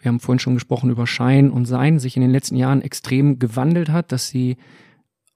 [0.00, 3.38] wir haben vorhin schon gesprochen über Schein und Sein, sich in den letzten Jahren extrem
[3.38, 4.58] gewandelt hat, dass Sie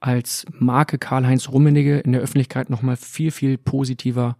[0.00, 4.36] als Marke Karl-Heinz Rummenigge in der Öffentlichkeit nochmal viel, viel positiver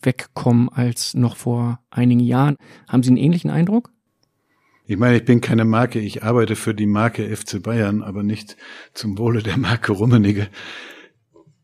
[0.00, 2.56] wegkommen als noch vor einigen Jahren.
[2.88, 3.90] Haben Sie einen ähnlichen Eindruck?
[4.86, 8.56] Ich meine, ich bin keine Marke, ich arbeite für die Marke FC Bayern, aber nicht
[8.94, 10.48] zum Wohle der Marke Rummenigge.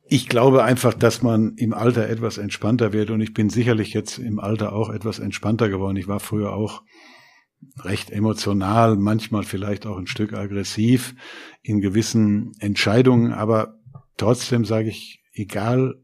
[0.09, 4.19] Ich glaube einfach, dass man im Alter etwas entspannter wird und ich bin sicherlich jetzt
[4.19, 5.97] im Alter auch etwas entspannter geworden.
[5.97, 6.83] Ich war früher auch
[7.81, 11.15] recht emotional, manchmal vielleicht auch ein Stück aggressiv
[11.63, 13.79] in gewissen Entscheidungen, aber
[14.17, 16.01] trotzdem sage ich, egal,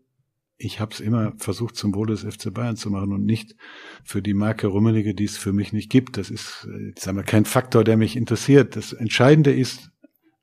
[0.57, 3.57] ich habe es immer versucht zum Wohle des FC Bayern zu machen und nicht
[4.05, 6.17] für die Marke Rummenigge, die es für mich nicht gibt.
[6.17, 8.77] Das ist, äh, sagen wir, kein Faktor, der mich interessiert.
[8.77, 9.91] Das Entscheidende ist,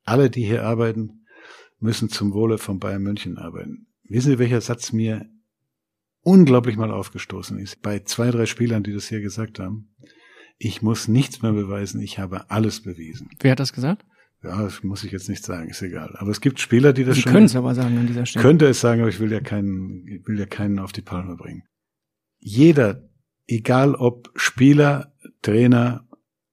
[0.04, 1.24] alle, die hier arbeiten,
[1.78, 3.86] müssen zum Wohle von Bayern München arbeiten.
[4.04, 5.28] Wissen Sie, welcher Satz mir
[6.20, 7.80] unglaublich mal aufgestoßen ist?
[7.82, 9.94] Bei zwei, drei Spielern, die das hier gesagt haben.
[10.64, 13.28] Ich muss nichts mehr beweisen, ich habe alles bewiesen.
[13.40, 14.04] Wer hat das gesagt?
[14.44, 16.14] Ja, das muss ich jetzt nicht sagen, ist egal.
[16.18, 17.32] Aber es gibt Spieler, die das Sie schon.
[17.32, 18.44] können es aber sagen an dieser Stelle.
[18.44, 21.34] Könnte es sagen, aber ich will ja keinen, ich will ja keinen auf die Palme
[21.34, 21.64] bringen.
[22.38, 23.08] Jeder,
[23.48, 25.12] egal ob Spieler,
[25.42, 26.06] Trainer,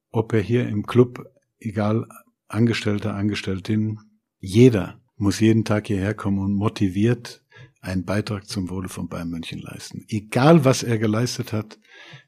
[0.10, 2.08] ob er hier im Club, egal
[2.48, 4.00] Angestellter, Angestelltin,
[4.40, 7.44] jeder muss jeden Tag hierher kommen und motiviert
[7.80, 10.04] einen Beitrag zum Wohle von Bayern München leisten.
[10.08, 11.78] Egal was er geleistet hat,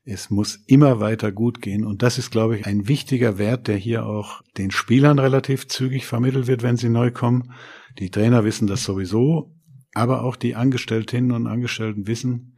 [0.03, 1.85] es muss immer weiter gut gehen.
[1.85, 6.05] Und das ist, glaube ich, ein wichtiger Wert, der hier auch den Spielern relativ zügig
[6.05, 7.53] vermittelt wird, wenn sie neu kommen.
[7.99, 9.53] Die Trainer wissen das sowieso,
[9.93, 12.57] aber auch die Angestellten und Angestellten wissen,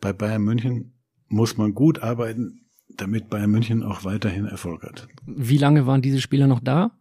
[0.00, 0.94] bei Bayern München
[1.28, 5.06] muss man gut arbeiten, damit Bayern München auch weiterhin Erfolg hat.
[5.26, 6.92] Wie lange waren diese Spieler noch da?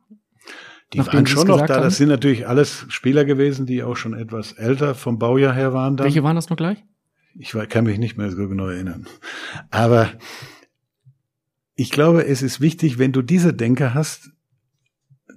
[0.94, 1.76] Die Nachdem waren schon noch da.
[1.76, 1.84] haben?
[1.84, 5.98] Das sind natürlich alles Spieler gewesen, die auch schon etwas älter vom Baujahr her waren.
[5.98, 6.06] Dann.
[6.06, 6.84] Welche waren das noch gleich?
[7.36, 9.08] Ich kann mich nicht mehr so genau erinnern.
[9.70, 10.12] Aber
[11.76, 14.32] ich glaube, es ist wichtig, wenn du diese Denke hast,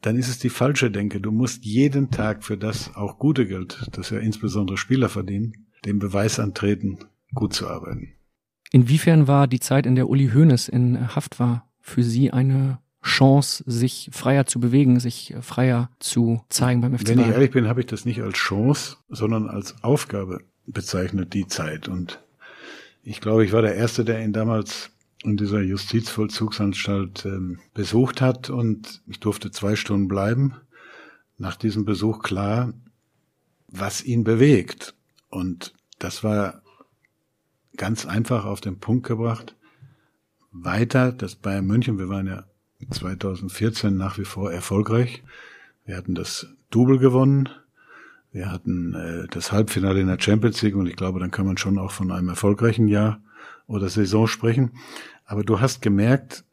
[0.00, 1.20] dann ist es die falsche Denke.
[1.20, 5.98] Du musst jeden Tag für das auch gute Geld, das ja insbesondere Spieler verdienen, den
[5.98, 6.98] Beweis antreten,
[7.34, 8.12] gut zu arbeiten.
[8.72, 13.62] Inwiefern war die Zeit, in der Uli Hoeneß in Haft war, für Sie eine Chance,
[13.66, 17.34] sich freier zu bewegen, sich freier zu zeigen beim FC Wenn ich Bayern?
[17.34, 21.88] ehrlich bin, habe ich das nicht als Chance, sondern als Aufgabe bezeichnet, die Zeit.
[21.88, 22.20] Und
[23.02, 24.90] ich glaube, ich war der Erste, der ihn damals
[25.24, 30.54] in dieser Justizvollzugsanstalt ähm, besucht hat und ich durfte zwei Stunden bleiben.
[31.38, 32.72] Nach diesem Besuch klar,
[33.68, 34.94] was ihn bewegt.
[35.28, 36.62] Und das war
[37.76, 39.56] ganz einfach auf den Punkt gebracht.
[40.50, 42.44] Weiter, das Bayern München, wir waren ja
[42.90, 45.22] 2014 nach wie vor erfolgreich.
[45.84, 47.48] Wir hatten das Double gewonnen.
[48.32, 51.58] Wir hatten äh, das Halbfinale in der Champions League und ich glaube, dann kann man
[51.58, 53.20] schon auch von einem erfolgreichen Jahr
[53.66, 54.72] oder Saison sprechen.
[55.26, 56.44] Aber du hast gemerkt,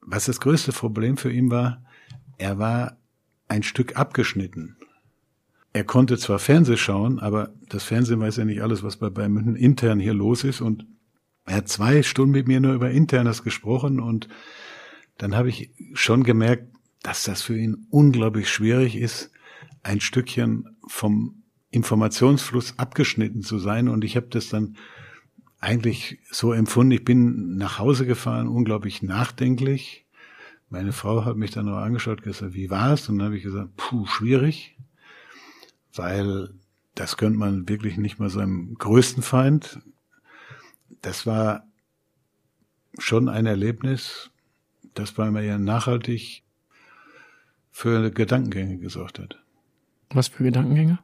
[0.00, 1.82] was das größte Problem für ihn war,
[2.38, 2.96] er war
[3.48, 4.76] ein Stück abgeschnitten.
[5.74, 9.32] Er konnte zwar Fernseh schauen, aber das Fernsehen weiß ja nicht alles, was bei Bayern
[9.32, 10.62] München intern hier los ist.
[10.62, 10.86] Und
[11.44, 14.28] er hat zwei Stunden mit mir nur über Internes gesprochen und
[15.18, 19.30] dann habe ich schon gemerkt, dass das für ihn unglaublich schwierig ist,
[19.82, 23.88] ein Stückchen vom Informationsfluss abgeschnitten zu sein.
[23.88, 24.76] Und ich habe das dann
[25.60, 26.92] eigentlich so empfunden.
[26.92, 30.06] Ich bin nach Hause gefahren, unglaublich nachdenklich.
[30.70, 33.08] Meine Frau hat mich dann noch angeschaut, gesagt, wie war's?
[33.08, 34.76] Und dann habe ich gesagt, puh, schwierig,
[35.94, 36.50] weil
[36.94, 39.80] das gönnt man wirklich nicht mal seinem größten Feind.
[41.00, 41.64] Das war
[42.98, 44.30] schon ein Erlebnis,
[44.94, 46.42] das bei mir ja nachhaltig
[47.70, 49.40] für Gedankengänge gesorgt hat.
[50.10, 50.98] Was für Gedankengänge?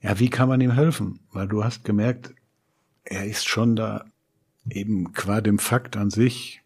[0.00, 1.20] Ja, wie kann man ihm helfen?
[1.32, 2.34] Weil du hast gemerkt,
[3.04, 4.04] er ist schon da
[4.68, 6.62] eben qua dem Fakt an sich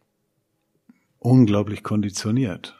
[1.18, 2.76] unglaublich konditioniert.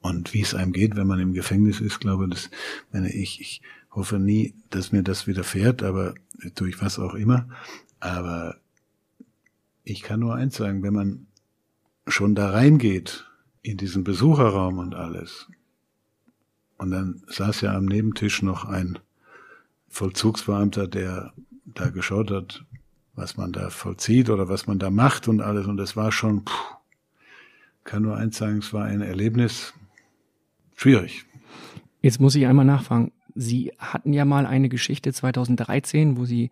[0.00, 2.50] Und wie es einem geht, wenn man im Gefängnis ist, glaube das,
[2.92, 6.14] meine ich, ich hoffe nie, dass mir das widerfährt, aber
[6.54, 7.48] durch was auch immer.
[8.00, 8.56] Aber
[9.84, 11.26] ich kann nur eins sagen, wenn man
[12.06, 13.26] schon da reingeht
[13.62, 15.48] in diesen Besucherraum und alles,
[16.78, 18.98] und dann saß ja am Nebentisch noch ein
[19.88, 21.32] Vollzugsbeamter, der
[21.64, 22.64] da geschaut hat,
[23.14, 25.66] was man da vollzieht oder was man da macht und alles.
[25.66, 26.76] Und es war schon, puh,
[27.84, 29.74] kann nur eins sagen, es war ein Erlebnis
[30.74, 31.24] schwierig.
[32.00, 33.12] Jetzt muss ich einmal nachfragen.
[33.34, 36.50] Sie hatten ja mal eine Geschichte 2013, wo Sie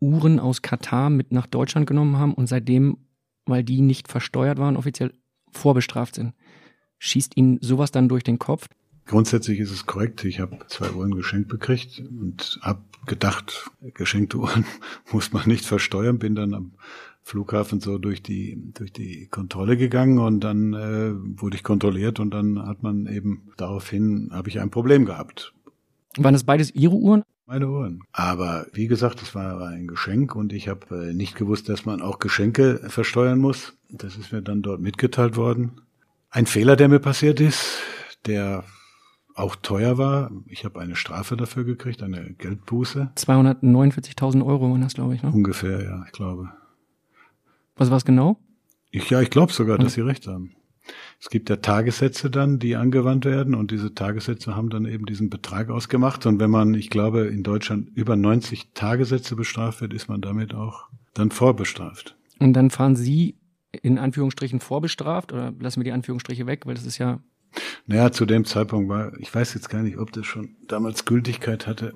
[0.00, 2.98] Uhren aus Katar mit nach Deutschland genommen haben und seitdem,
[3.44, 5.12] weil die nicht versteuert waren, offiziell
[5.50, 6.34] vorbestraft sind.
[6.98, 8.68] Schießt Ihnen sowas dann durch den Kopf?
[9.10, 10.24] Grundsätzlich ist es korrekt.
[10.24, 14.64] Ich habe zwei Uhren geschenkt bekriegt und habe gedacht, geschenkte Uhren
[15.12, 16.20] muss man nicht versteuern.
[16.20, 16.74] Bin dann am
[17.24, 22.30] Flughafen so durch die durch die Kontrolle gegangen und dann äh, wurde ich kontrolliert und
[22.30, 25.54] dann hat man eben daraufhin habe ich ein Problem gehabt.
[26.16, 27.24] Waren das beides Ihre Uhren?
[27.46, 28.04] meine Ohren.
[28.12, 32.00] Aber wie gesagt, es war ein Geschenk und ich habe äh, nicht gewusst, dass man
[32.00, 33.76] auch Geschenke versteuern muss.
[33.88, 35.80] Das ist mir dann dort mitgeteilt worden.
[36.30, 37.80] Ein Fehler, der mir passiert ist,
[38.24, 38.62] der
[39.40, 40.30] auch teuer war.
[40.46, 43.10] Ich habe eine Strafe dafür gekriegt, eine Geldbuße.
[43.16, 45.30] 249.000 Euro waren das, glaube ich, ne?
[45.30, 46.50] Ungefähr, ja, ich glaube.
[47.76, 48.38] Was war es genau?
[48.90, 50.54] Ich, ja, ich glaube sogar, dass Sie recht haben.
[51.20, 55.30] Es gibt ja Tagessätze dann, die angewandt werden und diese Tagessätze haben dann eben diesen
[55.30, 56.26] Betrag ausgemacht.
[56.26, 60.54] Und wenn man, ich glaube, in Deutschland über 90 Tagessätze bestraft wird, ist man damit
[60.54, 62.16] auch dann vorbestraft.
[62.38, 63.36] Und dann fahren Sie
[63.82, 67.20] in Anführungsstrichen vorbestraft oder lassen wir die Anführungsstriche weg, weil das ist ja.
[67.86, 71.66] Naja, zu dem Zeitpunkt war, ich weiß jetzt gar nicht, ob das schon damals Gültigkeit
[71.66, 71.94] hatte,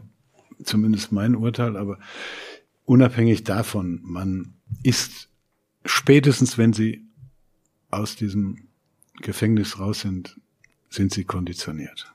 [0.63, 1.99] zumindest mein Urteil, aber
[2.85, 5.29] unabhängig davon, man ist
[5.85, 7.05] spätestens, wenn Sie
[7.91, 8.69] aus diesem
[9.21, 10.41] Gefängnis raus sind,
[10.91, 12.13] sind sie konditioniert.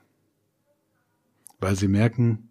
[1.60, 2.49] Weil sie merken,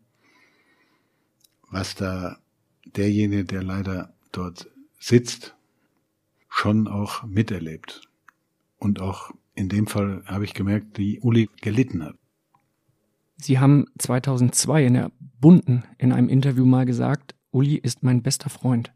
[1.71, 2.39] was da
[2.85, 5.55] derjenige, der leider dort sitzt,
[6.49, 8.09] schon auch miterlebt.
[8.79, 12.15] Und auch in dem Fall habe ich gemerkt, wie Uli gelitten hat.
[13.37, 15.11] Sie haben 2002 in der
[15.41, 18.93] Bunden in einem Interview mal gesagt, Uli ist mein bester Freund.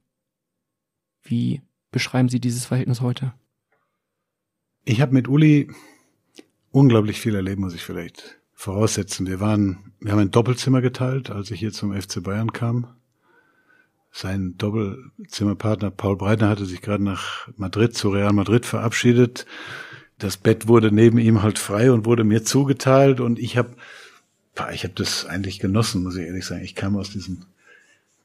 [1.22, 3.34] Wie beschreiben Sie dieses Verhältnis heute?
[4.84, 5.70] Ich habe mit Uli
[6.70, 9.26] unglaublich viel erlebt, muss ich vielleicht voraussetzen.
[9.26, 12.86] Wir waren, wir haben ein Doppelzimmer geteilt, als ich hier zum FC Bayern kam.
[14.12, 19.46] Sein Doppelzimmerpartner Paul Breitner hatte sich gerade nach Madrid zu Real Madrid verabschiedet.
[20.22, 23.70] Das Bett wurde neben ihm halt frei und wurde mir zugeteilt und ich habe
[24.72, 26.62] ich habe das eigentlich genossen, muss ich ehrlich sagen.
[26.62, 27.46] Ich kam aus diesem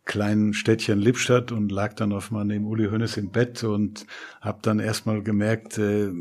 [0.06, 4.06] kleinen Städtchen Lippstadt und lag dann auf mal neben Uli Hönes im Bett und
[4.42, 6.12] habe dann erstmal gemerkt, äh,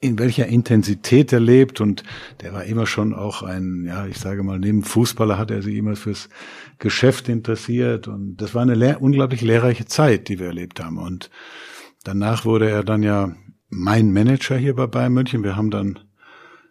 [0.00, 1.80] in welcher Intensität er lebt.
[1.80, 2.02] Und
[2.40, 5.76] der war immer schon auch ein, ja, ich sage mal, neben Fußballer hat er sich
[5.76, 6.30] immer fürs
[6.78, 8.08] Geschäft interessiert.
[8.08, 10.98] Und das war eine lehr unglaublich lehrreiche Zeit, die wir erlebt haben.
[10.98, 11.30] Und
[12.02, 13.36] danach wurde er dann ja
[13.70, 15.42] mein Manager hier bei Bayern München.
[15.42, 15.98] Wir haben dann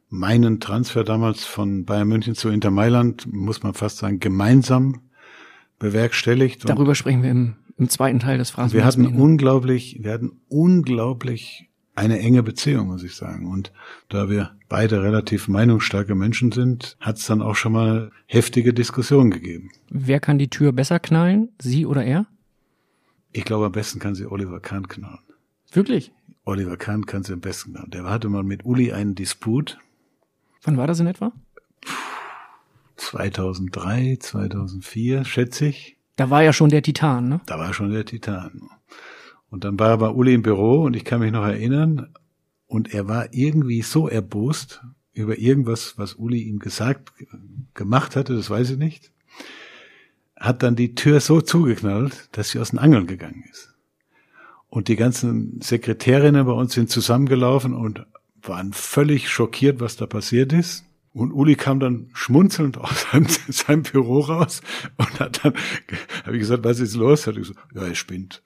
[0.10, 5.02] meinen Transfer damals von Bayern München zu Inter Mailand, muss man fast sagen, gemeinsam
[5.80, 6.68] bewerkstelligt.
[6.68, 8.74] Darüber sprechen wir im, im zweiten Teil des Phrasen.
[8.74, 13.48] Wir hatten unglaublich, wir hatten unglaublich eine enge Beziehung, muss ich sagen.
[13.52, 13.74] Und
[14.08, 19.32] da wir beide relativ meinungsstarke Menschen sind, hat es dann auch schon mal heftige Diskussionen
[19.32, 19.70] gegeben.
[19.90, 22.26] Wer kann die Tür besser knallen, Sie oder er?
[23.32, 25.20] Ich glaube, am besten kann sie Oliver Kahn knallen.
[25.72, 26.12] Wirklich?
[26.50, 27.92] Oliver Kahn kann sie am besten knallen.
[27.92, 29.78] Der hatte mal mit Uli einen Disput.
[30.64, 31.32] Wann war das in etwa?
[32.98, 35.98] 2003, 2004, schätze ich.
[36.16, 37.42] Da war ja schon der Titan, ne?
[37.46, 38.70] Da war schon der Titan.
[39.50, 42.14] Und dann war er bei Uli im Büro und ich kann mich noch erinnern,
[42.68, 47.12] und er war irgendwie so erbost über irgendwas, was Uli ihm gesagt,
[47.74, 49.12] gemacht hatte, das weiß ich nicht,
[50.38, 53.74] hat dann die Tür so zugeknallt, dass sie aus den Angeln gegangen ist.
[54.70, 58.06] Und die ganzen Sekretärinnen bei uns sind zusammengelaufen und
[58.42, 60.86] waren völlig schockiert, was da passiert ist.
[61.12, 64.62] Und Uli kam dann schmunzelnd aus seinem, seinem Büro raus
[64.98, 65.54] und hat dann,
[66.24, 67.26] habe ich gesagt, was ist los?
[67.26, 68.44] Hat er gesagt, ja, er spinnt.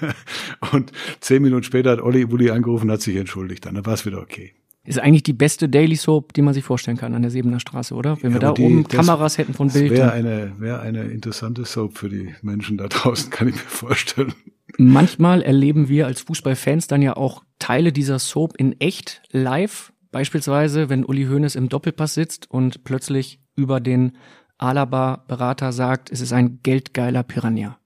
[0.72, 3.66] und zehn Minuten später hat Olli Uli angerufen, hat sich entschuldigt.
[3.66, 4.54] Dann war es wieder okay.
[4.82, 7.94] Ist eigentlich die beste Daily Soap, die man sich vorstellen kann an der Siebener Straße,
[7.94, 8.16] oder?
[8.22, 9.90] Wenn wir ja, da die, oben Kameras hätten von Bild.
[9.90, 14.32] Wäre eine, wäre eine interessante Soap für die Menschen da draußen, kann ich mir vorstellen.
[14.78, 20.88] Manchmal erleben wir als Fußballfans dann ja auch Teile dieser Soap in echt live Beispielsweise,
[20.88, 24.16] wenn Uli Hoeneß im Doppelpass sitzt und plötzlich über den
[24.58, 27.78] Alaba-Berater sagt, es ist ein geldgeiler Piranha.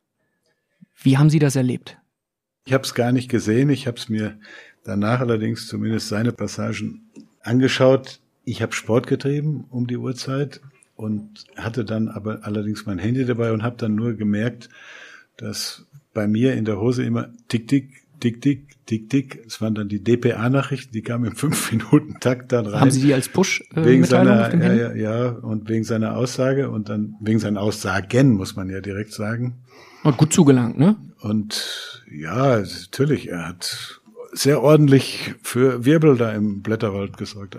[0.95, 1.99] Wie haben Sie das erlebt?
[2.65, 3.69] Ich habe es gar nicht gesehen.
[3.69, 4.39] Ich habe es mir
[4.85, 7.11] danach allerdings zumindest seine Passagen
[7.43, 8.21] angeschaut.
[8.45, 10.63] Ich habe Sport getrieben um die Uhrzeit
[10.97, 14.71] und hatte dann aber allerdings mein Handy dabei und habe dann nur gemerkt,
[15.37, 19.45] dass bei mir in der Hose immer tick tick tick, tick, tick, tick.
[19.47, 22.81] Es waren dann die DPA-Nachrichten, die kamen im fünf Minuten Takt dann rein.
[22.81, 26.71] Haben Sie die als Push äh, wegen seiner, ja, ja, ja, und wegen seiner Aussage
[26.71, 29.57] und dann wegen seinen Aussagen muss man ja direkt sagen.
[30.03, 30.97] Und gut zugelangt, ne?
[31.21, 34.01] Und ja, natürlich, er hat
[34.33, 37.59] sehr ordentlich für Wirbel da im Blätterwald gesorgt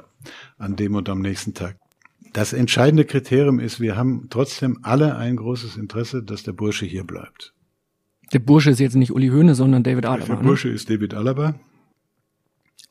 [0.57, 1.77] an dem und am nächsten Tag.
[2.33, 7.05] Das entscheidende Kriterium ist, wir haben trotzdem alle ein großes Interesse, dass der Bursche hier
[7.05, 7.54] bleibt.
[8.33, 10.35] Der Bursche ist jetzt nicht Uli Höhne, sondern David Alaba.
[10.35, 10.73] Der Bursche ne?
[10.73, 11.59] ist David Alaba.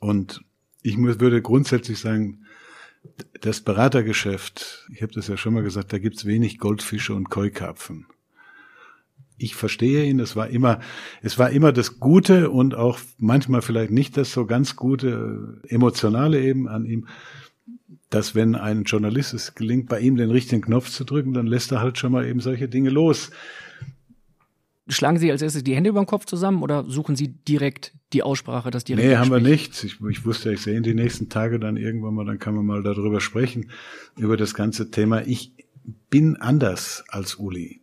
[0.01, 0.45] Und
[0.83, 2.45] ich muss, würde grundsätzlich sagen,
[3.41, 8.07] das Beratergeschäft, ich habe das ja schon mal gesagt, da gibt's wenig Goldfische und Keukarpfen.
[9.37, 10.81] Ich verstehe ihn, es war immer,
[11.21, 16.41] es war immer das Gute und auch manchmal vielleicht nicht das so ganz gute emotionale
[16.41, 17.07] eben an ihm
[18.15, 21.73] dass wenn ein Journalist es gelingt, bei ihm den richtigen Knopf zu drücken, dann lässt
[21.73, 23.31] er halt schon mal eben solche Dinge los.
[24.87, 28.23] Schlagen Sie als erstes die Hände über den Kopf zusammen oder suchen Sie direkt die
[28.23, 29.83] Aussprache, das direkte Nee, haben wir nicht.
[29.83, 32.67] Ich, ich wusste, ich sehe ihn die nächsten Tage dann irgendwann mal, dann kann man
[32.67, 33.71] mal darüber sprechen,
[34.17, 35.27] über das ganze Thema.
[35.27, 35.53] Ich
[36.11, 37.81] bin anders als Uli.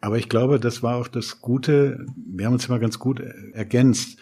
[0.00, 4.18] Aber ich glaube, das war auch das Gute, wir haben uns immer ganz gut ergänzt.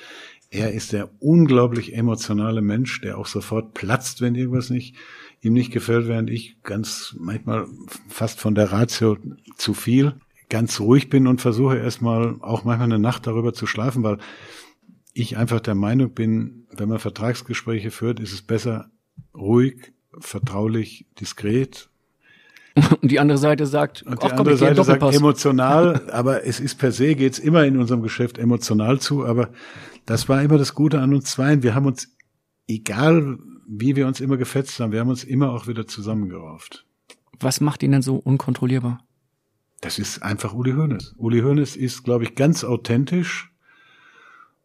[0.50, 4.96] Er ist der unglaublich emotionale Mensch, der auch sofort platzt, wenn irgendwas nicht,
[5.40, 7.66] ihm nicht gefällt, während ich ganz manchmal
[8.08, 9.16] fast von der Ratio
[9.56, 10.14] zu viel
[10.52, 14.18] ganz ruhig bin und versuche erstmal auch manchmal eine Nacht darüber zu schlafen, weil
[15.14, 18.90] ich einfach der Meinung bin, wenn man Vertragsgespräche führt, ist es besser
[19.34, 21.88] ruhig, vertraulich, diskret.
[23.00, 26.60] Und die andere Seite sagt, Und die komm, andere in Seite sagt emotional, aber es
[26.60, 29.48] ist per se, geht's immer in unserem Geschäft emotional zu, aber
[30.04, 31.62] das war immer das Gute an uns zweien.
[31.62, 32.14] Wir haben uns,
[32.68, 36.84] egal wie wir uns immer gefetzt haben, wir haben uns immer auch wieder zusammengerauft.
[37.40, 39.02] Was macht ihn denn so unkontrollierbar?
[39.82, 41.16] Das ist einfach Uli Hoeneß.
[41.18, 43.50] Uli Hoeneß ist, glaube ich, ganz authentisch.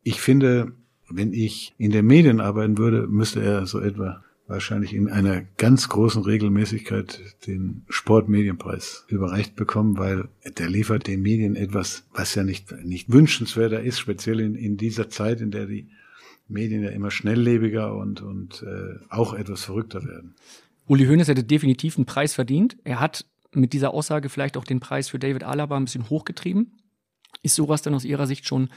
[0.04, 0.74] Ich finde,
[1.10, 5.90] wenn ich in den Medien arbeiten würde, müsste er so etwa wahrscheinlich in einer ganz
[5.90, 12.72] großen Regelmäßigkeit den Sportmedienpreis überreicht bekommen, weil der liefert den Medien etwas, was ja nicht,
[12.84, 15.88] nicht wünschenswerter ist, speziell in, in dieser Zeit, in der die
[16.48, 20.36] Medien ja immer schnelllebiger und, und äh, auch etwas verrückter werden.
[20.86, 22.78] Uli Hoeneß hätte definitiv einen Preis verdient.
[22.84, 23.26] Er hat
[23.58, 26.78] mit dieser Aussage vielleicht auch den Preis für David Alaba ein bisschen hochgetrieben.
[27.44, 28.70] Ist sowas dann aus Ihrer Sicht schon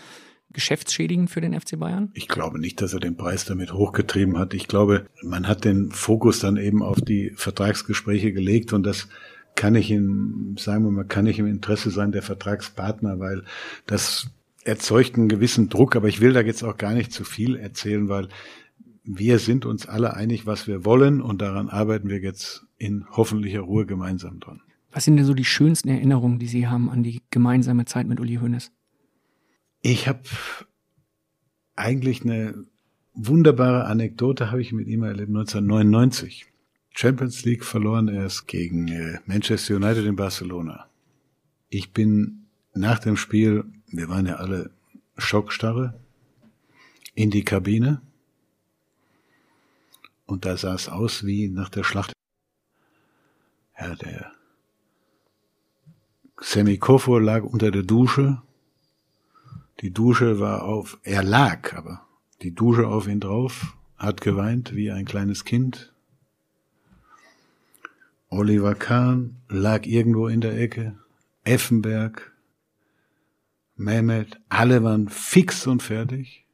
[0.53, 2.11] geschäftsschädigend für den FC Bayern?
[2.15, 4.55] Ich glaube nicht, dass er den Preis damit hochgetrieben hat.
[4.55, 9.09] Ich glaube, man hat den Fokus dann eben auf die Vertragsgespräche gelegt und das
[9.55, 13.45] kann ich in, sagen wir mal, kann ich im Interesse sein der Vertragspartner, weil
[13.87, 14.29] das
[14.65, 18.09] erzeugt einen gewissen Druck, aber ich will da jetzt auch gar nicht zu viel erzählen,
[18.09, 18.29] weil
[19.05, 23.61] wir sind uns alle einig, was wir wollen und daran arbeiten wir jetzt in hoffentlicher
[23.61, 24.61] Ruhe gemeinsam dran.
[24.93, 28.21] Was sind denn so die schönsten Erinnerungen, die Sie haben an die gemeinsame Zeit mit
[28.21, 28.73] Uli Hoeneß?
[29.83, 30.23] Ich habe
[31.77, 32.67] eigentlich eine
[33.15, 36.47] wunderbare Anekdote habe ich mit ihm erlebt 1999.
[36.91, 40.87] Champions League verloren erst gegen äh, Manchester United in Barcelona.
[41.69, 44.71] Ich bin nach dem Spiel, wir waren ja alle
[45.17, 46.01] schockstarre,
[47.15, 48.03] in die Kabine
[50.27, 52.13] und da sah es aus wie nach der Schlacht.
[53.79, 54.33] Ja, der
[56.43, 58.41] Sammy Kofur lag unter der Dusche.
[59.81, 62.07] Die Dusche war auf, er lag, aber
[62.43, 65.93] die Dusche auf ihn drauf, hat geweint wie ein kleines Kind.
[68.31, 70.99] Oliver Kahn lag irgendwo in der Ecke.
[71.45, 72.33] Effenberg,
[73.77, 76.47] Mehmet, alle waren fix und fertig.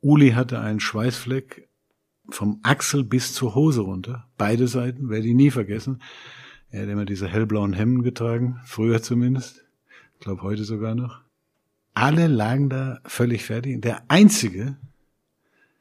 [0.00, 1.68] Uli hatte einen Schweißfleck
[2.30, 4.28] vom Achsel bis zur Hose runter.
[4.36, 6.02] Beide Seiten, werde ich nie vergessen.
[6.70, 9.64] Er hat immer diese hellblauen Hemden getragen, früher zumindest.
[10.14, 11.22] Ich glaube heute sogar noch.
[11.94, 13.82] Alle lagen da völlig fertig.
[13.82, 14.76] Der einzige,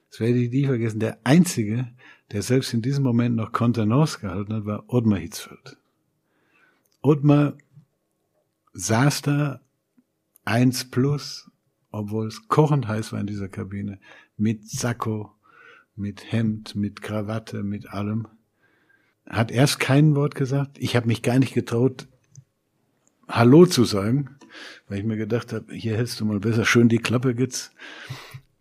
[0.10, 1.88] das werde ich nie vergessen, der einzige,
[2.32, 5.78] der selbst in diesem Moment noch Kontenance gehalten hat, war Ottmar Hitzfeld.
[7.02, 7.54] Ottmar
[8.74, 9.62] saß da
[10.44, 11.52] eins plus,
[11.92, 14.00] obwohl es kochend heiß war in dieser Kabine,
[14.38, 15.32] mit Sakko,
[15.96, 18.28] mit Hemd, mit Krawatte, mit allem.
[19.30, 20.78] Hat erst kein Wort gesagt.
[20.80, 22.08] Ich habe mich gar nicht getraut,
[23.28, 24.38] Hallo zu sagen,
[24.88, 27.72] weil ich mir gedacht habe, hier hältst du mal besser schön die Klappe jetzt.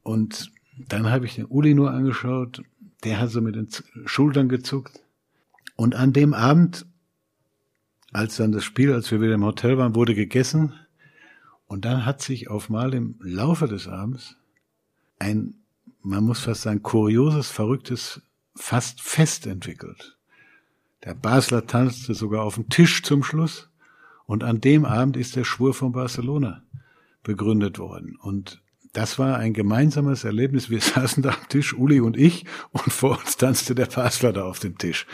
[0.02, 2.62] Und dann habe ich den Uli nur angeschaut,
[3.02, 3.68] der hat so mit den
[4.04, 5.00] Schultern gezuckt.
[5.74, 6.84] Und an dem Abend,
[8.12, 10.74] als dann das Spiel, als wir wieder im Hotel waren, wurde gegessen.
[11.66, 14.36] Und dann hat sich auf mal im Laufe des Abends
[15.18, 15.54] ein,
[16.02, 18.20] man muss fast sagen, kurioses, verrücktes,
[18.54, 20.17] fast Fest entwickelt.
[21.04, 23.70] Der Basler tanzte sogar auf dem Tisch zum Schluss.
[24.26, 26.62] Und an dem Abend ist der Schwur von Barcelona
[27.22, 28.16] begründet worden.
[28.20, 28.62] Und
[28.92, 30.70] das war ein gemeinsames Erlebnis.
[30.70, 34.44] Wir saßen da am Tisch, Uli und ich, und vor uns tanzte der Basler da
[34.44, 35.06] auf dem Tisch.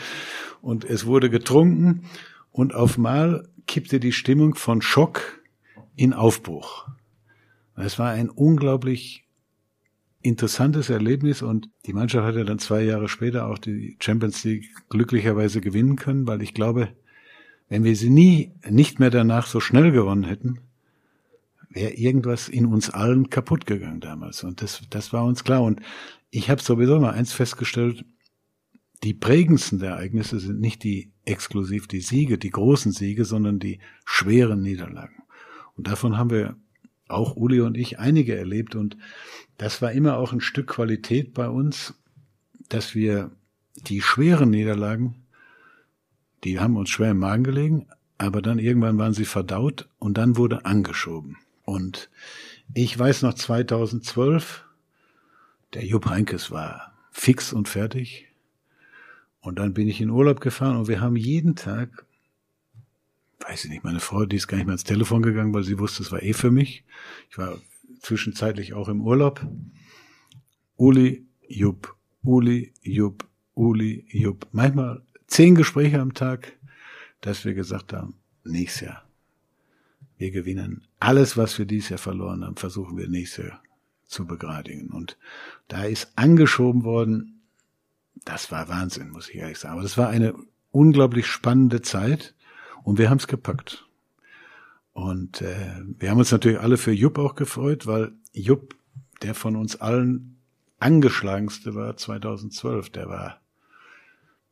[0.61, 2.05] Und es wurde getrunken
[2.51, 5.41] und auf mal kippte die Stimmung von Schock
[5.95, 6.87] in Aufbruch.
[7.75, 9.24] Es war ein unglaublich
[10.25, 14.65] interessantes Erlebnis und die Mannschaft hat ja dann zwei Jahre später auch die Champions League
[14.89, 16.89] glücklicherweise gewinnen können, weil ich glaube,
[17.69, 20.59] wenn wir sie nie, nicht mehr danach so schnell gewonnen hätten,
[21.69, 24.43] wäre irgendwas in uns allen kaputt gegangen damals.
[24.43, 25.61] Und das, das war uns klar.
[25.61, 25.81] Und
[26.31, 28.03] ich habe sowieso mal eins festgestellt,
[29.03, 34.61] die prägendsten Ereignisse sind nicht die exklusiv die Siege, die großen Siege, sondern die schweren
[34.61, 35.23] Niederlagen.
[35.75, 36.55] Und davon haben wir
[37.07, 38.75] auch Uli und ich einige erlebt.
[38.75, 38.97] Und
[39.57, 41.93] das war immer auch ein Stück Qualität bei uns,
[42.69, 43.31] dass wir
[43.75, 45.25] die schweren Niederlagen,
[46.43, 47.87] die haben uns schwer im Magen gelegen,
[48.17, 51.37] aber dann irgendwann waren sie verdaut und dann wurde angeschoben.
[51.63, 52.09] Und
[52.73, 54.63] ich weiß noch 2012,
[55.73, 58.27] der Jupp Heinkes war fix und fertig.
[59.41, 62.05] Und dann bin ich in Urlaub gefahren und wir haben jeden Tag,
[63.47, 65.79] weiß ich nicht, meine Frau, die ist gar nicht mehr ans Telefon gegangen, weil sie
[65.79, 66.83] wusste, es war eh für mich.
[67.29, 67.59] Ich war
[68.05, 69.45] zwischenzeitlich auch im Urlaub.
[70.77, 74.47] Uli, Jupp, Uli, Jupp, Uli, Jupp.
[74.51, 76.53] Manchmal zehn Gespräche am Tag,
[77.21, 79.03] dass wir gesagt haben, nächstes Jahr.
[80.17, 83.61] Wir gewinnen alles, was wir dieses Jahr verloren haben, versuchen wir nächstes Jahr
[84.05, 84.89] zu begradigen.
[84.89, 85.17] Und
[85.67, 87.41] da ist angeschoben worden,
[88.23, 89.73] das war Wahnsinn, muss ich ehrlich sagen.
[89.73, 90.35] Aber das war eine
[90.71, 92.33] unglaublich spannende Zeit
[92.83, 93.87] und wir haben es gepackt.
[94.95, 98.77] Und äh, wir haben uns natürlich alle für Jupp auch gefreut, weil Jupp,
[99.21, 100.37] der von uns allen
[100.79, 103.41] angeschlagenste war 2012, der war,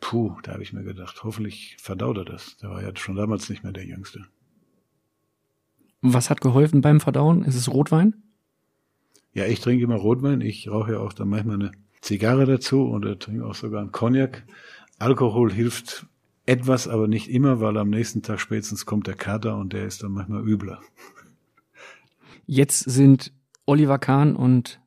[0.01, 2.57] puh, da habe ich mir gedacht, hoffentlich verdaut er das.
[2.57, 4.25] Der war ja schon damals nicht mehr der Jüngste.
[6.01, 7.45] Was hat geholfen beim Verdauen?
[7.45, 8.13] Ist es Rotwein?
[9.31, 10.41] Ja, ich trinke immer Rotwein.
[10.41, 11.71] Ich rauche ja auch dann manchmal eine
[12.01, 14.43] Zigarre dazu oder trinke auch sogar einen Cognac.
[14.99, 16.05] Alkohol hilft
[16.45, 20.03] etwas, aber nicht immer, weil am nächsten Tag spätestens kommt der Kater und der ist
[20.03, 20.81] dann manchmal übler.
[22.45, 23.31] Jetzt sind
[23.65, 24.81] Oliver Kahn und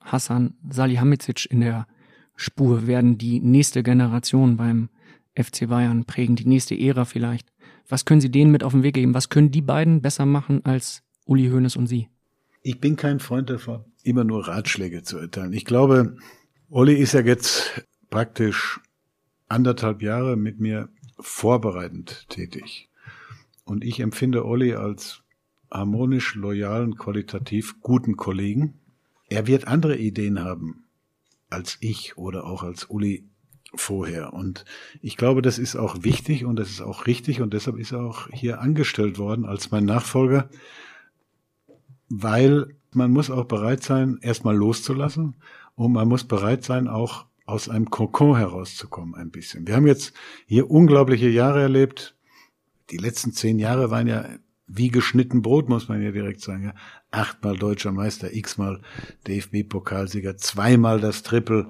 [0.00, 1.86] Hassan Salihamidzic in der
[2.34, 4.88] Spur, werden die nächste Generation beim
[5.36, 7.52] FC Bayern prägen, die nächste Ära vielleicht.
[7.88, 9.14] Was können Sie denen mit auf den Weg geben?
[9.14, 12.08] Was können die beiden besser machen als Uli Hoeneß und Sie?
[12.62, 15.52] Ich bin kein Freund davon, immer nur Ratschläge zu erteilen.
[15.52, 16.16] Ich glaube,
[16.68, 18.80] Olli ist ja jetzt praktisch
[19.50, 22.88] anderthalb Jahre mit mir vorbereitend tätig.
[23.64, 25.22] Und ich empfinde Olli als
[25.70, 28.74] harmonisch, loyalen, qualitativ guten Kollegen.
[29.28, 30.84] Er wird andere Ideen haben
[31.48, 33.28] als ich oder auch als Uli
[33.74, 34.32] vorher.
[34.32, 34.64] Und
[35.00, 38.02] ich glaube, das ist auch wichtig und das ist auch richtig und deshalb ist er
[38.02, 40.48] auch hier angestellt worden als mein Nachfolger,
[42.08, 45.36] weil man muss auch bereit sein, erstmal loszulassen
[45.76, 49.66] und man muss bereit sein, auch aus einem Kokon herauszukommen ein bisschen.
[49.66, 50.12] Wir haben jetzt
[50.46, 52.16] hier unglaubliche Jahre erlebt.
[52.90, 54.24] Die letzten zehn Jahre waren ja
[54.66, 56.64] wie geschnitten Brot, muss man ja direkt sagen.
[56.64, 56.74] Ja.
[57.10, 58.80] Achtmal deutscher Meister, x-mal
[59.26, 61.68] DFB-Pokalsieger, zweimal das Triple.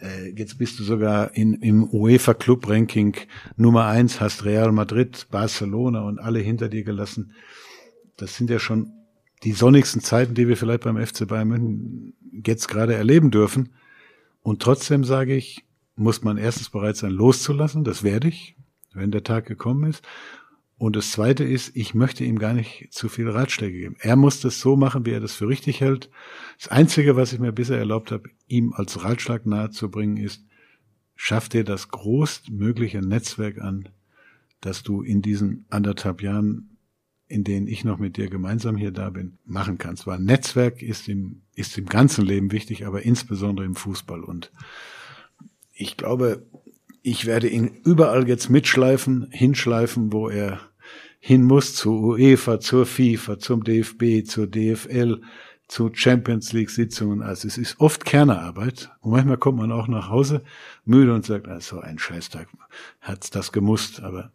[0.00, 3.16] Äh, jetzt bist du sogar in, im UEFA Club Ranking
[3.56, 7.32] Nummer eins, hast Real Madrid, Barcelona und alle hinter dir gelassen.
[8.16, 8.92] Das sind ja schon
[9.42, 13.70] die sonnigsten Zeiten, die wir vielleicht beim FC Bayern München jetzt gerade erleben dürfen.
[14.46, 15.64] Und trotzdem sage ich,
[15.96, 17.82] muss man erstens bereit sein, loszulassen.
[17.82, 18.54] Das werde ich,
[18.94, 20.06] wenn der Tag gekommen ist.
[20.78, 23.96] Und das Zweite ist, ich möchte ihm gar nicht zu viele Ratschläge geben.
[23.98, 26.10] Er muss das so machen, wie er das für richtig hält.
[26.60, 30.44] Das Einzige, was ich mir bisher erlaubt habe, ihm als Ratschlag nahezubringen, ist,
[31.16, 33.88] schaff dir das größtmögliche Netzwerk an,
[34.60, 36.75] dass du in diesen anderthalb Jahren,
[37.28, 40.06] in denen ich noch mit dir gemeinsam hier da bin, machen kannst.
[40.06, 44.22] Weil Netzwerk ist im, ist im ganzen Leben wichtig, aber insbesondere im Fußball.
[44.22, 44.52] Und
[45.72, 46.46] ich glaube,
[47.02, 50.60] ich werde ihn überall jetzt mitschleifen, hinschleifen, wo er
[51.18, 55.20] hin muss, zur UEFA, zur FIFA, zum DFB, zur DFL,
[55.68, 57.22] zu Champions League Sitzungen.
[57.22, 58.90] Also es ist oft Kernearbeit.
[59.00, 60.42] Und manchmal kommt man auch nach Hause
[60.84, 62.48] müde und sagt, also ein Scheißtag,
[63.00, 64.30] hat's das gemusst, aber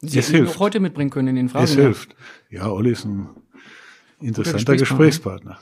[0.00, 0.54] Sie es hilft.
[0.54, 1.64] noch heute mitbringen können in den Fragen.
[1.64, 2.14] Es hilft.
[2.48, 3.28] Ja, Olli ist ein
[4.20, 5.58] interessanter Gesprächspartner.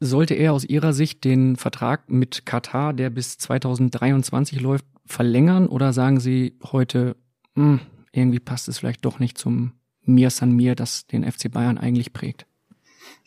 [0.00, 5.92] Sollte er aus Ihrer Sicht den Vertrag mit Katar, der bis 2023 läuft, verlängern oder
[5.92, 7.16] sagen Sie heute,
[7.54, 7.80] mh, hm,
[8.12, 9.72] irgendwie passt es vielleicht doch nicht zum
[10.04, 12.46] Mir San Mir, das den FC Bayern eigentlich prägt?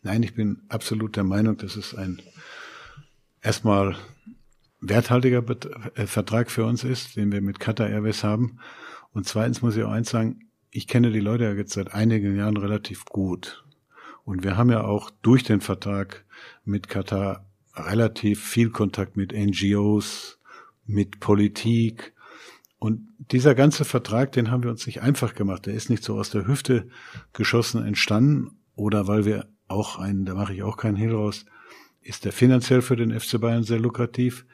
[0.02, 2.22] Nein, ich bin absolut der Meinung, dass es ein
[3.42, 3.96] erstmal
[4.82, 8.60] werthaltiger Bet äh, Vertrag für uns ist, den wir mit Qatar Airways haben.
[9.14, 12.36] Und zweitens muss ich auch eins sagen, ich kenne die Leute ja jetzt seit einigen
[12.36, 13.64] Jahren relativ gut.
[14.26, 16.26] Und wir haben ja auch durch den Vertrag
[16.66, 17.46] mit Katar
[17.76, 20.40] relativ viel Kontakt mit NGOs,
[20.86, 22.14] mit Politik.
[22.80, 25.66] Und dieser ganze Vertrag, den haben wir uns nicht einfach gemacht.
[25.66, 26.88] Der ist nicht so aus der Hüfte
[27.34, 31.46] geschossen entstanden oder weil wir auch einen, da mache ich auch keinen Hehl raus,
[32.02, 34.46] ist der finanziell für den FC Bayern sehr lukrativ,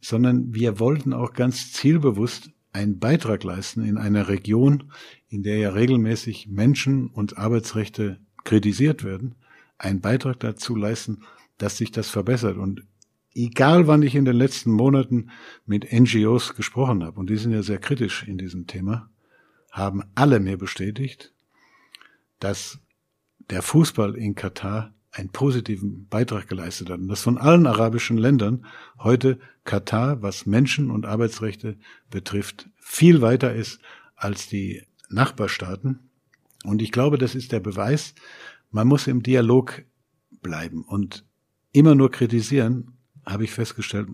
[0.00, 4.92] sondern wir wollten auch ganz zielbewusst einen Beitrag leisten in einer Region,
[5.28, 9.36] in der ja regelmäßig Menschen und Arbeitsrechte kritisiert werden,
[9.78, 11.22] einen Beitrag dazu leisten,
[11.56, 12.56] dass sich das verbessert.
[12.56, 12.82] Und
[13.32, 15.30] egal wann ich in den letzten Monaten
[15.66, 19.08] mit NGOs gesprochen habe, und die sind ja sehr kritisch in diesem Thema,
[19.70, 21.32] haben alle mir bestätigt,
[22.40, 22.80] dass
[23.50, 26.98] der Fußball in Katar einen positiven Beitrag geleistet hat.
[26.98, 28.66] Und das von allen arabischen Ländern
[28.98, 31.76] heute Katar, was Menschen- und Arbeitsrechte
[32.10, 33.80] betrifft, viel weiter ist
[34.16, 36.10] als die Nachbarstaaten.
[36.64, 38.14] Und ich glaube, das ist der Beweis,
[38.70, 39.84] man muss im Dialog
[40.42, 41.24] bleiben und
[41.70, 44.08] immer nur kritisieren, habe ich festgestellt,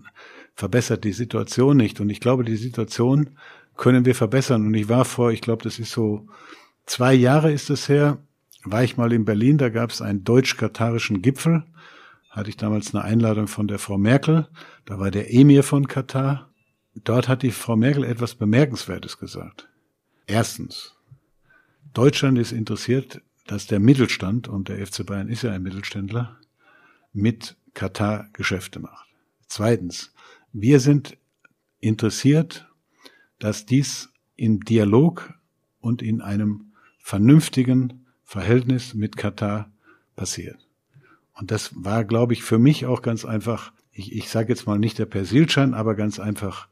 [0.53, 1.99] verbessert die Situation nicht.
[1.99, 3.37] Und ich glaube, die Situation
[3.75, 4.67] können wir verbessern.
[4.67, 6.27] Und ich war vor, ich glaube, das ist so
[6.85, 8.19] zwei Jahre ist es her,
[8.63, 11.63] war ich mal in Berlin, da gab es einen deutsch-katarischen Gipfel.
[12.29, 14.47] Hatte ich damals eine Einladung von der Frau Merkel.
[14.85, 16.49] Da war der Emir von Katar.
[16.95, 19.67] Dort hat die Frau Merkel etwas Bemerkenswertes gesagt.
[20.27, 20.95] Erstens,
[21.93, 26.37] Deutschland ist interessiert, dass der Mittelstand, und der FC Bayern ist ja ein Mittelständler,
[27.11, 29.07] mit Katar Geschäfte macht.
[29.47, 30.13] Zweitens,
[30.53, 31.17] wir sind
[31.79, 32.67] interessiert,
[33.39, 35.33] dass dies im Dialog
[35.79, 38.00] und in einem vernünftigen
[38.31, 39.69] Verhältnis mit Katar
[40.15, 40.55] passiert.
[41.33, 44.79] Und das war, glaube ich, für mich auch ganz einfach, ich, ich sage jetzt mal
[44.79, 46.69] nicht der Persilschein, aber ganz einfach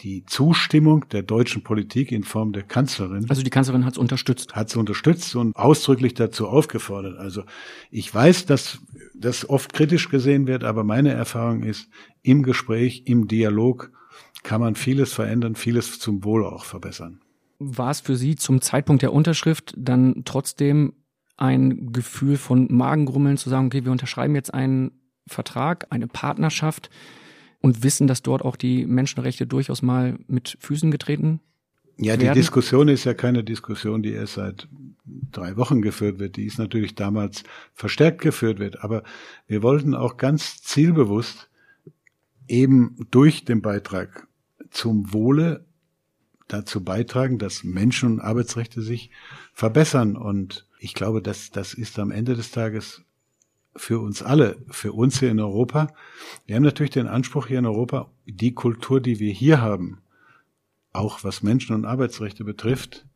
[0.00, 3.24] die Zustimmung der deutschen Politik in Form der Kanzlerin.
[3.30, 4.54] Also die Kanzlerin hat es unterstützt.
[4.54, 7.16] Hat es unterstützt und ausdrücklich dazu aufgefordert.
[7.16, 7.44] Also
[7.90, 8.78] ich weiß, dass
[9.14, 11.88] das oft kritisch gesehen wird, aber meine Erfahrung ist,
[12.20, 13.92] im Gespräch, im Dialog
[14.42, 17.22] kann man vieles verändern, vieles zum Wohl auch verbessern
[17.58, 20.92] war es für Sie zum Zeitpunkt der Unterschrift dann trotzdem
[21.38, 24.92] ein Gefühl von Magengrummeln zu sagen, okay, wir unterschreiben jetzt einen
[25.26, 26.90] Vertrag, eine Partnerschaft
[27.60, 31.40] und wissen, dass dort auch die Menschenrechte durchaus mal mit Füßen getreten
[31.98, 32.34] ja, die werden?
[32.34, 34.68] Diskussion ist ja keine Diskussion, die erst seit
[35.04, 36.36] drei Wochen geführt wird.
[36.36, 37.42] Die ist natürlich damals
[37.74, 38.84] verstärkt geführt wird.
[38.84, 39.02] Aber
[39.48, 41.50] wir wollten auch ganz zielbewusst
[42.46, 44.28] eben durch den Beitrag
[44.70, 45.64] zum Wohle
[46.46, 49.10] dazu beitragen, dass Menschen- und Arbeitsrechte sich
[49.52, 50.16] verbessern.
[50.16, 53.02] Und ich glaube, dass das ist am Ende des Tages
[53.76, 55.88] für uns alle, für uns hier in Europa.
[56.46, 60.00] Wir haben natürlich den Anspruch hier in Europa, die Kultur, die wir hier haben,
[60.92, 63.06] auch was Menschen- und Arbeitsrechte betrifft,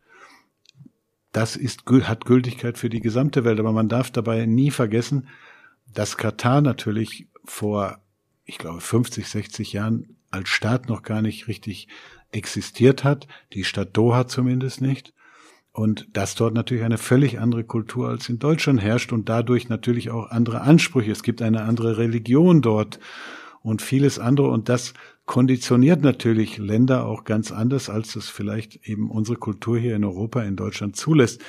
[1.32, 3.58] das ist, hat Gültigkeit für die gesamte Welt.
[3.58, 5.28] Aber man darf dabei nie vergessen,
[5.92, 7.98] dass Katar natürlich vor,
[8.44, 11.88] ich glaube, 50, 60 Jahren als Staat noch gar nicht richtig
[12.30, 15.12] existiert hat, die Stadt Doha zumindest nicht.
[15.72, 20.10] Und dass dort natürlich eine völlig andere Kultur als in Deutschland herrscht und dadurch natürlich
[20.10, 21.10] auch andere Ansprüche.
[21.10, 23.00] Es gibt eine andere Religion dort
[23.62, 24.50] und vieles andere.
[24.50, 24.92] Und das
[25.24, 30.42] konditioniert natürlich Länder auch ganz anders, als es vielleicht eben unsere Kultur hier in Europa,
[30.42, 31.40] in Deutschland zulässt.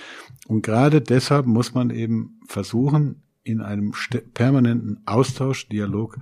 [0.47, 3.93] Und gerade deshalb muss man eben versuchen, in einem
[4.33, 6.17] permanenten Austausch, Dialog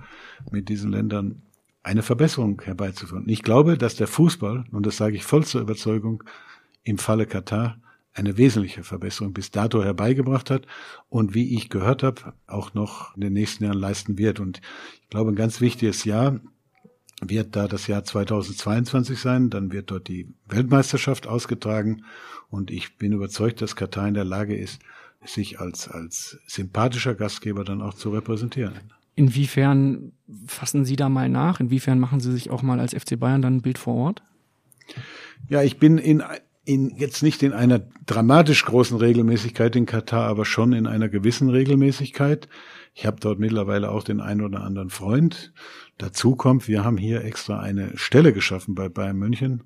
[0.50, 1.42] mit diesen Ländern
[1.84, 3.28] eine Verbesserung herbeizuführen.
[3.28, 6.24] Ich glaube, dass der Fußball, und das sage ich voll zur Überzeugung,
[6.84, 7.78] im Falle Katar
[8.14, 10.66] eine wesentliche Verbesserung bis dato herbeigebracht hat
[11.08, 14.40] und wie ich gehört habe, auch noch in den nächsten Jahren leisten wird.
[14.40, 14.60] Und
[15.02, 16.40] ich glaube, ein ganz wichtiges Jahr
[17.22, 19.48] wird da das Jahr 2022 sein.
[19.48, 22.04] Dann wird dort die Weltmeisterschaft ausgetragen
[22.50, 24.82] und ich bin überzeugt, dass Katar in der Lage ist,
[25.24, 28.74] sich als, als sympathischer Gastgeber dann auch zu repräsentieren.
[29.14, 30.12] Inwiefern
[30.46, 31.60] fassen Sie da mal nach?
[31.60, 34.22] Inwiefern machen Sie sich auch mal als FC Bayern dann ein Bild vor Ort?
[35.48, 36.22] Ja, ich bin in,
[36.64, 41.48] in jetzt nicht in einer dramatisch großen Regelmäßigkeit in Katar, aber schon in einer gewissen
[41.48, 42.48] Regelmäßigkeit.
[42.94, 45.52] Ich habe dort mittlerweile auch den einen oder anderen Freund.
[45.98, 49.64] Dazu kommt, wir haben hier extra eine Stelle geschaffen bei Bayern München,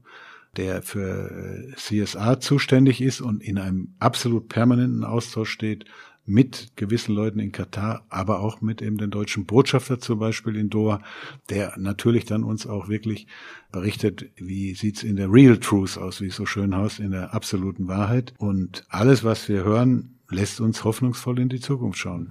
[0.57, 5.85] der für äh, CSA zuständig ist und in einem absolut permanenten Austausch steht
[6.27, 10.69] mit gewissen Leuten in Katar, aber auch mit eben den deutschen Botschafter zum Beispiel in
[10.69, 11.01] Doha,
[11.49, 13.29] der natürlich dann uns auch wirklich
[13.71, 17.33] berichtet, wie sieht's in der Real Truth aus, wie es so schön heißt, in der
[17.33, 18.35] absoluten Wahrheit.
[18.39, 22.29] Und alles, was wir hören, lässt uns hoffnungsvoll in die Zukunft schauen.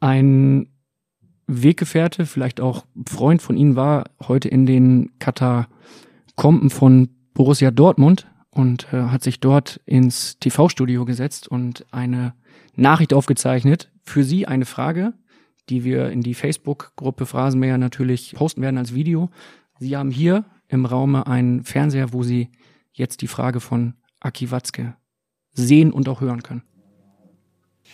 [0.00, 0.68] Ein
[1.46, 8.92] Weggefährte, vielleicht auch Freund von Ihnen war heute in den Katakomben von Borussia Dortmund und
[8.92, 12.34] äh, hat sich dort ins TV-Studio gesetzt und eine
[12.76, 13.90] Nachricht aufgezeichnet.
[14.04, 15.14] Für Sie eine Frage,
[15.68, 19.30] die wir in die Facebook-Gruppe Phrasenmäher natürlich posten werden als Video.
[19.78, 22.50] Sie haben hier im Raume einen Fernseher, wo Sie
[22.92, 24.96] jetzt die Frage von Aki Watzke
[25.52, 26.62] sehen und auch hören können.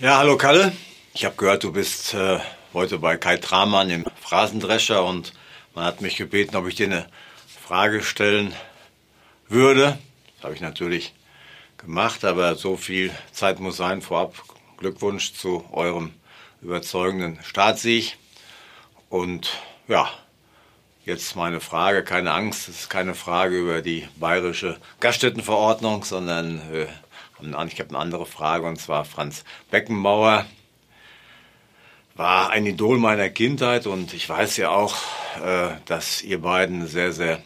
[0.01, 0.73] Ja, hallo Kalle.
[1.15, 2.39] Ich habe gehört, du bist äh,
[2.73, 5.33] heute bei Kai Tramann im Phrasendrescher und
[5.75, 7.07] man hat mich gebeten, ob ich dir eine
[7.47, 8.53] Frage stellen
[9.49, 9.99] würde.
[10.39, 11.15] Das habe ich natürlich
[11.79, 14.03] gemacht, aber so viel Zeit muss sein.
[14.03, 14.41] Vorab
[14.77, 16.13] Glückwunsch zu eurem
[16.63, 18.17] überzeugenden Startsieg.
[19.09, 19.51] Und
[19.89, 20.09] ja,
[21.05, 26.87] jetzt meine Frage, keine Angst, es ist keine Frage über die bayerische Gaststättenverordnung, sondern äh,
[27.41, 30.47] ich habe eine andere Frage und zwar Franz Beckenbauer.
[32.15, 34.97] war ein Idol meiner Kindheit und ich weiß ja auch,
[35.43, 37.43] äh, dass ihr beiden ein sehr, sehr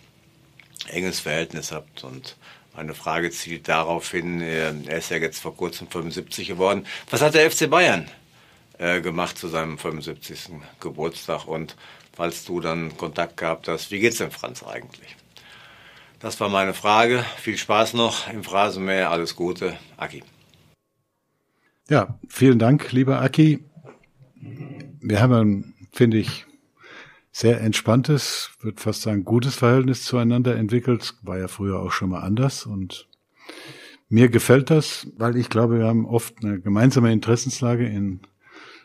[0.88, 2.36] enges Verhältnis habt und
[2.74, 6.86] meine Frage zielt darauf hin, äh, er ist ja jetzt vor kurzem 75 geworden.
[7.10, 8.08] Was hat der FC Bayern
[8.78, 10.50] äh, gemacht zu seinem 75.
[10.80, 11.76] Geburtstag und
[12.12, 15.16] falls du dann Kontakt gehabt hast, wie geht's denn Franz eigentlich?
[16.20, 17.24] Das war meine Frage.
[17.38, 19.10] Viel Spaß noch im Phrasenmäher.
[19.10, 19.76] Alles Gute.
[19.96, 20.22] Aki.
[21.88, 23.58] Ja, vielen Dank, lieber Aki.
[25.00, 26.46] Wir haben finde ich,
[27.32, 31.14] sehr entspanntes, würde fast sagen, gutes Verhältnis zueinander entwickelt.
[31.22, 33.08] War ja früher auch schon mal anders und
[34.10, 38.20] mir gefällt das, weil ich glaube, wir haben oft eine gemeinsame Interessenslage in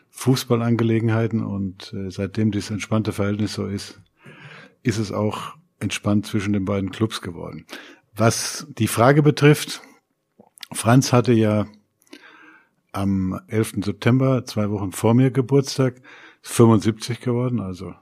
[0.08, 4.00] Fußballangelegenheiten und äh, seitdem dieses entspannte Verhältnis so ist,
[4.82, 7.66] ist es auch entspannt zwischen den beiden Clubs geworden.
[8.16, 9.82] Was die Frage betrifft,
[10.72, 11.66] Franz hatte ja
[12.92, 13.84] am 11.
[13.84, 16.00] September, zwei Wochen vor mir Geburtstag,
[16.40, 17.94] 75 geworden, also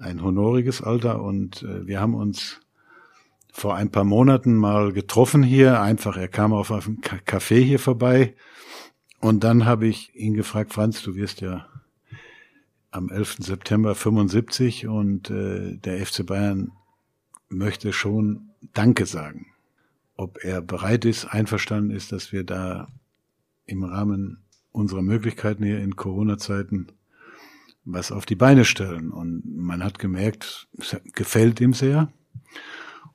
[0.00, 2.60] ein honoriges Alter und äh, wir haben uns
[3.52, 8.34] vor ein paar Monaten mal getroffen hier, einfach, er kam auf einem Café hier vorbei
[9.20, 11.66] und dann habe ich ihn gefragt, Franz, du wirst ja
[12.90, 13.36] am 11.
[13.40, 16.72] September 75 und äh, der FC Bayern
[17.48, 19.46] möchte schon Danke sagen.
[20.16, 22.88] Ob er bereit ist, einverstanden ist, dass wir da
[23.66, 26.88] im Rahmen unserer Möglichkeiten hier in Corona-Zeiten
[27.84, 29.10] was auf die Beine stellen.
[29.10, 32.12] Und man hat gemerkt, es gefällt ihm sehr.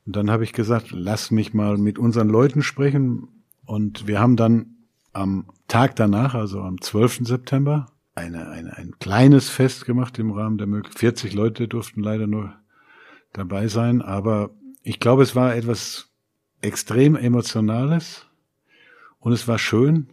[0.05, 3.27] Und dann habe ich gesagt, lass mich mal mit unseren Leuten sprechen.
[3.65, 4.75] Und wir haben dann
[5.13, 7.21] am Tag danach, also am 12.
[7.25, 10.99] September, eine, eine, ein kleines Fest gemacht im Rahmen der Möglichkeit.
[10.99, 12.53] 40 Leute durften leider nur
[13.33, 14.51] dabei sein, aber
[14.81, 16.11] ich glaube, es war etwas
[16.61, 18.27] extrem Emotionales
[19.19, 20.07] und es war schön.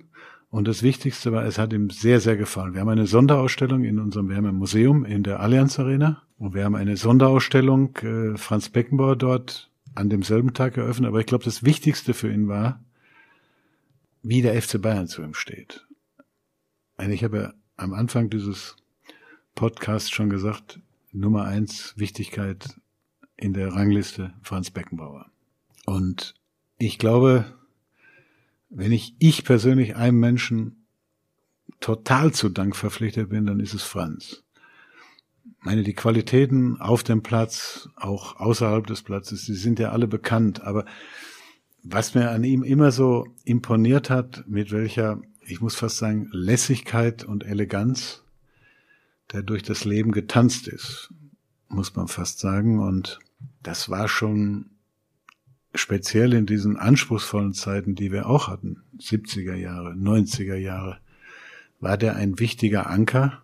[0.53, 2.75] Und das Wichtigste war, es hat ihm sehr, sehr gefallen.
[2.75, 6.53] Wir haben eine Sonderausstellung in unserem, wir haben ein Museum in der Allianz Arena und
[6.53, 11.09] wir haben eine Sonderausstellung, äh, Franz Beckenbauer dort an demselben Tag eröffnet.
[11.09, 12.85] Aber ich glaube, das Wichtigste für ihn war,
[14.23, 15.87] wie der FC Bayern zu ihm steht.
[16.99, 18.77] Also ich habe ja am Anfang dieses
[19.55, 20.81] Podcasts schon gesagt,
[21.13, 22.79] Nummer eins Wichtigkeit
[23.39, 25.31] in der Rangliste Franz Beckenbauer.
[25.87, 26.35] Und
[26.77, 27.47] ich glaube,
[28.73, 30.87] wenn ich, ich persönlich einem Menschen
[31.81, 34.43] total zu Dank verpflichtet bin, dann ist es Franz.
[35.61, 40.63] Meine, die Qualitäten auf dem Platz, auch außerhalb des Platzes, die sind ja alle bekannt.
[40.63, 40.87] Aber
[41.83, 47.25] was mir an ihm immer so imponiert hat, mit welcher, ich muss fast sagen, Lässigkeit
[47.25, 48.23] und Eleganz
[49.33, 51.13] der durch das Leben getanzt ist,
[51.69, 52.81] muss man fast sagen.
[52.81, 53.19] Und
[53.63, 54.72] das war schon
[55.75, 60.99] speziell in diesen anspruchsvollen Zeiten, die wir auch hatten, 70er Jahre, 90er Jahre,
[61.81, 63.43] war der ein wichtiger Anker,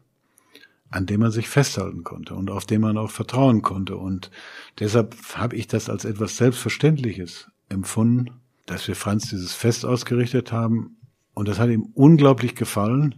[0.90, 3.96] an dem man sich festhalten konnte und auf dem man auch vertrauen konnte.
[3.96, 4.30] Und
[4.78, 8.30] deshalb habe ich das als etwas Selbstverständliches empfunden,
[8.66, 10.96] dass wir Franz dieses Fest ausgerichtet haben.
[11.34, 13.16] Und das hat ihm unglaublich gefallen.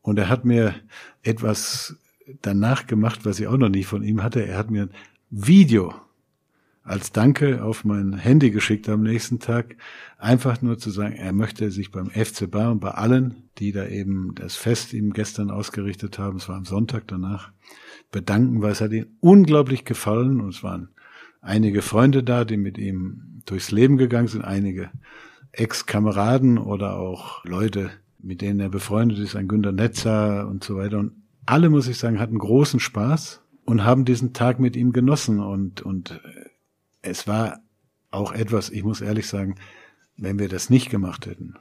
[0.00, 0.74] Und er hat mir
[1.22, 1.96] etwas
[2.42, 4.46] danach gemacht, was ich auch noch nie von ihm hatte.
[4.46, 4.94] Er hat mir ein
[5.30, 5.94] Video
[6.86, 9.76] als Danke auf mein Handy geschickt am nächsten Tag,
[10.18, 14.34] einfach nur zu sagen, er möchte sich beim FC Bayern, bei allen, die da eben
[14.36, 17.50] das Fest ihm gestern ausgerichtet haben, es war am Sonntag danach,
[18.12, 20.90] bedanken, weil es hat ihm unglaublich gefallen und es waren
[21.40, 24.90] einige Freunde da, die mit ihm durchs Leben gegangen sind, einige
[25.50, 27.90] Ex-Kameraden oder auch Leute,
[28.20, 30.98] mit denen er befreundet ist, ein Günter Netzer und so weiter.
[30.98, 31.12] Und
[31.46, 35.82] alle, muss ich sagen, hatten großen Spaß und haben diesen Tag mit ihm genossen und,
[35.82, 36.20] und
[37.06, 37.60] es war
[38.10, 39.56] auch etwas, ich muss ehrlich sagen,
[40.16, 41.54] wenn wir das nicht gemacht hätten,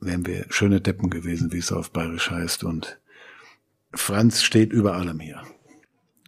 [0.00, 2.64] wären wir schöne Deppen gewesen, wie es auf Bayerisch heißt.
[2.64, 3.00] Und
[3.92, 5.42] Franz steht über allem hier.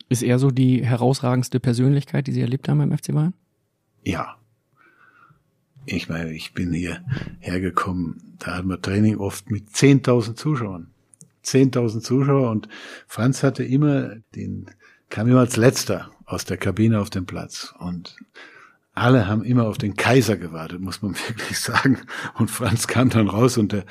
[0.09, 3.35] Ist er so die herausragendste Persönlichkeit, die Sie erlebt haben beim FC Bayern?
[4.05, 4.37] Ja.
[5.87, 7.05] Ich meine, ich bin hier
[7.41, 10.91] hergekommen, da hatten wir Training oft mit 10.000 Zuschauern.
[11.45, 12.69] 10.000 Zuschauer und
[13.07, 14.71] Franz hatte immer den,
[15.11, 18.17] kam immer als letzter aus der Kabine auf den Platz und
[18.95, 21.99] alle haben immer auf den Kaiser gewartet, muss man wirklich sagen.
[22.35, 23.85] Und Franz kam dann raus und der,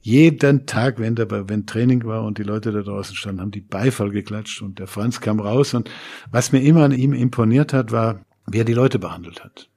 [0.00, 3.60] jeden Tag, wenn der, wenn Training war und die Leute da draußen standen, haben die
[3.60, 5.88] Beifall geklatscht und der Franz kam raus und
[6.30, 9.70] was mir immer an ihm imponiert hat, war, wie er die Leute behandelt hat.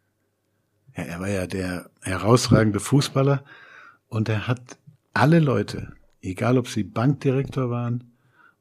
[0.95, 3.43] Ja, er war ja der herausragende Fußballer
[4.07, 4.77] und er hat
[5.13, 8.11] alle Leute, egal ob sie Bankdirektor waren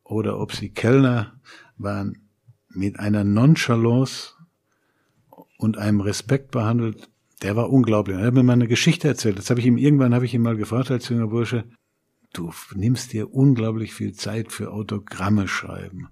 [0.04, 1.40] oder ob sie Kellner
[1.78, 2.25] waren,
[2.76, 4.34] mit einer Nonchalance
[5.58, 7.08] und einem Respekt behandelt,
[7.42, 8.16] der war unglaublich.
[8.16, 9.38] Er hat mir mal eine Geschichte erzählt.
[9.38, 11.64] Das habe ich ihm irgendwann habe ich ihn mal gefragt als junger Bursche.
[12.32, 16.08] du nimmst dir unglaublich viel Zeit für Autogramme schreiben,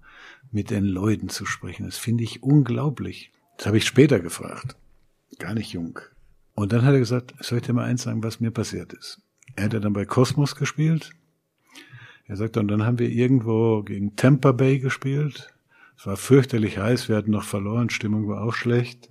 [0.51, 1.85] mit den Leuten zu sprechen.
[1.85, 3.33] Das finde ich unglaublich.
[3.59, 4.77] Das habe ich später gefragt.
[5.39, 5.99] Gar nicht jung.
[6.55, 9.21] Und dann hat er gesagt, soll ich dir mal eins sagen, was mir passiert ist?
[9.57, 11.11] Er hat dann bei Cosmos gespielt.
[12.27, 15.54] Er sagt, und dann haben wir irgendwo gegen Tampa Bay gespielt.
[15.97, 19.11] Es war fürchterlich heiß, wir hatten noch verloren, Stimmung war auch schlecht.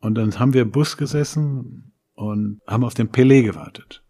[0.00, 4.02] Und dann haben wir im Bus gesessen und haben auf den Pelé gewartet.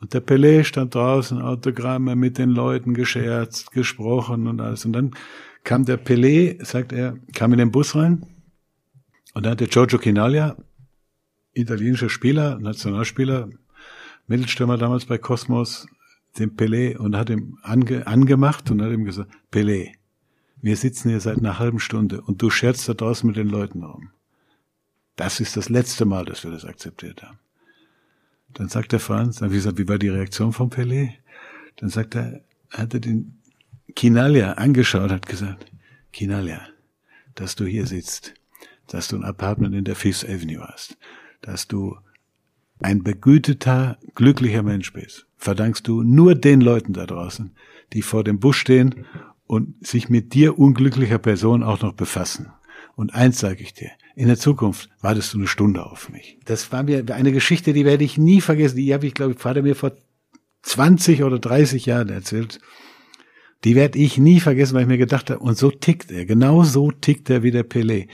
[0.00, 4.84] Und der Pelé stand draußen, Autogramme mit den Leuten gescherzt, gesprochen und alles.
[4.84, 5.10] Und dann
[5.62, 8.26] kam der Pelé, sagt er, kam in den Bus rein
[9.34, 10.56] und dann hat der Giorgio Chinaglia,
[11.52, 13.50] italienischer Spieler, Nationalspieler,
[14.26, 15.86] Mittelstürmer damals bei Cosmos,
[16.38, 19.94] den Pelé und hat ihm ange, angemacht und hat ihm gesagt, Pelé,
[20.62, 23.82] wir sitzen hier seit einer halben Stunde und du scherzt da draußen mit den Leuten
[23.82, 24.10] rum.
[25.16, 27.38] Das ist das letzte Mal, dass wir das akzeptiert haben.
[28.54, 31.14] Dann sagt der Franz, dann wie, gesagt, wie war die Reaktion von Pelé?
[31.76, 33.38] Dann sagt er, hat er den
[33.94, 35.70] Kinalia angeschaut, hat gesagt,
[36.12, 36.60] Kinalia,
[37.34, 38.34] dass du hier sitzt,
[38.86, 40.96] dass du ein Apartment in der Fifth Avenue hast,
[41.42, 41.96] dass du
[42.80, 47.52] ein begüteter, glücklicher Mensch bist, verdankst du nur den Leuten da draußen,
[47.94, 49.06] die vor dem Bus stehen
[49.46, 52.52] und sich mit dir unglücklicher Person auch noch befassen.
[52.94, 56.38] Und eins sage ich dir, in der Zukunft wartest du eine Stunde auf mich.
[56.44, 58.76] Das war mir eine Geschichte, die werde ich nie vergessen.
[58.76, 59.92] Die habe ich, glaube ich, Vater mir vor
[60.62, 62.60] 20 oder 30 Jahren erzählt.
[63.64, 66.26] Die werde ich nie vergessen, weil ich mir gedacht habe, und so tickt er.
[66.26, 68.08] Genau so tickt er wie der Pelé.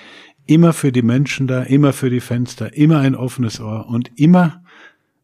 [0.47, 4.63] Immer für die Menschen da, immer für die Fenster, immer ein offenes Ohr und immer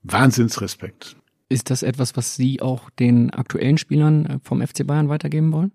[0.03, 1.17] Wahnsinnsrespekt.
[1.53, 5.73] Ist das etwas, was Sie auch den aktuellen Spielern äh, vom FC Bayern weitergeben wollen?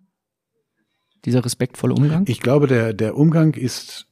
[1.23, 2.23] Dieser respektvolle Umgang?
[2.27, 4.07] Ich glaube, der, der Umgang ist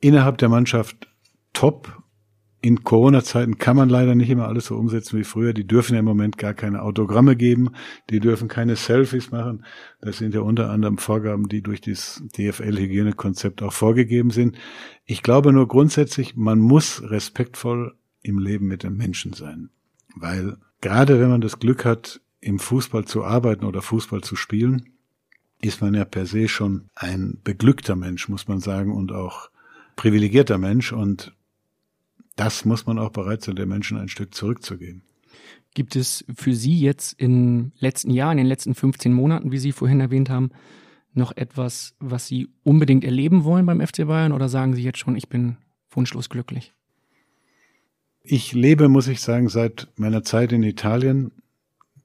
[0.00, 1.08] innerhalb der Mannschaft
[1.52, 2.02] top.
[2.60, 5.52] In Corona-Zeiten kann man leider nicht immer alles so umsetzen wie früher.
[5.52, 7.70] Die dürfen ja im Moment gar keine Autogramme geben.
[8.10, 9.64] Die dürfen keine Selfies machen.
[10.00, 14.56] Das sind ja unter anderem Vorgaben, die durch das DFL-Hygienekonzept auch vorgegeben sind.
[15.04, 19.70] Ich glaube nur grundsätzlich, man muss respektvoll im Leben mit den Menschen sein.
[20.16, 24.90] Weil gerade wenn man das Glück hat, im Fußball zu arbeiten oder Fußball zu spielen,
[25.60, 29.50] ist man ja per se schon ein beglückter Mensch, muss man sagen, und auch
[29.96, 31.34] privilegierter Mensch und
[32.36, 35.02] das muss man auch bereit sein, den Menschen ein Stück zurückzugeben.
[35.74, 39.72] Gibt es für Sie jetzt im letzten Jahr, in den letzten 15 Monaten, wie Sie
[39.72, 40.50] vorhin erwähnt haben,
[41.12, 45.16] noch etwas, was Sie unbedingt erleben wollen beim FC Bayern oder sagen Sie jetzt schon,
[45.16, 45.56] ich bin
[45.90, 46.74] wunschlos glücklich?
[48.30, 51.32] Ich lebe, muss ich sagen, seit meiner Zeit in Italien,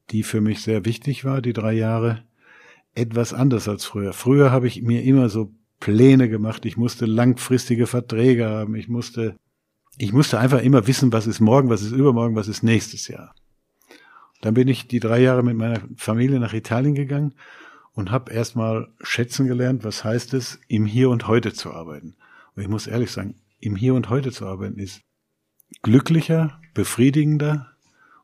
[0.10, 2.24] die für mich sehr wichtig war, die drei Jahre,
[2.96, 4.14] etwas anders als früher.
[4.14, 5.52] Früher habe ich mir immer so
[5.82, 9.36] Pläne gemacht, ich musste langfristige Verträge haben, ich musste,
[9.98, 13.36] ich musste einfach immer wissen, was ist morgen, was ist übermorgen, was ist nächstes Jahr.
[14.40, 17.34] Dann bin ich die drei Jahre mit meiner Familie nach Italien gegangen
[17.92, 22.16] und habe erstmal schätzen gelernt, was heißt es, im Hier und Heute zu arbeiten.
[22.56, 25.02] Und ich muss ehrlich sagen, im Hier und Heute zu arbeiten ist
[25.82, 27.72] glücklicher, befriedigender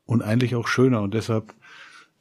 [0.06, 1.02] und eigentlich auch schöner.
[1.02, 1.54] Und deshalb,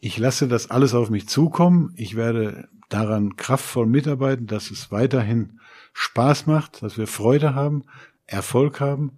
[0.00, 1.92] ich lasse das alles auf mich zukommen.
[1.96, 5.60] Ich werde daran kraftvoll mitarbeiten, dass es weiterhin
[5.92, 7.84] Spaß macht, dass wir Freude haben,
[8.26, 9.12] Erfolg haben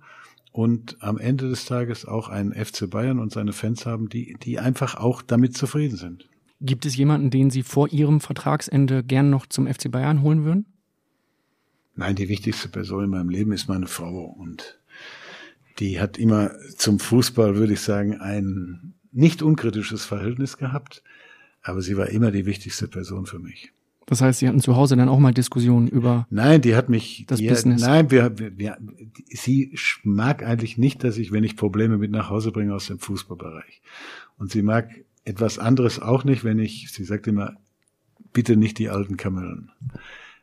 [0.53, 4.59] und am Ende des Tages auch einen FC Bayern und seine Fans haben, die, die
[4.59, 6.29] einfach auch damit zufrieden sind.
[6.61, 10.67] Gibt es jemanden, den Sie vor Ihrem Vertragsende gern noch zum FC Bayern holen würden?
[11.95, 14.80] Nein, die wichtigste Person in meinem Leben ist meine Frau und
[15.81, 21.03] die hat immer zum Fußball, würde ich sagen, ein nicht unkritisches Verhältnis gehabt.
[21.63, 23.73] Aber sie war immer die wichtigste Person für mich.
[24.07, 27.27] Das heißt, Sie hatten zu Hause dann auch mal Diskussionen über Nein, die hat mich
[27.29, 27.81] das die Business.
[27.81, 28.77] Nein, wir, wir,
[29.29, 32.99] sie mag eigentlich nicht, dass ich, wenn ich Probleme mit nach Hause bringe aus dem
[32.99, 33.83] Fußballbereich.
[34.37, 34.91] Und sie mag
[35.25, 37.57] etwas anderes auch nicht, wenn ich, sie sagt immer,
[38.33, 39.71] bitte nicht die alten Kamellen.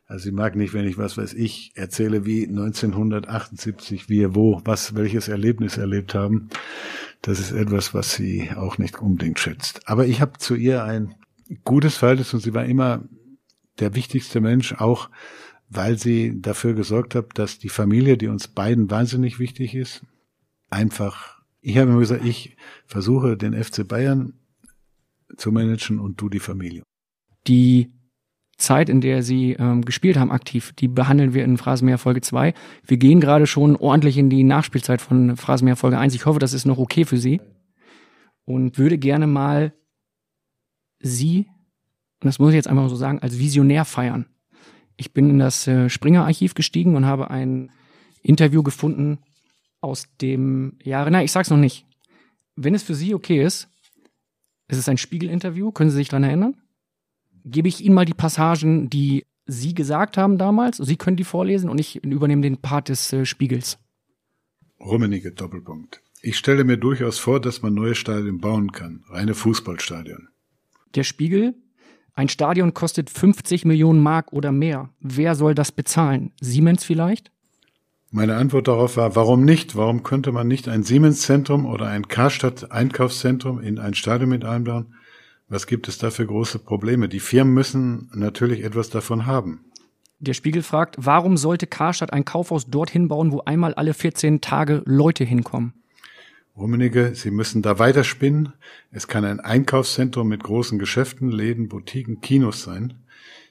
[0.08, 4.94] Also sie mag nicht, wenn ich was weiß ich erzähle, wie 1978 wir wo, was,
[4.94, 6.48] welches Erlebnis erlebt haben.
[7.20, 9.86] Das ist etwas, was sie auch nicht unbedingt schätzt.
[9.86, 11.14] Aber ich habe zu ihr ein
[11.62, 13.04] gutes Verhältnis und sie war immer
[13.80, 15.10] der wichtigste Mensch, auch
[15.68, 20.06] weil sie dafür gesorgt hat, dass die Familie, die uns beiden wahnsinnig wichtig ist,
[20.70, 22.56] einfach, ich habe immer gesagt, ich
[22.86, 24.32] versuche den FC Bayern
[25.36, 26.82] zu managen und du die Familie.
[27.46, 27.92] Die
[28.58, 32.54] Zeit, in der sie ähm, gespielt haben, aktiv, die behandeln wir in Phrasenmäher Folge 2.
[32.84, 36.14] Wir gehen gerade schon ordentlich in die Nachspielzeit von Phrasenmäher Folge 1.
[36.14, 37.40] Ich hoffe, das ist noch okay für Sie.
[38.44, 39.72] Und würde gerne mal
[41.00, 41.46] Sie,
[42.20, 44.26] und das muss ich jetzt einfach so sagen, als Visionär feiern.
[44.96, 47.70] Ich bin in das äh, Springer-Archiv gestiegen und habe ein
[48.22, 49.18] Interview gefunden
[49.80, 51.86] aus dem Jahre, na, ich sag's noch nicht.
[52.56, 53.68] Wenn es für Sie okay ist,
[54.68, 55.72] Es ist ein Spiegel-Interview.
[55.72, 56.54] Können Sie sich daran erinnern?
[57.50, 60.76] Gebe ich Ihnen mal die Passagen, die Sie gesagt haben damals.
[60.76, 63.78] Sie können die vorlesen und ich übernehme den Part des äh, Spiegels.
[64.78, 66.02] Rummenige Doppelpunkt.
[66.20, 69.04] Ich stelle mir durchaus vor, dass man neue Stadien bauen kann.
[69.08, 70.28] Reine Fußballstadien.
[70.94, 71.54] Der Spiegel.
[72.14, 74.90] Ein Stadion kostet 50 Millionen Mark oder mehr.
[75.00, 76.32] Wer soll das bezahlen?
[76.40, 77.30] Siemens vielleicht?
[78.10, 79.76] Meine Antwort darauf war, warum nicht?
[79.76, 84.94] Warum könnte man nicht ein Siemens-Zentrum oder ein Karstadt-Einkaufszentrum in ein Stadion mit einbauen?
[85.48, 87.08] Was gibt es da für große Probleme?
[87.08, 89.64] Die Firmen müssen natürlich etwas davon haben.
[90.20, 94.82] Der Spiegel fragt, warum sollte Karstadt ein Kaufhaus dorthin bauen, wo einmal alle 14 Tage
[94.84, 95.74] Leute hinkommen?
[96.56, 98.52] Rummenigge, Sie müssen da weiterspinnen.
[98.90, 102.94] Es kann ein Einkaufszentrum mit großen Geschäften, Läden, Boutiquen, Kinos sein.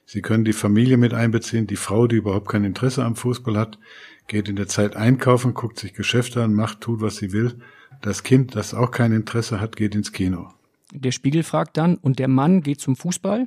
[0.04, 1.66] Sie können die Familie mit einbeziehen.
[1.66, 3.78] Die Frau, die überhaupt kein Interesse am Fußball hat,
[4.26, 7.56] geht in der Zeit einkaufen, guckt sich Geschäfte an, macht, tut, was sie will.
[8.02, 10.50] Das Kind, das auch kein Interesse hat, geht ins Kino.
[10.92, 13.46] Der Spiegel fragt dann, und der Mann geht zum Fußball?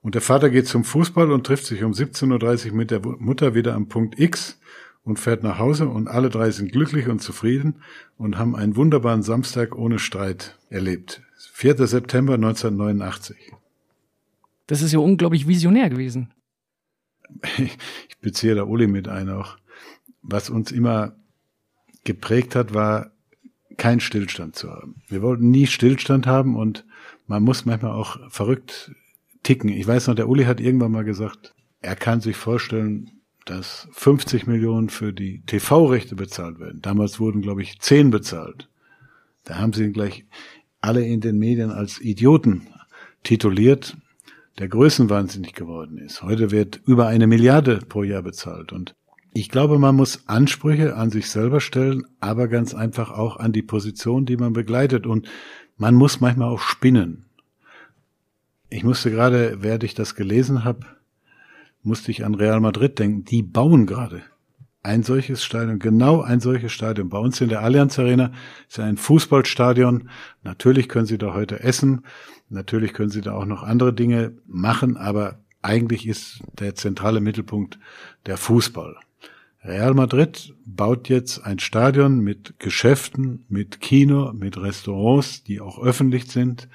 [0.00, 3.54] Und der Vater geht zum Fußball und trifft sich um 17.30 Uhr mit der Mutter
[3.54, 4.58] wieder am Punkt X
[5.02, 7.82] und fährt nach Hause und alle drei sind glücklich und zufrieden
[8.16, 11.22] und haben einen wunderbaren Samstag ohne Streit erlebt.
[11.52, 11.86] 4.
[11.86, 13.52] September 1989.
[14.66, 16.32] Das ist ja unglaublich visionär gewesen.
[17.58, 19.56] Ich beziehe da Uli mit ein auch.
[20.22, 21.16] Was uns immer
[22.04, 23.12] geprägt hat, war
[23.76, 25.02] kein Stillstand zu haben.
[25.08, 26.84] Wir wollten nie Stillstand haben und
[27.26, 28.92] man muss manchmal auch verrückt
[29.42, 29.70] ticken.
[29.70, 33.10] Ich weiß noch, der Uli hat irgendwann mal gesagt, er kann sich vorstellen,
[33.44, 36.82] dass 50 Millionen für die TV-Rechte bezahlt werden.
[36.82, 38.68] Damals wurden, glaube ich, 10 bezahlt.
[39.44, 40.26] Da haben sie ihn gleich
[40.80, 42.66] alle in den Medien als Idioten
[43.22, 43.96] tituliert,
[44.58, 46.22] der größenwahnsinnig geworden ist.
[46.22, 48.72] Heute wird über eine Milliarde pro Jahr bezahlt.
[48.72, 48.96] Und
[49.36, 53.60] ich glaube, man muss Ansprüche an sich selber stellen, aber ganz einfach auch an die
[53.60, 55.06] Position, die man begleitet.
[55.06, 55.28] Und
[55.76, 57.26] man muss manchmal auch spinnen.
[58.70, 60.86] Ich musste gerade, während ich das gelesen habe,
[61.82, 63.26] musste ich an Real Madrid denken.
[63.26, 64.22] Die bauen gerade
[64.82, 67.10] ein solches Stadion, genau ein solches Stadion.
[67.10, 68.32] Bei uns in der Allianz Arena
[68.70, 70.08] ist ein Fußballstadion.
[70.44, 72.06] Natürlich können Sie da heute essen.
[72.48, 77.78] Natürlich können Sie da auch noch andere Dinge machen, aber eigentlich ist der zentrale Mittelpunkt
[78.24, 78.96] der Fußball.
[79.66, 86.30] Real Madrid baut jetzt ein Stadion mit Geschäften, mit Kino, mit Restaurants, die auch öffentlich
[86.30, 86.68] sind,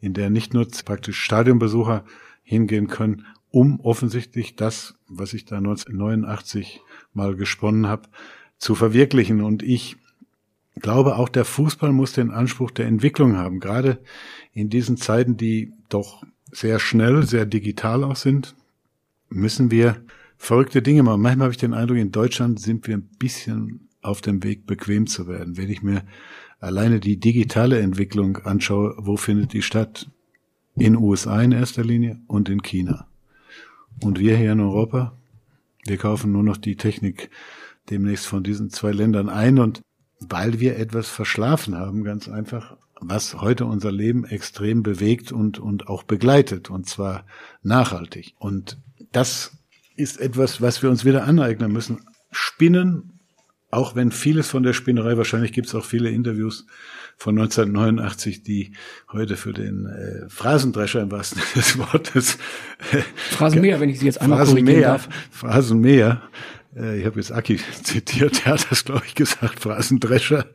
[0.00, 2.04] in der nicht nur praktisch Stadionbesucher
[2.42, 6.80] hingehen können, um offensichtlich das, was ich da 1989
[7.12, 8.08] mal gesponnen habe,
[8.58, 9.40] zu verwirklichen.
[9.40, 9.96] Und ich
[10.80, 13.98] glaube, auch der Fußball muss den Anspruch der Entwicklung haben, gerade
[14.52, 18.56] in diesen Zeiten, die doch sehr schnell, sehr digital auch sind,
[19.28, 20.02] müssen wir
[20.42, 21.22] verrückte Dinge machen.
[21.22, 25.06] Manchmal habe ich den Eindruck, in Deutschland sind wir ein bisschen auf dem Weg, bequem
[25.06, 25.56] zu werden.
[25.56, 26.02] Wenn ich mir
[26.58, 30.10] alleine die digitale Entwicklung anschaue, wo findet die statt?
[30.74, 33.06] In USA in erster Linie und in China.
[34.02, 35.16] Und wir hier in Europa,
[35.84, 37.30] wir kaufen nur noch die Technik
[37.88, 39.80] demnächst von diesen zwei Ländern ein und
[40.18, 45.86] weil wir etwas verschlafen haben, ganz einfach, was heute unser Leben extrem bewegt und, und
[45.86, 47.26] auch begleitet, und zwar
[47.62, 48.34] nachhaltig.
[48.40, 48.78] Und
[49.12, 49.61] das
[49.96, 52.00] ist etwas, was wir uns wieder aneignen müssen.
[52.30, 53.20] Spinnen,
[53.70, 56.66] auch wenn vieles von der Spinnerei, wahrscheinlich gibt es auch viele Interviews
[57.16, 58.72] von 1989, die
[59.12, 62.38] heute für den äh, Phrasendrescher im wahrsten Sinne des Wortes.
[62.92, 65.08] Äh, Phrasenmäher, wenn ich Sie jetzt einmal korrigieren darf.
[65.30, 66.22] Phrasenmäher.
[66.76, 70.46] Äh, ich habe jetzt Aki zitiert, der hat das, glaube ich, gesagt, Phrasendrescher.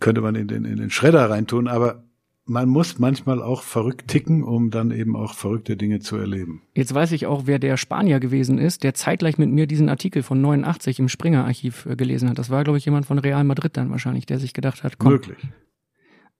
[0.00, 2.04] Könnte man in den, in den Schredder reintun, aber
[2.44, 6.62] man muss manchmal auch verrückt ticken, um dann eben auch verrückte Dinge zu erleben.
[6.74, 10.22] Jetzt weiß ich auch, wer der Spanier gewesen ist, der zeitgleich mit mir diesen Artikel
[10.22, 12.38] von 89 im Springer-Archiv äh, gelesen hat.
[12.38, 15.12] Das war, glaube ich, jemand von Real Madrid dann wahrscheinlich, der sich gedacht hat, komm.
[15.12, 15.38] Möglich.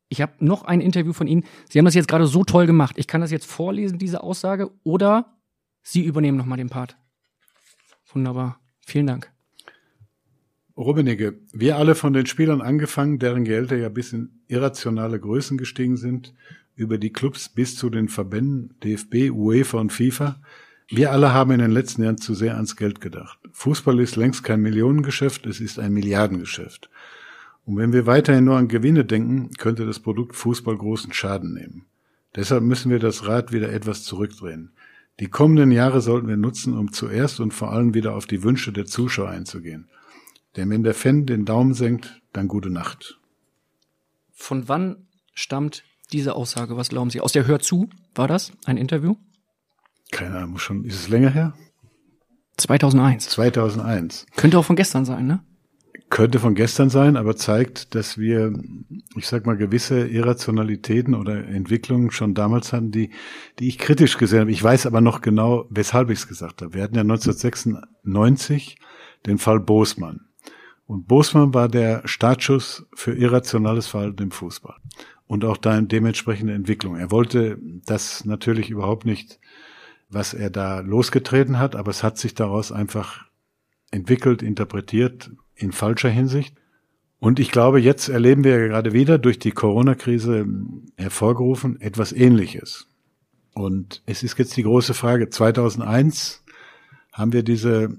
[0.09, 1.45] Ich habe noch ein Interview von Ihnen.
[1.70, 2.97] Sie haben das jetzt gerade so toll gemacht.
[2.99, 5.39] Ich kann das jetzt vorlesen, diese Aussage, oder
[5.83, 6.97] Sie übernehmen nochmal den Part.
[8.12, 8.61] Wunderbar.
[8.85, 9.33] Vielen Dank.
[10.77, 15.97] Rummenigge, wir alle von den Spielern angefangen, deren Gehälter ja bis in irrationale Größen gestiegen
[15.97, 16.35] sind,
[16.74, 20.40] über die Clubs bis zu den Verbänden DFB, UEFA und FIFA.
[20.89, 23.39] Wir alle haben in den letzten Jahren zu sehr ans Geld gedacht.
[23.53, 26.89] Fußball ist längst kein Millionengeschäft, es ist ein Milliardengeschäft.
[27.65, 31.86] Und wenn wir weiterhin nur an Gewinne denken, könnte das Produkt Fußball großen Schaden nehmen.
[32.35, 34.73] Deshalb müssen wir das Rad wieder etwas zurückdrehen.
[35.20, 38.73] Die kommenden Jahre sollten wir nutzen, um zuerst und vor allem wieder auf die Wünsche
[38.73, 39.89] der Zuschauer einzugehen.
[40.57, 43.19] Denn wenn der Fan den Daumen senkt, dann gute Nacht.
[44.33, 46.77] Von wann stammt diese Aussage?
[46.77, 47.20] Was glauben Sie?
[47.20, 49.16] Aus der Hör zu war das ein Interview?
[50.11, 50.85] Keine Ahnung, schon.
[50.85, 51.55] Ist es länger her?
[52.59, 53.31] 2001.
[53.31, 54.27] 2001.
[54.37, 55.43] Könnte auch von gestern sein, ne?
[56.12, 58.53] könnte von gestern sein, aber zeigt, dass wir,
[59.16, 63.09] ich sag mal, gewisse Irrationalitäten oder Entwicklungen schon damals hatten, die,
[63.59, 64.51] die ich kritisch gesehen habe.
[64.51, 66.74] Ich weiß aber noch genau, weshalb ich es gesagt habe.
[66.74, 68.77] Wir hatten ja 1996
[69.24, 70.20] den Fall Bosmann.
[70.93, 74.77] Und Bosmann war der Startschuss für irrationales Verhalten im Fußball.
[75.27, 76.97] Und auch da dementsprechende Entwicklung.
[76.97, 77.56] Er wollte
[77.86, 79.40] das natürlich überhaupt nicht,
[80.10, 83.24] was er da losgetreten hat, aber es hat sich daraus einfach
[83.90, 86.55] entwickelt, interpretiert, in falscher Hinsicht.
[87.19, 90.47] Und ich glaube, jetzt erleben wir gerade wieder durch die Corona-Krise
[90.97, 92.86] hervorgerufen etwas Ähnliches.
[93.55, 95.31] Und es ist jetzt die große Frage.
[95.31, 96.44] 2001
[97.14, 97.97] haben wir diese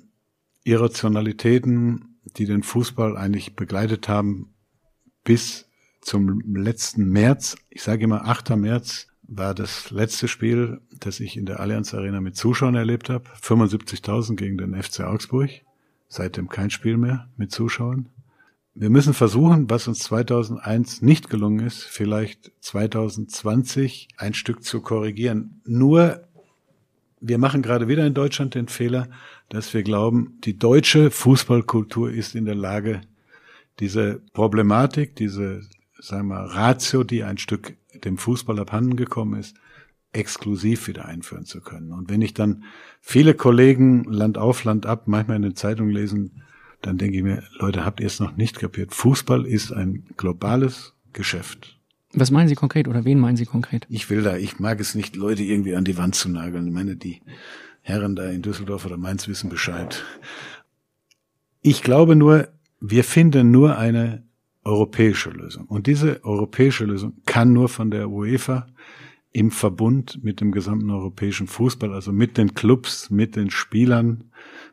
[0.63, 4.53] Irrationalitäten, die den Fußball eigentlich begleitet haben,
[5.23, 5.69] bis
[6.01, 7.55] zum letzten März.
[7.69, 8.51] Ich sage immer 8.
[8.57, 13.29] März war das letzte Spiel, das ich in der Allianz Arena mit Zuschauern erlebt habe.
[13.41, 15.49] 75.000 gegen den FC Augsburg
[16.13, 18.09] seitdem kein Spiel mehr mit Zuschauern.
[18.75, 25.61] Wir müssen versuchen, was uns 2001 nicht gelungen ist, vielleicht 2020 ein Stück zu korrigieren.
[25.65, 26.27] Nur,
[27.19, 29.09] wir machen gerade wieder in Deutschland den Fehler,
[29.53, 33.01] dass wir glauben, die deutsche Fußballkultur ist in der Lage,
[33.79, 35.61] diese Problematik, diese,
[35.99, 39.55] sagen wir, Ratio, die ein Stück dem Fußball abhanden gekommen ist,
[40.11, 41.91] exklusiv wieder einführen zu können.
[41.91, 42.63] Und wenn ich dann
[42.99, 46.41] viele Kollegen Land auf, Land ab manchmal in den Zeitungen lesen,
[46.81, 48.95] dann denke ich mir, Leute, habt ihr es noch nicht kapiert?
[48.95, 51.79] Fußball ist ein globales Geschäft.
[52.11, 53.85] Was meinen Sie konkret oder wen meinen Sie konkret?
[53.87, 56.67] Ich will da, ich mag es nicht, Leute irgendwie an die Wand zu nageln.
[56.67, 57.21] Ich meine, die
[57.83, 60.03] Herren da in Düsseldorf oder Mainz wissen Bescheid.
[61.61, 62.47] Ich glaube nur,
[62.79, 64.23] wir finden nur eine
[64.63, 65.65] europäische Lösung.
[65.65, 68.67] Und diese europäische Lösung kann nur von der UEFA
[69.33, 74.25] im Verbund mit dem gesamten europäischen Fußball, also mit den Clubs, mit den Spielern,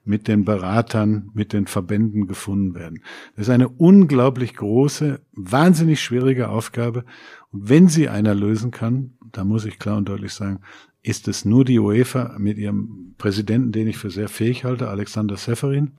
[0.04, 3.02] mit den Beratern, mit den Verbänden gefunden werden.
[3.34, 7.04] Das ist eine unglaublich große, wahnsinnig schwierige Aufgabe.
[7.50, 10.60] Und wenn sie einer lösen kann, da muss ich klar und deutlich sagen,
[11.02, 15.36] ist es nur die UEFA mit ihrem Präsidenten, den ich für sehr fähig halte, Alexander
[15.36, 15.92] Seferin.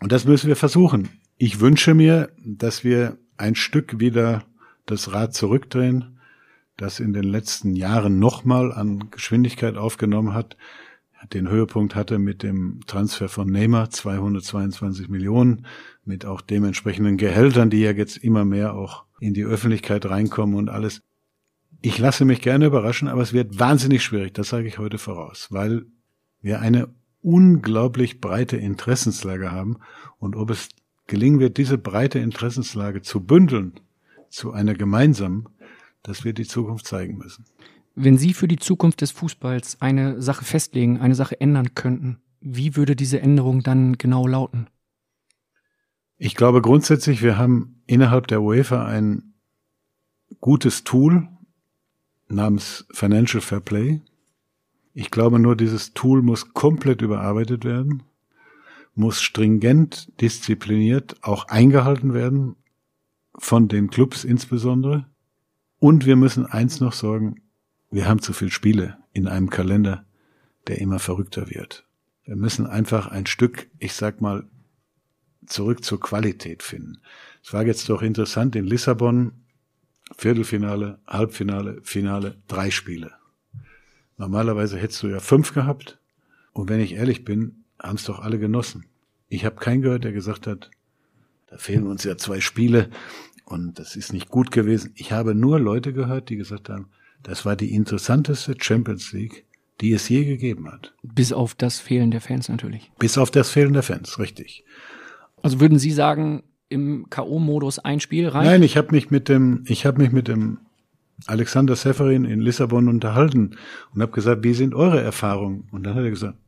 [0.00, 1.08] Und das müssen wir versuchen.
[1.36, 4.44] Ich wünsche mir, dass wir ein Stück wieder
[4.86, 6.18] das Rad zurückdrehen,
[6.76, 10.56] das in den letzten Jahren nochmal an Geschwindigkeit aufgenommen hat,
[11.32, 15.66] den Höhepunkt hatte mit dem Transfer von Neymar, 222 Millionen,
[16.04, 20.70] mit auch dementsprechenden Gehältern, die ja jetzt immer mehr auch in die Öffentlichkeit reinkommen und
[20.70, 21.02] alles.
[21.82, 25.48] Ich lasse mich gerne überraschen, aber es wird wahnsinnig schwierig, das sage ich heute voraus,
[25.50, 25.86] weil
[26.42, 26.88] wir eine
[27.22, 29.78] unglaublich breite Interessenslage haben
[30.18, 30.68] und ob es
[31.06, 33.74] gelingen wird, diese breite Interessenslage zu bündeln
[34.28, 35.48] zu einer gemeinsamen,
[36.02, 37.44] das wird die Zukunft zeigen müssen.
[37.94, 42.76] Wenn Sie für die Zukunft des Fußballs eine Sache festlegen, eine Sache ändern könnten, wie
[42.76, 44.68] würde diese Änderung dann genau lauten?
[46.16, 49.34] Ich glaube grundsätzlich, wir haben innerhalb der UEFA ein
[50.40, 51.28] gutes Tool
[52.30, 54.00] namens Financial Fair Play.
[54.94, 58.02] Ich glaube nur, dieses Tool muss komplett überarbeitet werden,
[58.94, 62.56] muss stringent, diszipliniert auch eingehalten werden,
[63.36, 65.06] von den Clubs insbesondere.
[65.78, 67.42] Und wir müssen eins noch sorgen,
[67.90, 70.04] wir haben zu viele Spiele in einem Kalender,
[70.66, 71.86] der immer verrückter wird.
[72.24, 74.44] Wir müssen einfach ein Stück, ich sag mal,
[75.46, 77.00] zurück zur Qualität finden.
[77.42, 79.32] Es war jetzt doch interessant in Lissabon,
[80.16, 83.12] Viertelfinale, Halbfinale, Finale, drei Spiele.
[84.16, 85.98] Normalerweise hättest du ja fünf gehabt.
[86.52, 88.84] Und wenn ich ehrlich bin, haben es doch alle genossen.
[89.28, 90.70] Ich habe keinen gehört, der gesagt hat,
[91.46, 92.90] da fehlen uns ja zwei Spiele
[93.44, 94.92] und das ist nicht gut gewesen.
[94.94, 96.88] Ich habe nur Leute gehört, die gesagt haben,
[97.22, 99.44] das war die interessanteste Champions League,
[99.80, 100.94] die es je gegeben hat.
[101.02, 102.92] Bis auf das Fehlen der Fans natürlich.
[102.98, 104.64] Bis auf das Fehlen der Fans, richtig.
[105.42, 108.46] Also würden Sie sagen, im K.O.-Modus ein Spiel rein?
[108.46, 110.58] Nein, ich habe mich mit dem, ich habe mich mit dem
[111.26, 113.56] Alexander Seferin in Lissabon unterhalten
[113.92, 115.68] und habe gesagt, wie sind eure Erfahrungen?
[115.72, 116.38] Und dann hat er gesagt,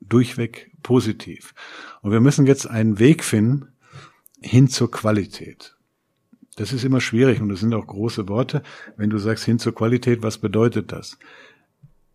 [0.00, 1.54] durchweg positiv.
[2.02, 3.68] Und wir müssen jetzt einen Weg finden
[4.40, 5.74] hin zur Qualität.
[6.56, 8.62] Das ist immer schwierig und das sind auch große Worte.
[8.96, 11.18] Wenn du sagst hin zur Qualität, was bedeutet das?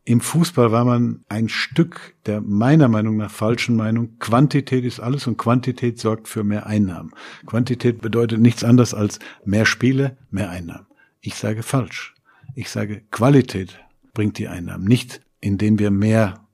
[0.09, 4.17] Im Fußball war man ein Stück der meiner Meinung nach falschen Meinung.
[4.17, 7.11] Quantität ist alles und Quantität sorgt für mehr Einnahmen.
[7.45, 10.87] Quantität bedeutet nichts anderes als mehr Spiele, mehr Einnahmen.
[11.21, 12.15] Ich sage falsch.
[12.55, 13.79] Ich sage Qualität
[14.15, 14.83] bringt die Einnahmen.
[14.83, 16.47] Nicht indem wir mehr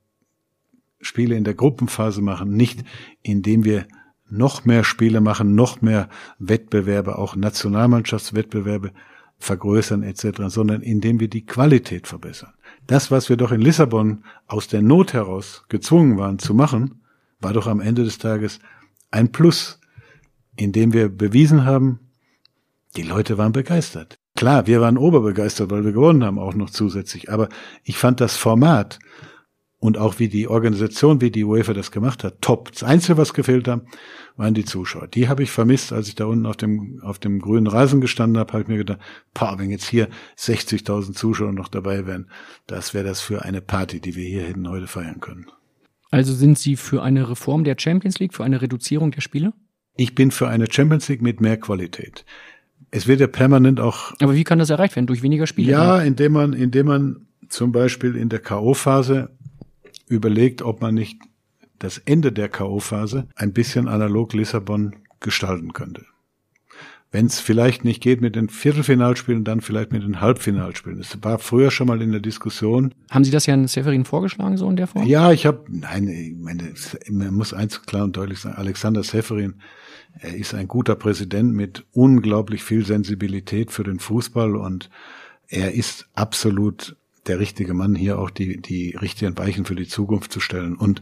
[1.00, 2.84] Spiele in der Gruppenphase machen, nicht
[3.22, 3.88] indem wir
[4.30, 6.10] noch mehr Spiele machen, noch mehr
[6.40, 8.92] Wettbewerbe, auch Nationalmannschaftswettbewerbe
[9.38, 12.52] vergrößern etc., sondern indem wir die Qualität verbessern.
[12.88, 17.02] Das, was wir doch in Lissabon aus der Not heraus gezwungen waren zu machen,
[17.40, 18.60] war doch am Ende des Tages
[19.12, 19.80] ein Plus.
[20.58, 22.00] indem wir bewiesen haben,
[22.96, 24.20] die Leute waren begeistert.
[24.36, 27.32] Klar, wir waren oberbegeistert, weil wir gewonnen haben, auch noch zusätzlich.
[27.32, 27.50] Aber
[27.84, 29.00] ich fand das Format
[29.86, 32.72] und auch wie die Organisation, wie die UEFA das gemacht hat, top.
[32.72, 33.82] Das Einzige, was gefehlt hat,
[34.36, 35.08] waren die Zuschauer.
[35.08, 38.40] Die habe ich vermisst, als ich da unten auf dem, auf dem grünen Rasen gestanden
[38.40, 39.00] habe, habe ich mir gedacht,
[39.36, 40.10] pa, wenn jetzt hier
[40.40, 42.32] 60.000 Zuschauer noch dabei wären,
[42.66, 45.46] das wäre das für eine Party, die wir hier hätten heute feiern können.
[46.10, 49.54] Also sind Sie für eine Reform der Champions League, für eine Reduzierung der Spiele?
[49.98, 52.26] Ich bin für eine Champions League mit mehr Qualität.
[52.90, 54.14] Es wird ja permanent auch.
[54.20, 55.08] Aber wie kann das erreicht werden?
[55.08, 55.72] Durch weniger Spiele?
[55.72, 59.30] Ja, indem man, indem man zum Beispiel in der K.O.-Phase
[60.08, 61.22] überlegt, ob man nicht
[61.80, 66.06] das Ende der K.O.-Phase ein bisschen analog Lissabon gestalten könnte.
[67.12, 70.98] Wenn es vielleicht nicht geht mit den Viertelfinalspielen, dann vielleicht mit den Halbfinalspielen.
[70.98, 72.94] Das war früher schon mal in der Diskussion.
[73.10, 75.06] Haben Sie das ja in Severin vorgeschlagen, so in der Form?
[75.06, 76.74] Ja, ich habe, nein, ich meine,
[77.10, 79.62] man muss eins klar und deutlich sagen, Alexander Severin,
[80.20, 84.90] er ist ein guter Präsident mit unglaublich viel Sensibilität für den Fußball und
[85.48, 90.32] er ist absolut der richtige Mann, hier auch die, die richtigen Weichen für die Zukunft
[90.32, 90.76] zu stellen.
[90.76, 91.02] Und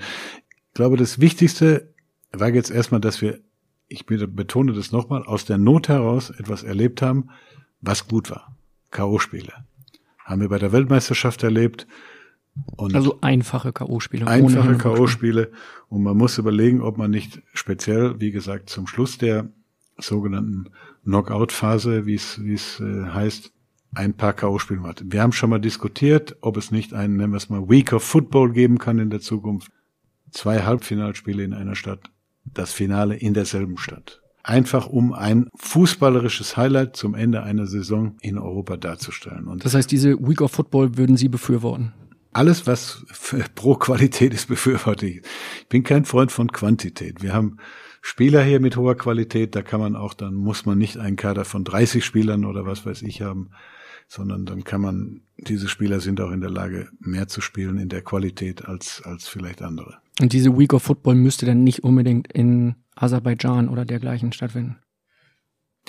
[0.68, 1.94] ich glaube, das Wichtigste
[2.32, 3.40] war jetzt erstmal, dass wir,
[3.88, 7.30] ich betone das nochmal, aus der Not heraus etwas erlebt haben,
[7.82, 8.58] was gut war.
[8.92, 9.52] K.O.-Spiele.
[10.20, 11.88] Haben wir bei der Weltmeisterschaft erlebt.
[12.76, 14.26] Und also einfache K.O.-Spiele.
[14.26, 15.52] Einfache K.O.-Spiele.
[15.90, 19.50] Und man muss überlegen, ob man nicht speziell, wie gesagt, zum Schluss der
[19.98, 20.70] sogenannten
[21.04, 23.53] Knockout-Phase, wie es, wie es äh, heißt,
[23.96, 25.04] ein paar K.O.-Spiele hat.
[25.06, 28.04] Wir haben schon mal diskutiert, ob es nicht einen, nennen wir es mal, Week of
[28.04, 29.72] Football geben kann in der Zukunft.
[30.32, 32.10] Zwei Halbfinalspiele in einer Stadt,
[32.46, 34.22] das Finale in derselben Stadt.
[34.44, 39.48] Einfach um ein fußballerisches Highlight zum Ende einer Saison in Europa darzustellen.
[39.48, 41.94] Und das heißt, diese Week of Football würden Sie befürworten?
[42.34, 43.06] Alles, was
[43.56, 45.22] pro Qualität ist, befürworte ich.
[45.62, 47.22] Ich bin kein Freund von Quantität.
[47.22, 47.58] Wir haben
[48.02, 51.46] Spieler hier mit hoher Qualität, da kann man auch, dann muss man nicht einen Kader
[51.46, 53.50] von 30 Spielern oder was weiß ich haben
[54.08, 57.90] sondern dann kann man, diese Spieler sind auch in der Lage, mehr zu spielen in
[57.90, 59.98] der Qualität als, als vielleicht andere.
[60.22, 64.78] Und diese Week of Football müsste dann nicht unbedingt in Aserbaidschan oder dergleichen stattfinden?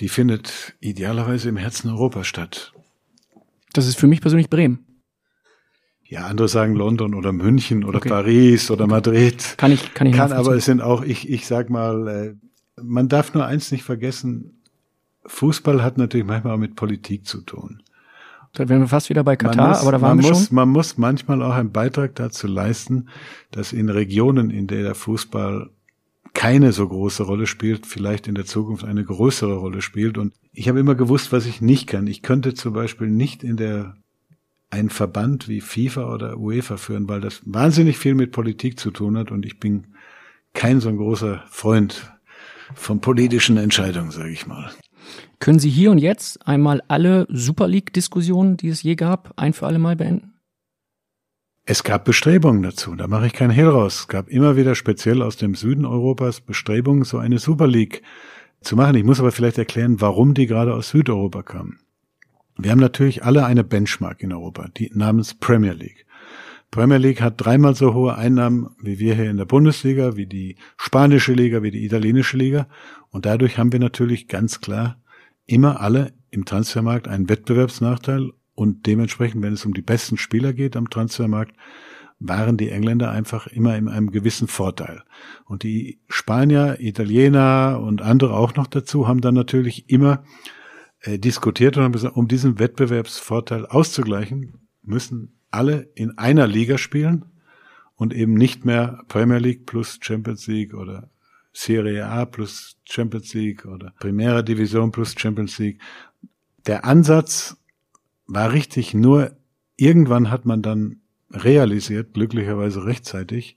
[0.01, 2.73] Die findet idealerweise im Herzen Europas statt.
[3.73, 4.86] Das ist für mich persönlich Bremen.
[6.07, 8.09] Ja, andere sagen London oder München oder okay.
[8.09, 9.55] Paris oder Madrid.
[9.57, 12.35] Kann ich, kann ich Kann, aber es sind auch, ich, ich sag mal, äh,
[12.81, 14.62] man darf nur eins nicht vergessen.
[15.27, 17.82] Fußball hat natürlich manchmal auch mit Politik zu tun.
[18.55, 20.55] Da wären wir fast wieder bei Katar, muss, aber da waren wir muss, schon.
[20.55, 23.09] Man muss manchmal auch einen Beitrag dazu leisten,
[23.51, 25.70] dass in Regionen, in der der Fußball
[26.35, 30.18] keine so große Rolle spielt, vielleicht in der Zukunft eine größere Rolle spielt.
[30.18, 32.06] Und ich habe immer gewusst, was ich nicht kann.
[32.06, 33.97] Ich könnte zum Beispiel nicht in der
[34.70, 39.16] einen Verband wie FIFA oder UEFA führen, weil das wahnsinnig viel mit Politik zu tun
[39.16, 39.86] hat und ich bin
[40.52, 42.12] kein so ein großer Freund
[42.74, 44.70] von politischen Entscheidungen, sage ich mal.
[45.39, 49.66] Können Sie hier und jetzt einmal alle Super League-Diskussionen, die es je gab, ein für
[49.66, 50.35] alle Mal beenden?
[51.66, 54.01] Es gab Bestrebungen dazu, da mache ich keinen Hehl raus.
[54.01, 58.02] Es gab immer wieder speziell aus dem Süden Europas Bestrebungen, so eine Super League
[58.60, 58.97] zu machen.
[58.97, 61.78] Ich muss aber vielleicht erklären, warum die gerade aus Südeuropa kamen.
[62.59, 66.06] Wir haben natürlich alle eine Benchmark in Europa, die namens Premier League.
[66.70, 70.56] Premier League hat dreimal so hohe Einnahmen wie wir hier in der Bundesliga, wie die
[70.76, 72.66] spanische Liga, wie die italienische Liga.
[73.15, 75.01] Und dadurch haben wir natürlich ganz klar
[75.47, 80.74] immer alle im Transfermarkt einen Wettbewerbsnachteil und dementsprechend, wenn es um die besten Spieler geht
[80.74, 81.55] am Transfermarkt,
[82.19, 85.05] waren die Engländer einfach immer in einem gewissen Vorteil.
[85.45, 90.24] Und die Spanier, Italiener und andere auch noch dazu haben dann natürlich immer
[90.99, 97.27] äh, diskutiert und haben gesagt, um diesen Wettbewerbsvorteil auszugleichen, müssen alle in einer Liga spielen
[97.95, 101.11] und eben nicht mehr Premier League plus Champions League oder
[101.55, 105.81] Serie A plus Champions League oder Primera Division plus Champions League.
[106.66, 107.56] Der Ansatz
[108.26, 109.36] war richtig, nur
[109.76, 111.01] irgendwann hat man dann
[111.31, 113.56] realisiert, glücklicherweise rechtzeitig,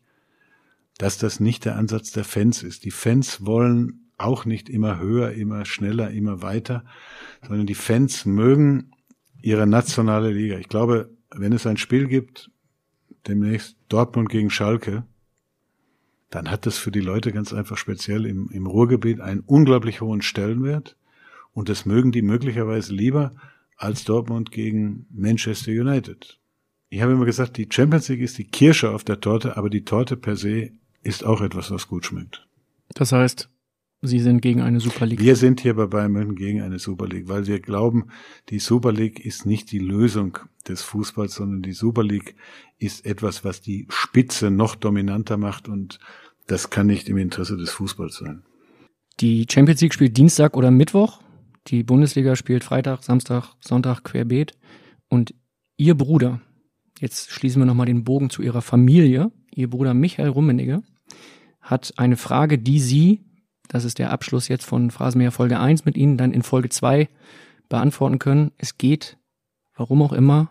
[0.97, 2.85] dass das nicht der Ansatz der Fans ist.
[2.85, 6.85] Die Fans wollen auch nicht immer höher, immer schneller, immer weiter,
[7.47, 8.91] sondern die Fans mögen
[9.41, 10.57] ihre nationale Liga.
[10.57, 12.51] Ich glaube, wenn es ein Spiel gibt,
[13.27, 15.05] demnächst Dortmund gegen Schalke,
[16.29, 20.21] dann hat das für die Leute ganz einfach speziell im, im Ruhrgebiet einen unglaublich hohen
[20.21, 20.97] Stellenwert.
[21.53, 23.35] Und das mögen die möglicherweise lieber
[23.77, 26.39] als Dortmund gegen Manchester United.
[26.89, 29.83] Ich habe immer gesagt, die Champions League ist die Kirsche auf der Torte, aber die
[29.83, 30.71] Torte per se
[31.01, 32.45] ist auch etwas, was gut schmeckt.
[32.89, 33.49] Das heißt,
[34.01, 35.19] Sie sind gegen eine Super League.
[35.19, 38.09] Wir sind hier bei Bayern München gegen eine Super League, weil wir glauben,
[38.49, 40.37] die Super League ist nicht die Lösung
[40.67, 42.35] des Fußballs, sondern die Super League
[42.77, 45.99] ist etwas, was die Spitze noch dominanter macht und
[46.45, 48.43] das kann nicht im Interesse des Fußballs sein.
[49.19, 51.21] Die Champions League spielt Dienstag oder Mittwoch.
[51.67, 54.53] Die Bundesliga spielt Freitag, Samstag, Sonntag querbeet.
[55.09, 55.33] Und
[55.75, 56.39] ihr Bruder,
[56.99, 60.83] jetzt schließen wir nochmal den Bogen zu ihrer Familie, ihr Bruder Michael Rummenigge,
[61.61, 63.25] hat eine Frage, die sie,
[63.67, 67.09] das ist der Abschluss jetzt von Phrasenmäher Folge 1 mit Ihnen, dann in Folge 2
[67.69, 68.51] beantworten können.
[68.57, 69.17] Es geht,
[69.75, 70.49] warum auch immer,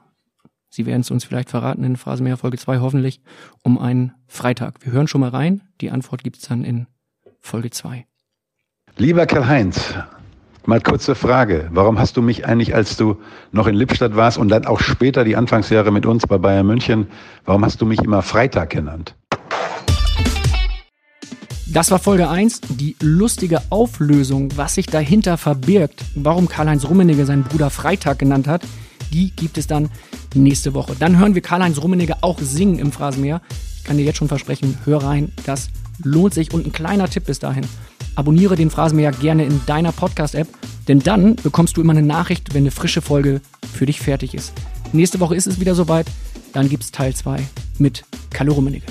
[0.68, 3.22] Sie werden es uns vielleicht verraten in Phrasenmäher Folge 2 hoffentlich,
[3.62, 4.84] um einen Freitag.
[4.84, 5.62] Wir hören schon mal rein.
[5.80, 6.86] Die Antwort gibt's dann in
[7.40, 8.04] Folge 2.
[8.98, 9.94] Lieber Karl-Heinz,
[10.66, 11.68] mal kurze Frage.
[11.72, 13.16] Warum hast du mich eigentlich, als du
[13.52, 17.06] noch in Lippstadt warst und dann auch später die Anfangsjahre mit uns bei Bayern München,
[17.44, 19.14] warum hast du mich immer Freitag genannt?
[21.68, 27.42] Das war Folge 1, die lustige Auflösung, was sich dahinter verbirgt, warum Karl-Heinz Rummenigge seinen
[27.42, 28.62] Bruder Freitag genannt hat,
[29.12, 29.90] die gibt es dann
[30.34, 30.94] nächste Woche.
[30.96, 33.40] Dann hören wir Karl-Heinz Rummenigge auch singen im Phrasenmeer.
[33.78, 35.68] Ich kann dir jetzt schon versprechen, hör rein, das
[36.02, 36.54] lohnt sich.
[36.54, 37.66] Und ein kleiner Tipp bis dahin.
[38.14, 40.48] Abonniere den Phrasenmeer gerne in deiner Podcast-App,
[40.86, 43.40] denn dann bekommst du immer eine Nachricht, wenn eine frische Folge
[43.74, 44.52] für dich fertig ist.
[44.92, 46.06] Nächste Woche ist es wieder soweit.
[46.52, 47.42] Dann gibt es Teil 2
[47.78, 48.86] mit Kalle Rummenigge.